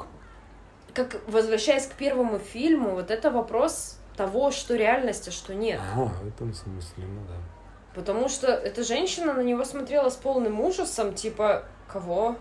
как 0.93 1.21
возвращаясь 1.27 1.87
к 1.87 1.93
первому 1.93 2.37
фильму, 2.37 2.91
вот 2.91 3.11
это 3.11 3.31
вопрос 3.31 3.97
того, 4.17 4.51
что 4.51 4.75
реальность, 4.75 5.29
а 5.29 5.31
что 5.31 5.55
нет. 5.55 5.79
А, 5.95 6.05
в 6.05 6.27
этом 6.27 6.53
смысле, 6.53 7.05
ну 7.05 7.21
да. 7.27 7.35
Потому 7.95 8.27
что 8.27 8.47
эта 8.47 8.83
женщина 8.83 9.33
на 9.33 9.41
него 9.41 9.63
смотрела 9.63 10.09
с 10.09 10.15
полным 10.15 10.59
ужасом, 10.59 11.13
типа, 11.13 11.63
кого? 11.87 12.35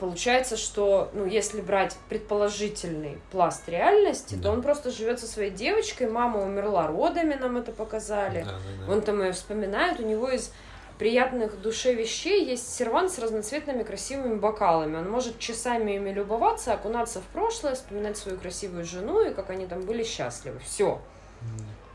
Получается, 0.00 0.56
что, 0.56 1.10
ну, 1.12 1.26
если 1.26 1.60
брать 1.60 1.94
предположительный 2.08 3.18
пласт 3.30 3.68
реальности, 3.68 4.34
Да. 4.34 4.44
то 4.44 4.50
он 4.52 4.62
просто 4.62 4.90
живет 4.90 5.20
со 5.20 5.26
своей 5.26 5.50
девочкой, 5.50 6.10
мама 6.10 6.42
умерла 6.42 6.86
родами, 6.86 7.34
нам 7.34 7.58
это 7.58 7.70
показали. 7.70 8.42
Да, 8.44 8.52
да, 8.52 8.86
да. 8.86 8.92
Он 8.92 9.02
там 9.02 9.22
ее 9.22 9.32
вспоминает, 9.32 10.00
у 10.00 10.02
него 10.04 10.30
из 10.30 10.52
приятных 10.98 11.60
душе 11.60 11.92
вещей 11.92 12.46
есть 12.46 12.74
сервант 12.74 13.12
с 13.12 13.18
разноцветными 13.18 13.82
красивыми 13.82 14.36
бокалами. 14.36 14.96
Он 14.96 15.10
может 15.10 15.38
часами 15.38 15.96
ими 15.96 16.10
любоваться, 16.10 16.72
окунаться 16.72 17.20
в 17.20 17.24
прошлое, 17.24 17.74
вспоминать 17.74 18.16
свою 18.16 18.38
красивую 18.38 18.86
жену 18.86 19.20
и 19.20 19.34
как 19.34 19.50
они 19.50 19.66
там 19.66 19.82
были 19.82 20.02
счастливы. 20.02 20.60
Все. 20.60 20.98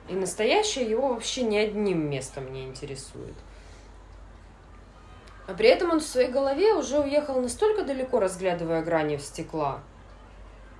И 0.09 0.13
настоящее 0.13 0.87
его 0.87 1.07
вообще 1.07 1.41
ни 1.41 1.57
одним 1.57 2.07
местом 2.07 2.53
не 2.53 2.65
интересует. 2.65 3.33
А 5.47 5.53
при 5.53 5.67
этом 5.69 5.91
он 5.91 5.99
в 5.99 6.03
своей 6.03 6.29
голове 6.29 6.73
уже 6.73 6.99
уехал 6.99 7.39
настолько 7.39 7.83
далеко, 7.83 8.19
разглядывая 8.19 8.81
грани 8.81 9.17
стекла, 9.17 9.79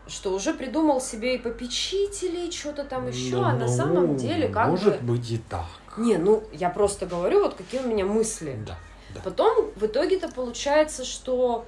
что 0.08 0.34
уже 0.34 0.54
придумал 0.54 1.00
себе 1.00 1.36
и 1.36 1.38
попечителей, 1.38 2.52
что-то 2.52 2.84
там 2.84 3.08
еще, 3.08 3.38
Да, 3.38 3.50
а 3.50 3.54
на 3.54 3.66
ну, 3.66 3.68
самом 3.68 4.16
деле 4.18 4.48
как 4.50 4.70
Может 4.70 5.02
бы... 5.02 5.14
быть 5.14 5.32
и 5.32 5.38
так. 5.38 5.66
Не, 5.98 6.18
ну, 6.18 6.44
я 6.52 6.70
просто 6.70 7.06
говорю, 7.06 7.42
вот 7.42 7.54
какие 7.54 7.82
у 7.82 7.88
меня 7.88 8.06
мысли. 8.06 8.58
Да, 8.66 8.78
да. 9.14 9.22
Потом 9.24 9.72
в 9.76 9.86
итоге-то 9.86 10.30
получается, 10.30 11.06
что 11.06 11.66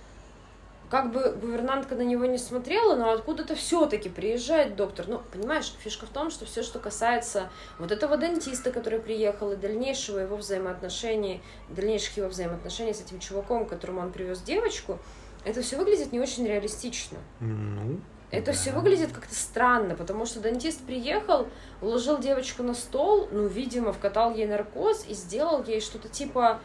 как 0.90 1.12
бы 1.12 1.36
гувернантка 1.42 1.96
на 1.96 2.02
него 2.02 2.26
не 2.26 2.38
смотрела, 2.38 2.96
но 2.96 3.12
откуда-то 3.12 3.56
все-таки 3.56 4.08
приезжает 4.08 4.76
доктор. 4.76 5.08
Ну, 5.08 5.22
понимаешь, 5.32 5.74
фишка 5.80 6.06
в 6.06 6.10
том, 6.10 6.32
что 6.32 6.46
все, 6.46 6.64
что 6.64 6.80
касается 6.80 7.50
вот 7.78 7.92
этого 7.92 8.16
дантиста, 8.16 8.72
который 8.72 9.00
приехал, 9.00 9.52
и 9.52 9.58
дальнейшего 9.58 10.20
его 10.20 10.38
взаимоотношений, 10.38 11.42
дальнейших 11.70 12.18
его 12.18 12.30
взаимоотношений 12.30 12.94
с 12.94 13.02
этим 13.02 13.20
чуваком, 13.20 13.66
которому 13.66 14.00
он 14.00 14.12
привез 14.12 14.42
девочку, 14.42 15.00
это 15.44 15.62
все 15.62 15.78
выглядит 15.78 16.14
не 16.14 16.22
очень 16.22 16.46
реалистично. 16.46 17.18
Ну, 17.42 18.00
Это 18.32 18.48
да. 18.48 18.52
все 18.54 18.72
выглядит 18.72 19.12
как-то 19.12 19.36
странно, 19.36 19.96
потому 19.96 20.26
что 20.26 20.40
дантист 20.40 20.82
приехал, 20.86 21.48
уложил 21.82 22.18
девочку 22.18 22.64
на 22.64 22.74
стол, 22.74 23.28
ну, 23.32 23.48
видимо, 23.48 23.92
вкатал 23.92 24.34
ей 24.34 24.48
наркоз 24.48 25.06
и 25.08 25.14
сделал 25.14 25.64
ей 25.66 25.82
что-то 25.82 26.08
типа 26.08 26.60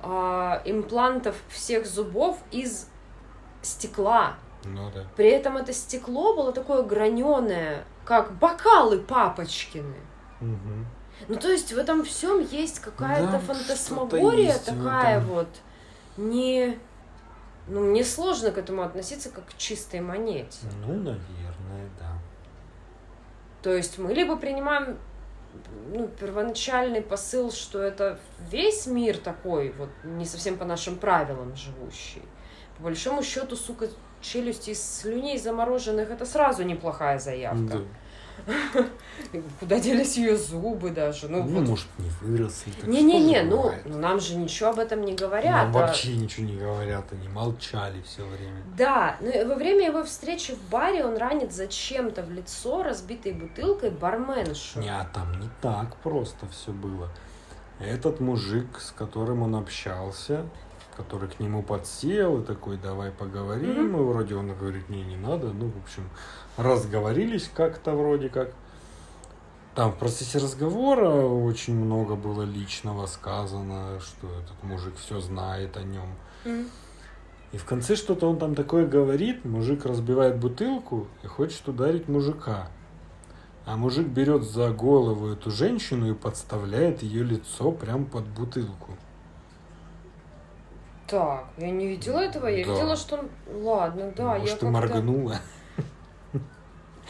а, 0.00 0.62
имплантов 0.64 1.36
всех 1.48 1.86
зубов 1.86 2.38
из 2.52 2.88
стекла. 3.66 4.34
Ну 4.64 4.90
да. 4.92 5.04
При 5.16 5.28
этом 5.28 5.56
это 5.56 5.72
стекло 5.72 6.34
было 6.34 6.52
такое 6.52 6.82
граненое, 6.82 7.84
как 8.04 8.32
бокалы 8.38 8.98
папочкины. 8.98 9.96
Мгм. 10.40 10.86
Ну, 11.28 11.36
то 11.36 11.50
есть 11.50 11.72
в 11.72 11.78
этом 11.78 12.04
всем 12.04 12.40
есть 12.40 12.80
какая-то 12.80 13.32
Да, 13.32 13.38
фантасмагория 13.38 14.52
есть 14.52 14.66
такая 14.66 15.20
вот. 15.20 15.48
Не... 16.16 16.78
Ну, 17.68 17.80
мне 17.80 18.04
сложно 18.04 18.52
к 18.52 18.58
этому 18.58 18.82
относиться 18.82 19.30
как 19.30 19.46
к 19.46 19.56
чистой 19.56 20.00
монете. 20.00 20.58
Ну, 20.86 20.94
наверное, 20.94 21.90
да. 21.98 22.12
То 23.62 23.74
есть 23.74 23.98
мы 23.98 24.12
либо 24.14 24.36
принимаем 24.36 24.98
ну, 25.92 26.08
первоначальный 26.08 27.00
посыл, 27.00 27.50
что 27.50 27.80
это 27.80 28.18
весь 28.50 28.86
мир 28.86 29.18
такой, 29.18 29.72
вот 29.72 29.88
не 30.04 30.24
совсем 30.24 30.56
по 30.58 30.64
нашим 30.64 30.96
правилам 30.96 31.56
живущий. 31.56 32.22
По 32.78 32.84
большому 32.84 33.22
счету, 33.22 33.56
сука, 33.56 33.88
челюсти 34.20 34.70
из 34.70 34.82
слюней 34.82 35.38
замороженных 35.38 36.10
это 36.10 36.26
сразу 36.26 36.62
неплохая 36.62 37.18
заявка. 37.18 37.78
Да. 37.78 37.80
Куда 39.60 39.80
делись 39.80 40.16
ее 40.16 40.36
зубы 40.36 40.90
даже? 40.90 41.28
Ну, 41.28 41.42
Ну, 41.42 41.60
вот. 41.60 41.68
может, 41.68 41.86
не 41.98 42.10
выросли. 42.20 42.72
Не-не-не, 42.84 43.42
ну, 43.42 43.72
ну, 43.86 43.98
нам 43.98 44.20
же 44.20 44.36
ничего 44.36 44.70
об 44.70 44.78
этом 44.78 45.02
не 45.02 45.14
говорят. 45.14 45.66
Нам 45.72 45.76
а- 45.76 45.86
вообще 45.86 46.14
ничего 46.14 46.46
не 46.46 46.56
говорят, 46.56 47.04
они 47.12 47.28
молчали 47.28 48.02
все 48.02 48.24
время. 48.26 48.62
Да, 48.76 49.16
но 49.20 49.30
и 49.30 49.44
во 49.44 49.54
время 49.54 49.86
его 49.86 50.04
встречи 50.04 50.52
в 50.54 50.62
баре 50.70 51.04
он 51.04 51.16
ранит 51.16 51.52
зачем-то 51.52 52.22
в 52.22 52.30
лицо 52.30 52.82
разбитой 52.82 53.32
бутылкой 53.32 53.90
барменшу. 53.90 54.80
Не, 54.80 54.90
а 54.90 55.04
там 55.12 55.40
не 55.40 55.48
так 55.62 55.96
просто 55.96 56.46
все 56.48 56.72
было. 56.72 57.08
Этот 57.80 58.20
мужик, 58.20 58.80
с 58.80 58.90
которым 58.90 59.42
он 59.42 59.54
общался, 59.54 60.46
который 60.96 61.28
к 61.28 61.38
нему 61.40 61.62
подсел 61.62 62.40
и 62.40 62.44
такой, 62.44 62.76
давай 62.78 63.10
поговорим, 63.10 63.92
Мгм. 63.92 64.00
и 64.00 64.04
вроде 64.04 64.34
он 64.36 64.54
говорит, 64.56 64.88
не, 64.88 65.02
не 65.02 65.16
надо, 65.16 65.48
ну, 65.52 65.70
в 65.70 65.82
общем, 65.82 66.08
разговорились 66.56 67.50
как-то 67.54 67.92
вроде 67.94 68.28
как. 68.28 68.52
Там 69.74 69.92
в 69.92 69.96
процессе 69.96 70.38
разговора 70.38 71.10
очень 71.10 71.74
много 71.76 72.14
было 72.14 72.42
личного 72.42 73.06
сказано, 73.06 74.00
что 74.00 74.26
этот 74.28 74.62
мужик 74.62 74.94
все 74.96 75.20
знает 75.20 75.76
о 75.76 75.82
нем. 75.82 76.08
М. 76.46 76.66
И 77.52 77.58
в 77.58 77.64
конце 77.64 77.94
что-то 77.94 78.28
он 78.28 78.38
там 78.38 78.54
такое 78.54 78.86
говорит, 78.86 79.44
мужик 79.44 79.84
разбивает 79.84 80.38
бутылку 80.38 81.06
и 81.22 81.26
хочет 81.26 81.68
ударить 81.68 82.08
мужика. 82.08 82.68
А 83.66 83.76
мужик 83.76 84.06
берет 84.06 84.44
за 84.44 84.70
голову 84.70 85.28
эту 85.28 85.50
женщину 85.50 86.10
и 86.10 86.14
подставляет 86.14 87.02
ее 87.02 87.22
лицо 87.24 87.70
прям 87.70 88.06
под 88.06 88.24
бутылку. 88.28 88.96
Так, 91.06 91.44
я 91.58 91.70
не 91.70 91.86
видела 91.86 92.18
этого, 92.18 92.46
я 92.48 92.64
Да. 92.66 92.72
видела, 92.72 92.96
что 92.96 93.16
он... 93.16 93.28
Ладно, 93.62 94.12
да, 94.16 94.38
Может, 94.38 94.48
я 94.48 94.56
ты 94.56 94.66
моргнула. 94.66 95.36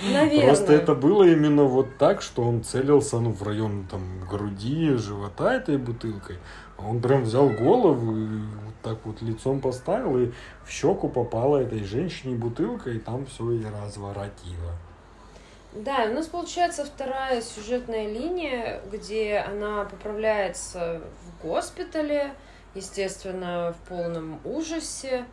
Наверное. 0.03 0.47
Просто 0.47 0.75
это 0.75 0.95
было 0.95 1.25
именно 1.25 1.65
вот 1.65 1.97
так, 1.97 2.21
что 2.21 2.43
он 2.43 2.63
целился 2.63 3.19
ну, 3.19 3.33
в 3.33 3.43
район 3.43 3.87
там, 3.91 4.21
груди, 4.29 4.93
живота 4.97 5.55
этой 5.55 5.79
бутылкой. 5.79 6.39
А 6.77 6.87
он 6.87 7.01
прям 7.01 7.23
взял 7.23 7.49
голову 7.49 8.15
и 8.15 8.27
вот 8.27 8.75
так 8.83 8.99
вот 9.05 9.23
лицом 9.23 9.61
поставил, 9.61 10.19
и 10.19 10.33
в 10.65 10.71
щеку 10.71 11.09
попала 11.09 11.59
этой 11.59 11.83
женщине 11.85 12.37
бутылка, 12.37 12.91
и 12.91 12.99
там 12.99 13.25
все 13.25 13.51
и 13.53 13.65
разворотило. 13.65 14.73
Да, 15.73 16.07
у 16.11 16.15
нас 16.15 16.27
получается 16.27 16.85
вторая 16.85 17.41
сюжетная 17.41 18.07
линия, 18.07 18.81
где 18.93 19.39
она 19.39 19.85
поправляется 19.85 21.03
в 21.23 21.47
госпитале, 21.47 22.33
естественно, 22.77 23.74
в 23.74 23.89
полном 23.89 24.41
ужасе. 24.45 25.24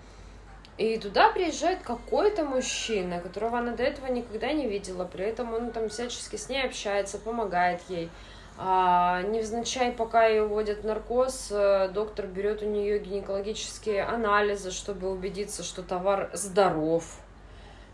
И 0.78 0.98
туда 0.98 1.30
приезжает 1.30 1.84
какой-то 1.84 2.44
мужчина, 2.44 3.20
которого 3.20 3.60
она 3.60 3.74
до 3.74 3.84
этого 3.84 4.08
никогда 4.08 4.52
не 4.52 4.68
видела. 4.68 5.06
При 5.06 5.26
этом 5.26 5.54
он 5.54 5.72
там 5.72 5.90
всячески 5.90 6.36
с 6.36 6.50
ней 6.50 6.66
общается, 6.66 7.20
помогает 7.20 7.82
ей. 7.90 8.10
А, 8.58 9.22
невзначай, 9.24 9.92
пока 9.92 10.28
ее 10.28 10.46
вводят 10.46 10.80
в 10.80 10.86
наркоз, 10.86 11.50
э, 11.52 11.90
доктор 11.94 12.28
берет 12.28 12.62
у 12.62 12.66
нее 12.66 13.00
гинекологические 13.00 14.04
анализы, 14.04 14.72
чтобы 14.72 15.10
убедиться, 15.10 15.64
что 15.64 15.82
товар 15.82 16.30
здоров. 16.34 17.04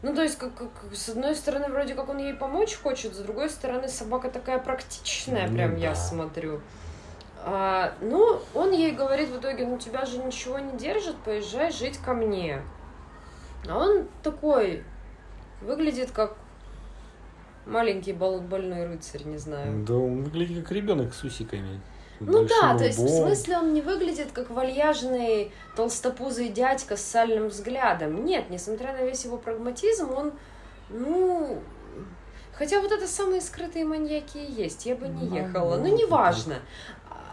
Ну, 0.01 0.15
то 0.15 0.21
есть, 0.21 0.37
как, 0.37 0.53
как, 0.55 0.71
с 0.93 1.09
одной 1.09 1.35
стороны, 1.35 1.67
вроде 1.67 1.93
как 1.93 2.09
он 2.09 2.17
ей 2.17 2.33
помочь 2.33 2.75
хочет, 2.75 3.13
с 3.13 3.17
другой 3.19 3.49
стороны, 3.49 3.87
собака 3.87 4.29
такая 4.29 4.59
практичная, 4.59 5.47
ну, 5.47 5.55
прям 5.55 5.75
да. 5.75 5.77
я 5.77 5.95
смотрю. 5.95 6.61
А, 7.45 7.93
ну, 8.01 8.41
он 8.53 8.71
ей 8.71 8.91
говорит 8.91 9.29
в 9.29 9.39
итоге, 9.39 9.65
ну 9.65 9.77
тебя 9.77 10.05
же 10.05 10.17
ничего 10.17 10.59
не 10.59 10.77
держит, 10.77 11.15
поезжай 11.17 11.71
жить 11.71 11.97
ко 11.97 12.13
мне. 12.13 12.61
А 13.67 13.77
он 13.77 14.07
такой, 14.23 14.83
выглядит 15.61 16.11
как 16.11 16.35
маленький 17.65 18.13
бол 18.13 18.41
больной 18.41 18.85
рыцарь, 18.85 19.23
не 19.23 19.37
знаю. 19.37 19.85
Да, 19.85 19.93
он 19.95 20.23
выглядит 20.23 20.63
как 20.63 20.71
ребенок 20.73 21.13
с 21.13 21.23
усиками. 21.23 21.79
Ну 22.19 22.45
да, 22.45 22.77
то 22.77 22.83
есть 22.83 22.99
в 22.99 23.07
смысле 23.07 23.59
он 23.59 23.73
не 23.73 23.81
выглядит 23.81 24.33
как 24.33 24.49
вальяжный 24.49 25.53
толстопузый 25.77 26.49
дядька 26.49 26.97
с 26.97 27.01
сальным 27.01 27.47
взглядом. 27.47 28.25
Нет, 28.25 28.49
несмотря 28.49 28.91
на 28.91 29.03
весь 29.03 29.23
его 29.23 29.37
прагматизм, 29.37 30.11
он, 30.11 30.33
ну, 30.89 31.61
Хотя 32.59 32.81
вот 32.81 32.91
это 32.91 33.07
самые 33.07 33.39
скрытые 33.39 33.85
маньяки 33.85 34.37
и 34.37 34.51
есть, 34.51 34.85
я 34.85 34.93
бы 34.93 35.07
не 35.07 35.29
ну, 35.29 35.33
ехала. 35.33 35.77
Ну, 35.77 35.95
неважно. 35.95 36.55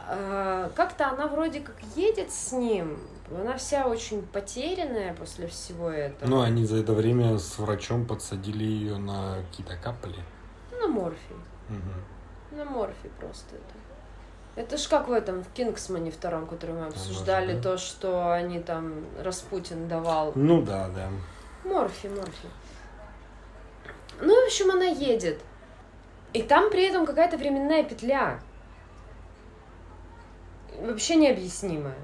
А, 0.08 0.70
как-то 0.76 1.08
она 1.08 1.26
вроде 1.26 1.60
как 1.60 1.74
едет 1.96 2.30
с 2.30 2.52
ним, 2.52 2.98
она 3.30 3.56
вся 3.56 3.86
очень 3.86 4.22
потерянная 4.22 5.14
после 5.14 5.48
всего 5.48 5.90
этого. 5.90 6.28
Ну, 6.28 6.40
они 6.42 6.64
за 6.64 6.76
это 6.76 6.92
время 6.92 7.38
с 7.38 7.58
врачом 7.58 8.06
подсадили 8.06 8.64
ее 8.64 8.98
на 8.98 9.42
какие-то 9.50 9.76
капли. 9.76 10.14
На 10.80 10.86
морфий. 10.86 11.36
Угу. 11.68 12.56
На 12.56 12.64
морфий 12.64 13.10
просто 13.18 13.56
это. 13.56 13.74
Это 14.54 14.78
ж 14.78 14.88
как 14.88 15.08
в 15.08 15.12
этом, 15.12 15.42
в 15.42 15.48
Кингсмане 15.52 16.10
втором, 16.10 16.46
который 16.46 16.76
мы 16.76 16.86
обсуждали, 16.86 17.48
может, 17.48 17.60
да? 17.62 17.70
то, 17.72 17.78
что 17.78 18.32
они 18.32 18.60
там, 18.60 19.04
Распутин 19.22 19.88
давал. 19.88 20.32
Ну 20.34 20.62
да, 20.62 20.88
да. 20.88 21.10
Морфи, 21.68 22.06
морфи. 22.06 22.48
Ну, 24.20 24.42
в 24.42 24.46
общем, 24.46 24.70
она 24.70 24.84
едет. 24.84 25.40
И 26.32 26.42
там 26.42 26.70
при 26.70 26.84
этом 26.84 27.04
какая-то 27.04 27.36
временная 27.36 27.82
петля 27.82 28.40
вообще 30.80 31.16
необъяснимая. 31.16 31.98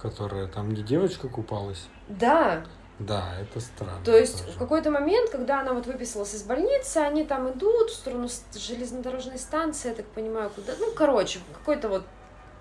Которая 0.00 0.46
там 0.46 0.72
не 0.72 0.82
девочка 0.82 1.28
купалась? 1.28 1.86
Да. 2.08 2.64
Да, 2.98 3.34
это 3.40 3.60
странно. 3.60 4.04
То 4.04 4.16
есть 4.16 4.44
тоже. 4.44 4.52
в 4.52 4.58
какой-то 4.58 4.90
момент, 4.90 5.30
когда 5.30 5.60
она 5.60 5.72
вот 5.72 5.86
выписалась 5.86 6.34
из 6.34 6.42
больницы, 6.42 6.98
они 6.98 7.24
там 7.24 7.50
идут 7.50 7.90
в 7.90 7.94
сторону 7.94 8.28
железнодорожной 8.54 9.38
станции, 9.38 9.88
я 9.88 9.94
так 9.94 10.06
понимаю, 10.06 10.50
куда. 10.50 10.74
Ну, 10.78 10.92
короче, 10.94 11.38
какой-то 11.54 11.88
вот 11.88 12.04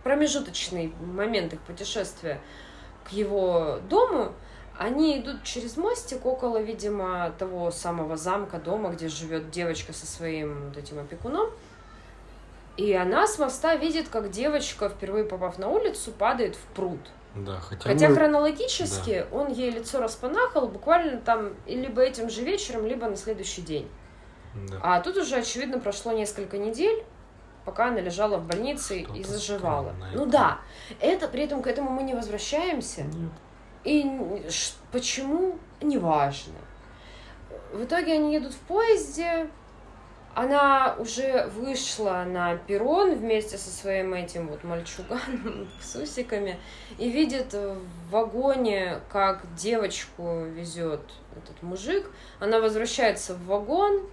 промежуточный 0.03 0.93
момент 1.01 1.53
их 1.53 1.59
путешествия 1.61 2.39
к 3.03 3.09
его 3.09 3.79
дому. 3.89 4.33
Они 4.77 5.19
идут 5.19 5.43
через 5.43 5.75
мостик 5.75 6.25
около, 6.25 6.61
видимо, 6.61 7.33
того 7.37 7.69
самого 7.69 8.15
замка, 8.15 8.59
дома, 8.59 8.91
где 8.91 9.09
живет 9.09 9.51
девочка 9.51 9.91
со 9.91 10.05
своим 10.05 10.69
вот 10.69 10.77
этим 10.77 10.99
опекуном. 10.99 11.49
И 12.79 12.93
она 12.93 13.27
с 13.27 13.37
моста 13.37 13.75
видит, 13.75 14.07
как 14.07 14.31
девочка, 14.31 14.87
впервые 14.87 15.25
попав 15.25 15.59
на 15.59 15.67
улицу, 15.67 16.13
падает 16.13 16.55
в 16.55 16.63
пруд. 16.73 16.99
Да, 17.35 17.59
хотя 17.59 17.89
хотя 17.89 18.07
мы... 18.07 18.15
хронологически 18.15 19.27
да. 19.29 19.37
он 19.37 19.51
ей 19.51 19.69
лицо 19.69 19.99
распанахал 19.99 20.69
буквально 20.69 21.19
там 21.19 21.55
либо 21.67 22.01
этим 22.01 22.29
же 22.29 22.41
вечером, 22.41 22.87
либо 22.87 23.05
на 23.07 23.17
следующий 23.17 23.63
день. 23.63 23.91
Да. 24.69 24.79
А 24.81 25.01
тут 25.01 25.17
уже, 25.17 25.35
очевидно, 25.35 25.81
прошло 25.81 26.13
несколько 26.13 26.57
недель, 26.57 27.03
пока 27.65 27.87
она 27.87 27.99
лежала 27.99 28.37
в 28.37 28.47
больнице 28.47 29.01
и 29.01 29.23
заживала. 29.25 29.93
Ну 30.13 30.25
да, 30.25 30.59
это 31.01 31.27
при 31.27 31.43
этом 31.43 31.61
к 31.61 31.67
этому 31.67 31.89
мы 31.91 32.03
не 32.03 32.13
возвращаемся. 32.13 33.01
Нет. 33.01 33.31
И 33.83 34.41
почему, 34.93 35.59
неважно. 35.81 36.55
В 37.73 37.83
итоге 37.83 38.13
они 38.13 38.33
едут 38.33 38.53
в 38.53 38.59
поезде, 38.59 39.49
она 40.39 40.95
уже 40.97 41.47
вышла 41.47 42.23
на 42.25 42.55
перрон 42.55 43.13
вместе 43.15 43.57
со 43.57 43.69
своим 43.69 44.13
этим 44.13 44.47
вот 44.47 44.63
мальчуганом 44.63 45.67
с 45.81 45.95
усиками 45.97 46.57
и 46.97 47.09
видит 47.09 47.53
в 47.53 47.81
вагоне, 48.09 49.01
как 49.11 49.43
девочку 49.55 50.45
везет 50.45 51.01
этот 51.35 51.61
мужик. 51.61 52.09
Она 52.39 52.61
возвращается 52.61 53.35
в 53.35 53.47
вагон, 53.47 54.09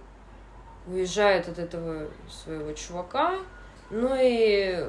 уезжает 0.85 1.47
от 1.47 1.59
этого 1.59 2.09
своего 2.29 2.73
чувака, 2.73 3.35
ну 3.89 4.13
и 4.19 4.85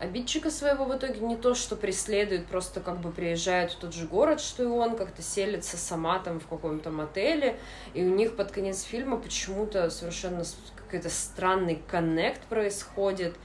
обидчика 0.00 0.50
своего 0.50 0.84
в 0.84 0.96
итоге 0.96 1.20
не 1.20 1.36
то, 1.36 1.54
что 1.54 1.76
преследует, 1.76 2.46
просто 2.46 2.80
как 2.80 3.00
бы 3.00 3.10
приезжает 3.10 3.72
в 3.72 3.76
тот 3.76 3.94
же 3.94 4.06
город, 4.06 4.40
что 4.40 4.62
и 4.62 4.66
он, 4.66 4.96
как-то 4.96 5.22
селится 5.22 5.76
сама 5.76 6.18
там 6.18 6.40
в 6.40 6.46
каком-то 6.46 6.90
мотеле, 6.90 7.58
и 7.94 8.04
у 8.04 8.14
них 8.14 8.36
под 8.36 8.50
конец 8.50 8.82
фильма 8.82 9.16
почему-то 9.16 9.90
совершенно 9.90 10.44
какой-то 10.76 11.10
странный 11.10 11.82
коннект 11.88 12.42
происходит. 12.42 13.36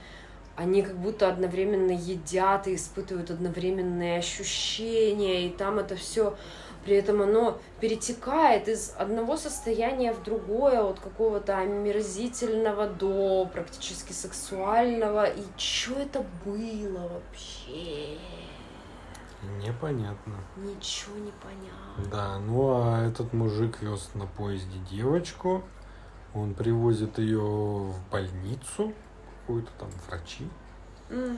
Они 0.55 0.81
как 0.83 0.97
будто 0.97 1.27
одновременно 1.27 1.91
едят 1.91 2.67
и 2.67 2.75
испытывают 2.75 3.31
одновременные 3.31 4.19
ощущения, 4.19 5.47
и 5.47 5.49
там 5.49 5.79
это 5.79 5.95
все 5.95 6.37
при 6.84 6.95
этом 6.95 7.21
оно 7.21 7.59
перетекает 7.79 8.67
из 8.67 8.93
одного 8.97 9.38
состояния 9.38 10.13
в 10.13 10.23
другое, 10.23 10.82
от 10.82 10.99
какого-то 10.99 11.57
омерзительного 11.57 12.88
до 12.88 13.49
практически 13.51 14.13
сексуального. 14.13 15.25
И 15.25 15.43
что 15.57 15.93
это 15.93 16.25
было 16.45 17.07
вообще? 17.07 18.17
Непонятно. 19.59 20.36
Ничего 20.55 21.17
не 21.17 21.32
понятно. 21.41 22.11
Да, 22.11 22.39
ну 22.39 22.84
а 22.84 23.07
этот 23.07 23.34
мужик 23.34 23.82
вез 23.82 24.11
на 24.13 24.27
поезде 24.27 24.77
девочку. 24.89 25.63
Он 26.34 26.53
привозит 26.53 27.17
ее 27.17 27.41
в 27.41 27.95
больницу, 28.09 28.93
какую-то 29.41 29.71
там 29.79 29.89
врачи. 30.07 30.47
Mm. 31.09 31.38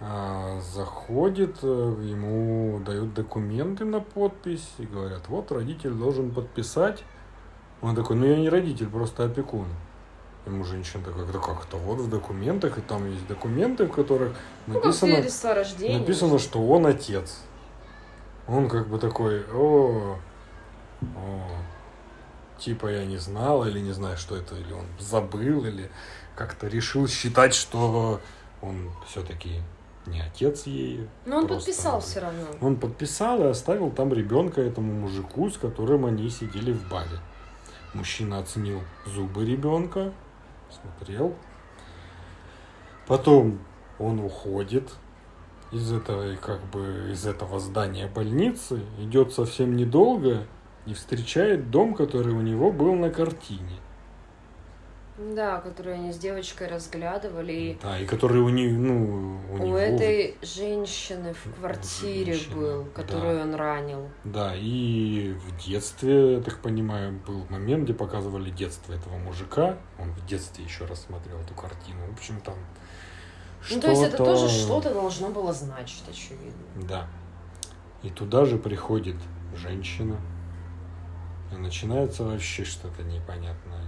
А, 0.00 0.60
заходит, 0.60 1.58
э, 1.62 1.66
ему 1.66 2.78
дают 2.86 3.14
документы 3.14 3.84
на 3.84 3.98
подпись 3.98 4.68
и 4.78 4.84
говорят, 4.84 5.28
вот 5.28 5.50
родитель 5.50 5.90
должен 5.90 6.30
подписать. 6.30 7.02
Он 7.82 7.96
такой, 7.96 8.14
ну 8.14 8.24
я 8.24 8.36
не 8.36 8.48
родитель, 8.48 8.88
просто 8.88 9.24
опекун. 9.24 9.66
Ему 10.46 10.62
женщина 10.62 11.02
такая, 11.02 11.24
да 11.26 11.38
как-то 11.40 11.76
вот 11.78 11.98
в 11.98 12.08
документах, 12.08 12.78
и 12.78 12.80
там 12.80 13.10
есть 13.10 13.26
документы, 13.26 13.86
в 13.86 13.90
которых 13.90 14.36
написано, 14.68 15.16
ну, 15.16 15.54
рождения, 15.54 15.98
написано, 15.98 16.38
что 16.38 16.64
он 16.64 16.86
отец. 16.86 17.40
Он 18.46 18.68
как 18.68 18.86
бы 18.88 19.00
такой, 19.00 19.44
о, 19.52 20.16
о, 21.02 21.48
типа 22.56 22.86
я 22.86 23.04
не 23.04 23.16
знал, 23.16 23.66
или 23.66 23.80
не 23.80 23.92
знаю, 23.92 24.16
что 24.16 24.36
это, 24.36 24.54
или 24.54 24.72
он 24.72 24.86
забыл, 25.00 25.64
или 25.64 25.90
как-то 26.36 26.68
решил 26.68 27.08
считать, 27.08 27.52
что 27.52 28.20
он 28.62 28.90
все-таки 29.06 29.60
не 30.08 30.20
отец 30.20 30.66
ей. 30.66 31.08
Но 31.26 31.38
он 31.38 31.48
подписал 31.48 32.00
все 32.00 32.20
равно. 32.20 32.46
Он 32.60 32.76
подписал 32.76 33.42
и 33.42 33.46
оставил 33.46 33.90
там 33.90 34.12
ребенка 34.12 34.60
этому 34.60 34.92
мужику, 34.92 35.50
с 35.50 35.56
которым 35.56 36.04
они 36.06 36.28
сидели 36.30 36.72
в 36.72 36.88
баре. 36.88 37.18
Мужчина 37.94 38.38
оценил 38.38 38.80
зубы 39.06 39.44
ребенка, 39.44 40.12
смотрел. 40.70 41.34
Потом 43.06 43.58
он 43.98 44.20
уходит 44.20 44.90
из 45.72 45.92
этого, 45.92 46.36
как 46.36 46.62
бы, 46.70 47.10
из 47.12 47.26
этого 47.26 47.58
здания 47.60 48.06
больницы, 48.06 48.80
идет 48.98 49.32
совсем 49.32 49.76
недолго 49.76 50.46
и 50.86 50.94
встречает 50.94 51.70
дом, 51.70 51.94
который 51.94 52.32
у 52.32 52.40
него 52.40 52.72
был 52.72 52.94
на 52.94 53.10
картине. 53.10 53.78
Да, 55.18 55.60
которые 55.60 55.94
они 55.94 56.12
с 56.12 56.18
девочкой 56.18 56.68
разглядывали. 56.68 57.52
И 57.52 57.78
да, 57.82 57.98
и 57.98 58.06
который 58.06 58.40
у 58.40 58.48
них, 58.50 58.72
ну, 58.72 59.40
у, 59.50 59.54
у 59.54 59.58
него... 59.58 59.76
этой 59.76 60.36
женщины 60.42 61.34
в 61.34 61.58
квартире 61.58 62.34
Женщина, 62.34 62.56
был, 62.56 62.84
которую 62.94 63.36
да. 63.36 63.42
он 63.42 63.54
ранил. 63.54 64.08
Да, 64.22 64.52
и 64.54 65.34
в 65.34 65.64
детстве, 65.64 66.34
я 66.34 66.40
так 66.40 66.60
понимаю, 66.60 67.18
был 67.26 67.44
момент, 67.50 67.84
где 67.84 67.94
показывали 67.94 68.50
детство 68.50 68.92
этого 68.92 69.16
мужика. 69.18 69.76
Он 69.98 70.12
в 70.12 70.24
детстве 70.26 70.64
еще 70.64 70.84
раз 70.84 71.04
смотрел 71.06 71.38
эту 71.40 71.54
картину. 71.54 71.98
В 72.08 72.12
общем, 72.12 72.40
там 72.40 72.54
ну, 73.70 73.80
то 73.80 73.90
есть 73.90 74.02
это 74.02 74.16
тоже 74.18 74.48
что-то 74.48 74.92
должно 74.92 75.30
было 75.30 75.52
значить, 75.52 76.04
очевидно. 76.08 76.86
Да. 76.88 77.06
И 78.02 78.10
туда 78.10 78.44
же 78.44 78.56
приходит 78.56 79.16
женщина, 79.56 80.16
И 81.52 81.56
начинается 81.56 82.24
вообще 82.24 82.64
что-то 82.64 83.02
непонятное. 83.02 83.87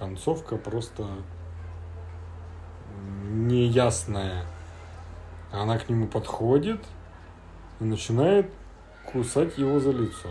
Концовка 0.00 0.56
просто 0.56 1.06
неясная. 3.28 4.46
Она 5.52 5.76
к 5.76 5.90
нему 5.90 6.06
подходит 6.06 6.80
и 7.80 7.84
начинает 7.84 8.50
кусать 9.04 9.58
его 9.58 9.78
за 9.78 9.90
лицо. 9.90 10.30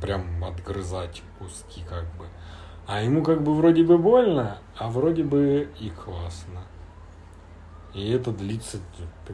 Прям 0.00 0.44
отгрызать 0.44 1.24
куски 1.40 1.82
как 1.88 2.04
бы. 2.16 2.26
А 2.86 3.02
ему 3.02 3.24
как 3.24 3.42
бы 3.42 3.56
вроде 3.56 3.82
бы 3.82 3.98
больно, 3.98 4.58
а 4.78 4.88
вроде 4.88 5.24
бы 5.24 5.68
и 5.80 5.90
классно. 5.90 6.60
И 7.94 8.10
это 8.10 8.32
длится 8.32 8.78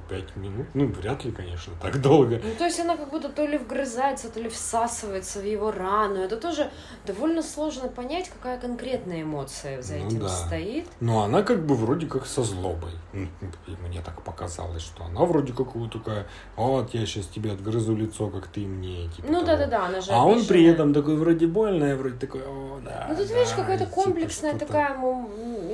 пять 0.09 0.37
минут. 0.37 0.67
Ну, 0.75 0.87
вряд 0.87 1.25
ли, 1.25 1.33
конечно, 1.33 1.73
так 1.81 2.01
долго. 2.01 2.41
Ну, 2.45 2.55
то 2.59 2.65
есть 2.65 2.79
она 2.79 2.97
как 2.97 3.11
будто 3.11 3.29
то 3.31 3.47
ли 3.47 3.57
вгрызается, 3.57 4.29
то 4.29 4.39
ли 4.39 4.49
всасывается 4.49 5.41
в 5.41 5.45
его 5.45 5.71
рану. 5.73 6.17
Это 6.21 6.37
тоже 6.37 6.71
довольно 7.07 7.43
сложно 7.43 7.89
понять, 7.89 8.29
какая 8.29 8.59
конкретная 8.59 9.23
эмоция 9.23 9.81
за 9.81 9.95
Ну 9.97 10.07
этим 10.07 10.19
да. 10.21 10.29
стоит. 10.29 10.87
Но 11.01 11.23
она 11.23 11.43
как 11.43 11.65
бы 11.65 11.75
вроде 11.75 12.07
как 12.07 12.27
со 12.27 12.43
злобой. 12.43 12.93
Ну, 13.15 13.27
и 13.67 13.71
мне 13.89 14.03
так 14.03 14.23
показалось, 14.23 14.83
что 14.83 15.05
она 15.05 15.25
вроде 15.25 15.53
как 15.55 15.75
вот 15.75 15.93
такая, 15.93 16.27
вот 16.57 16.93
я 16.95 17.07
сейчас 17.07 17.27
тебе 17.27 17.53
отгрызу 17.53 17.97
лицо, 17.97 18.29
как 18.29 18.47
ты 18.49 18.61
мне. 18.61 19.09
Типа 19.09 19.27
Ну 19.31 19.43
да-да-да, 19.45 19.87
она 19.87 20.01
же 20.01 20.13
А 20.13 20.25
он 20.25 20.45
при 20.45 20.59
обиженная. 20.59 20.73
этом 20.75 20.95
такой 20.95 21.17
вроде 21.17 21.47
больно, 21.47 21.85
и 21.93 21.95
вроде 21.95 22.17
такой, 22.17 22.43
о, 22.43 22.79
да. 22.85 23.07
Ну 23.09 23.17
тут 23.17 23.27
да», 23.29 23.35
видишь, 23.39 23.55
какая-то 23.55 23.87
типа 23.87 23.95
комплексная 24.03 24.51
что-то. 24.51 24.67
такая 24.67 24.91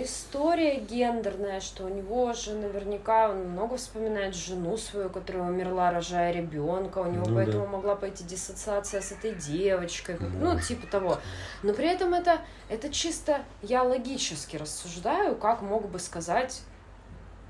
история 0.03 0.80
гендерная, 0.80 1.61
что 1.61 1.84
у 1.84 1.89
него 1.89 2.32
же 2.32 2.53
наверняка 2.77 3.31
он 3.31 3.49
много 3.51 3.77
вспоминает 3.77 4.35
жену 4.35 4.77
свою, 4.77 5.09
которая 5.11 5.45
умерла, 5.45 5.91
рожая 5.91 6.33
ребенка, 6.33 6.99
у 6.99 7.11
него 7.11 7.24
Ну 7.27 7.35
поэтому 7.35 7.64
да. 7.64 7.70
могла 7.70 7.97
пойти 7.97 8.24
диссоциация 8.24 9.01
с 9.01 9.12
этой 9.12 9.35
девочкой, 9.35 10.16
как- 10.16 10.29
ну 10.31 10.59
типа 10.61 10.87
того. 10.87 11.18
Но 11.62 11.72
при 11.72 11.87
этом 11.89 12.12
это, 12.14 12.41
это 12.68 12.91
чисто 12.93 13.41
я 13.62 13.83
логически 13.83 14.57
рассуждаю, 14.57 15.37
как 15.37 15.62
мог 15.62 15.89
бы 15.89 15.99
сказать, 15.99 16.62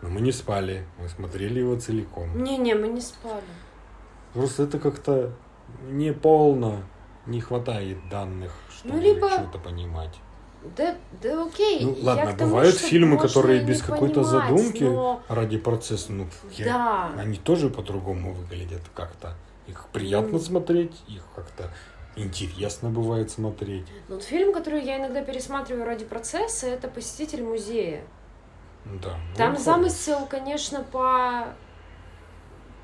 Но 0.01 0.09
мы 0.09 0.21
не 0.21 0.31
спали, 0.31 0.85
мы 0.99 1.07
смотрели 1.09 1.59
его 1.59 1.75
целиком. 1.77 2.43
Не-не, 2.43 2.75
мы 2.75 2.87
не 2.89 3.01
спали. 3.01 3.41
Просто 4.33 4.63
это 4.63 4.77
как-то 4.77 5.31
не 5.89 6.11
полно, 6.13 6.79
не 7.25 7.41
хватает 7.41 7.97
данных, 8.09 8.51
чтобы 8.75 8.95
Ну, 8.95 9.01
либо- 9.01 9.29
что-то 9.29 9.57
понимать. 9.59 10.13
Да, 10.77 10.95
да 11.21 11.43
окей. 11.45 11.81
Ну 11.83 11.95
я 11.99 12.03
ладно, 12.05 12.33
тому, 12.37 12.51
бывают 12.51 12.75
что 12.77 12.87
фильмы, 12.87 13.17
которые 13.17 13.63
без 13.63 13.81
какой-то 13.81 14.23
задумки 14.23 14.83
но- 14.83 15.21
ради 15.27 15.57
процесса, 15.57 16.13
ну, 16.13 16.27
я- 16.51 16.65
Да. 16.65 17.11
они 17.21 17.37
тоже 17.37 17.69
по-другому 17.69 18.33
выглядят 18.33 18.81
как-то. 18.93 19.35
Их 19.67 19.85
приятно 19.91 20.33
Ну. 20.33 20.39
смотреть, 20.39 20.93
их 21.07 21.23
как-то 21.35 21.69
интересно 22.15 22.89
бывает 22.89 23.29
смотреть. 23.31 23.85
Ну, 24.07 24.15
Вот 24.15 24.23
фильм, 24.23 24.53
который 24.53 24.83
я 24.85 24.99
иногда 24.99 25.21
пересматриваю 25.21 25.85
ради 25.85 26.05
процесса, 26.05 26.67
это 26.67 26.87
«Посетитель 26.87 27.43
музея». 27.43 28.01
Да. 28.85 29.17
ну, 29.31 29.35
Там 29.37 29.51
хорош. 29.51 29.63
замысел, 29.63 30.25
конечно, 30.29 30.83
по 30.83 31.47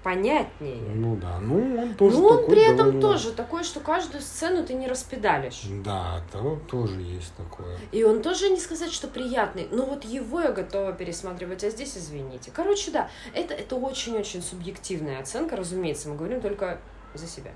понятнее. 0.03 0.81
Ну 0.95 1.15
да, 1.15 1.39
ну 1.39 1.81
он 1.81 1.93
тоже 1.95 2.17
Но 2.17 2.27
он 2.27 2.37
такой 2.39 2.55
при 2.55 2.63
этом 2.63 2.77
довольно- 2.77 3.01
тоже 3.01 3.31
такой, 3.33 3.63
что 3.63 3.79
каждую 3.79 4.21
сцену 4.21 4.65
ты 4.65 4.73
не 4.73 4.87
распедалишь. 4.87 5.63
Да, 5.83 6.21
то 6.31 6.59
тоже 6.69 7.01
есть 7.01 7.33
такое. 7.35 7.77
И 7.91 8.03
он 8.03 8.21
тоже 8.21 8.49
не 8.49 8.59
сказать, 8.59 8.91
что 8.91 9.07
приятный. 9.07 9.67
Но 9.71 9.85
вот 9.85 10.05
его 10.05 10.41
я 10.41 10.51
готова 10.51 10.93
пересматривать, 10.93 11.63
а 11.63 11.69
здесь 11.69 11.97
извините. 11.97 12.51
Короче, 12.53 12.91
да, 12.91 13.09
это, 13.33 13.53
это 13.53 13.75
очень-очень 13.75 14.41
субъективная 14.41 15.19
оценка, 15.19 15.55
разумеется. 15.55 16.09
Мы 16.09 16.15
говорим 16.15 16.41
только 16.41 16.79
за 17.13 17.27
себя. 17.27 17.51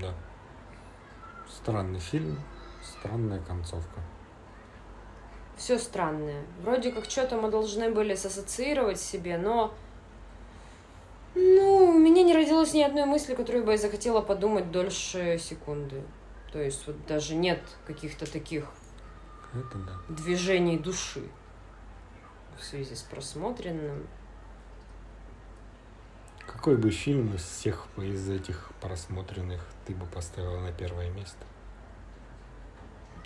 Да. 0.00 0.12
Странный 1.48 2.00
фильм, 2.00 2.38
странная 2.82 3.40
концовка. 3.40 4.00
Все 5.56 5.78
странное. 5.78 6.44
Вроде 6.62 6.92
как 6.92 7.06
что-то 7.06 7.36
мы 7.36 7.50
должны 7.50 7.90
были 7.90 8.14
сассоциировать 8.14 9.00
себе, 9.00 9.38
но... 9.38 9.72
Ну, 11.38 11.90
у 11.90 11.98
меня 11.98 12.22
не 12.22 12.32
родилось 12.32 12.72
ни 12.72 12.80
одной 12.80 13.04
мысли, 13.04 13.34
которую 13.34 13.62
бы 13.62 13.72
я 13.72 13.78
захотела 13.78 14.22
подумать 14.22 14.70
дольше 14.70 15.38
секунды. 15.38 16.02
То 16.50 16.62
есть 16.62 16.86
вот 16.86 16.96
даже 17.06 17.34
нет 17.34 17.60
каких-то 17.86 18.30
таких 18.30 18.70
Это 19.52 19.76
да. 19.78 19.92
движений 20.08 20.78
души 20.78 21.28
в 22.58 22.64
связи 22.64 22.94
с 22.94 23.02
просмотренным. 23.02 24.06
Какой 26.46 26.78
бы 26.78 26.90
фильм 26.90 27.34
из 27.34 27.42
всех 27.42 27.86
из 27.98 28.30
этих 28.30 28.70
просмотренных 28.80 29.62
ты 29.86 29.94
бы 29.94 30.06
поставила 30.06 30.60
на 30.60 30.72
первое 30.72 31.10
место? 31.10 31.44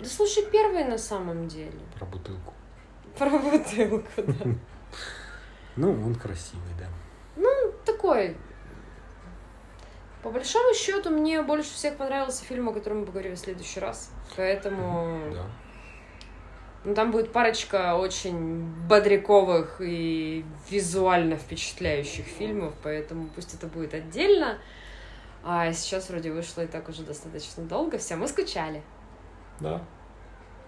Да 0.01 0.05
слушай, 0.05 0.43
первый 0.51 0.83
на 0.83 0.97
самом 0.97 1.47
деле. 1.47 1.79
Про 1.95 2.05
бутылку. 2.07 2.53
Про 3.17 3.29
бутылку, 3.29 4.09
да. 4.17 4.45
Ну, 5.77 5.91
он 5.91 6.15
красивый, 6.15 6.73
да. 6.77 6.89
Такой. 7.85 8.37
По 10.23 10.29
большому 10.29 10.73
счету, 10.75 11.09
мне 11.09 11.41
больше 11.41 11.73
всех 11.73 11.97
понравился 11.97 12.43
фильм, 12.43 12.69
о 12.69 12.73
котором 12.73 12.99
мы 12.99 13.05
поговорим 13.05 13.33
в 13.33 13.39
следующий 13.39 13.79
раз. 13.79 14.11
Поэтому 14.35 15.19
Да. 15.33 15.45
Ну, 16.83 16.95
там 16.95 17.11
будет 17.11 17.31
парочка 17.31 17.95
очень 17.95 18.65
бодряковых 18.87 19.81
и 19.81 20.43
визуально 20.69 21.35
впечатляющих 21.37 22.25
фильмов, 22.25 22.73
поэтому 22.81 23.29
пусть 23.35 23.53
это 23.53 23.67
будет 23.67 23.93
отдельно. 23.93 24.57
А 25.43 25.71
сейчас 25.73 26.09
вроде 26.09 26.31
вышло 26.31 26.61
и 26.63 26.67
так 26.67 26.89
уже 26.89 27.03
достаточно 27.03 27.63
долго. 27.63 27.97
Все, 27.99 28.15
мы 28.15 28.27
скучали. 28.27 28.81
Да. 29.59 29.81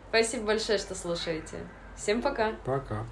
Спасибо 0.09 0.45
большое, 0.47 0.77
что 0.77 0.93
слушаете. 0.93 1.57
Всем 1.95 2.21
пока. 2.21 2.53
Пока. 2.63 3.05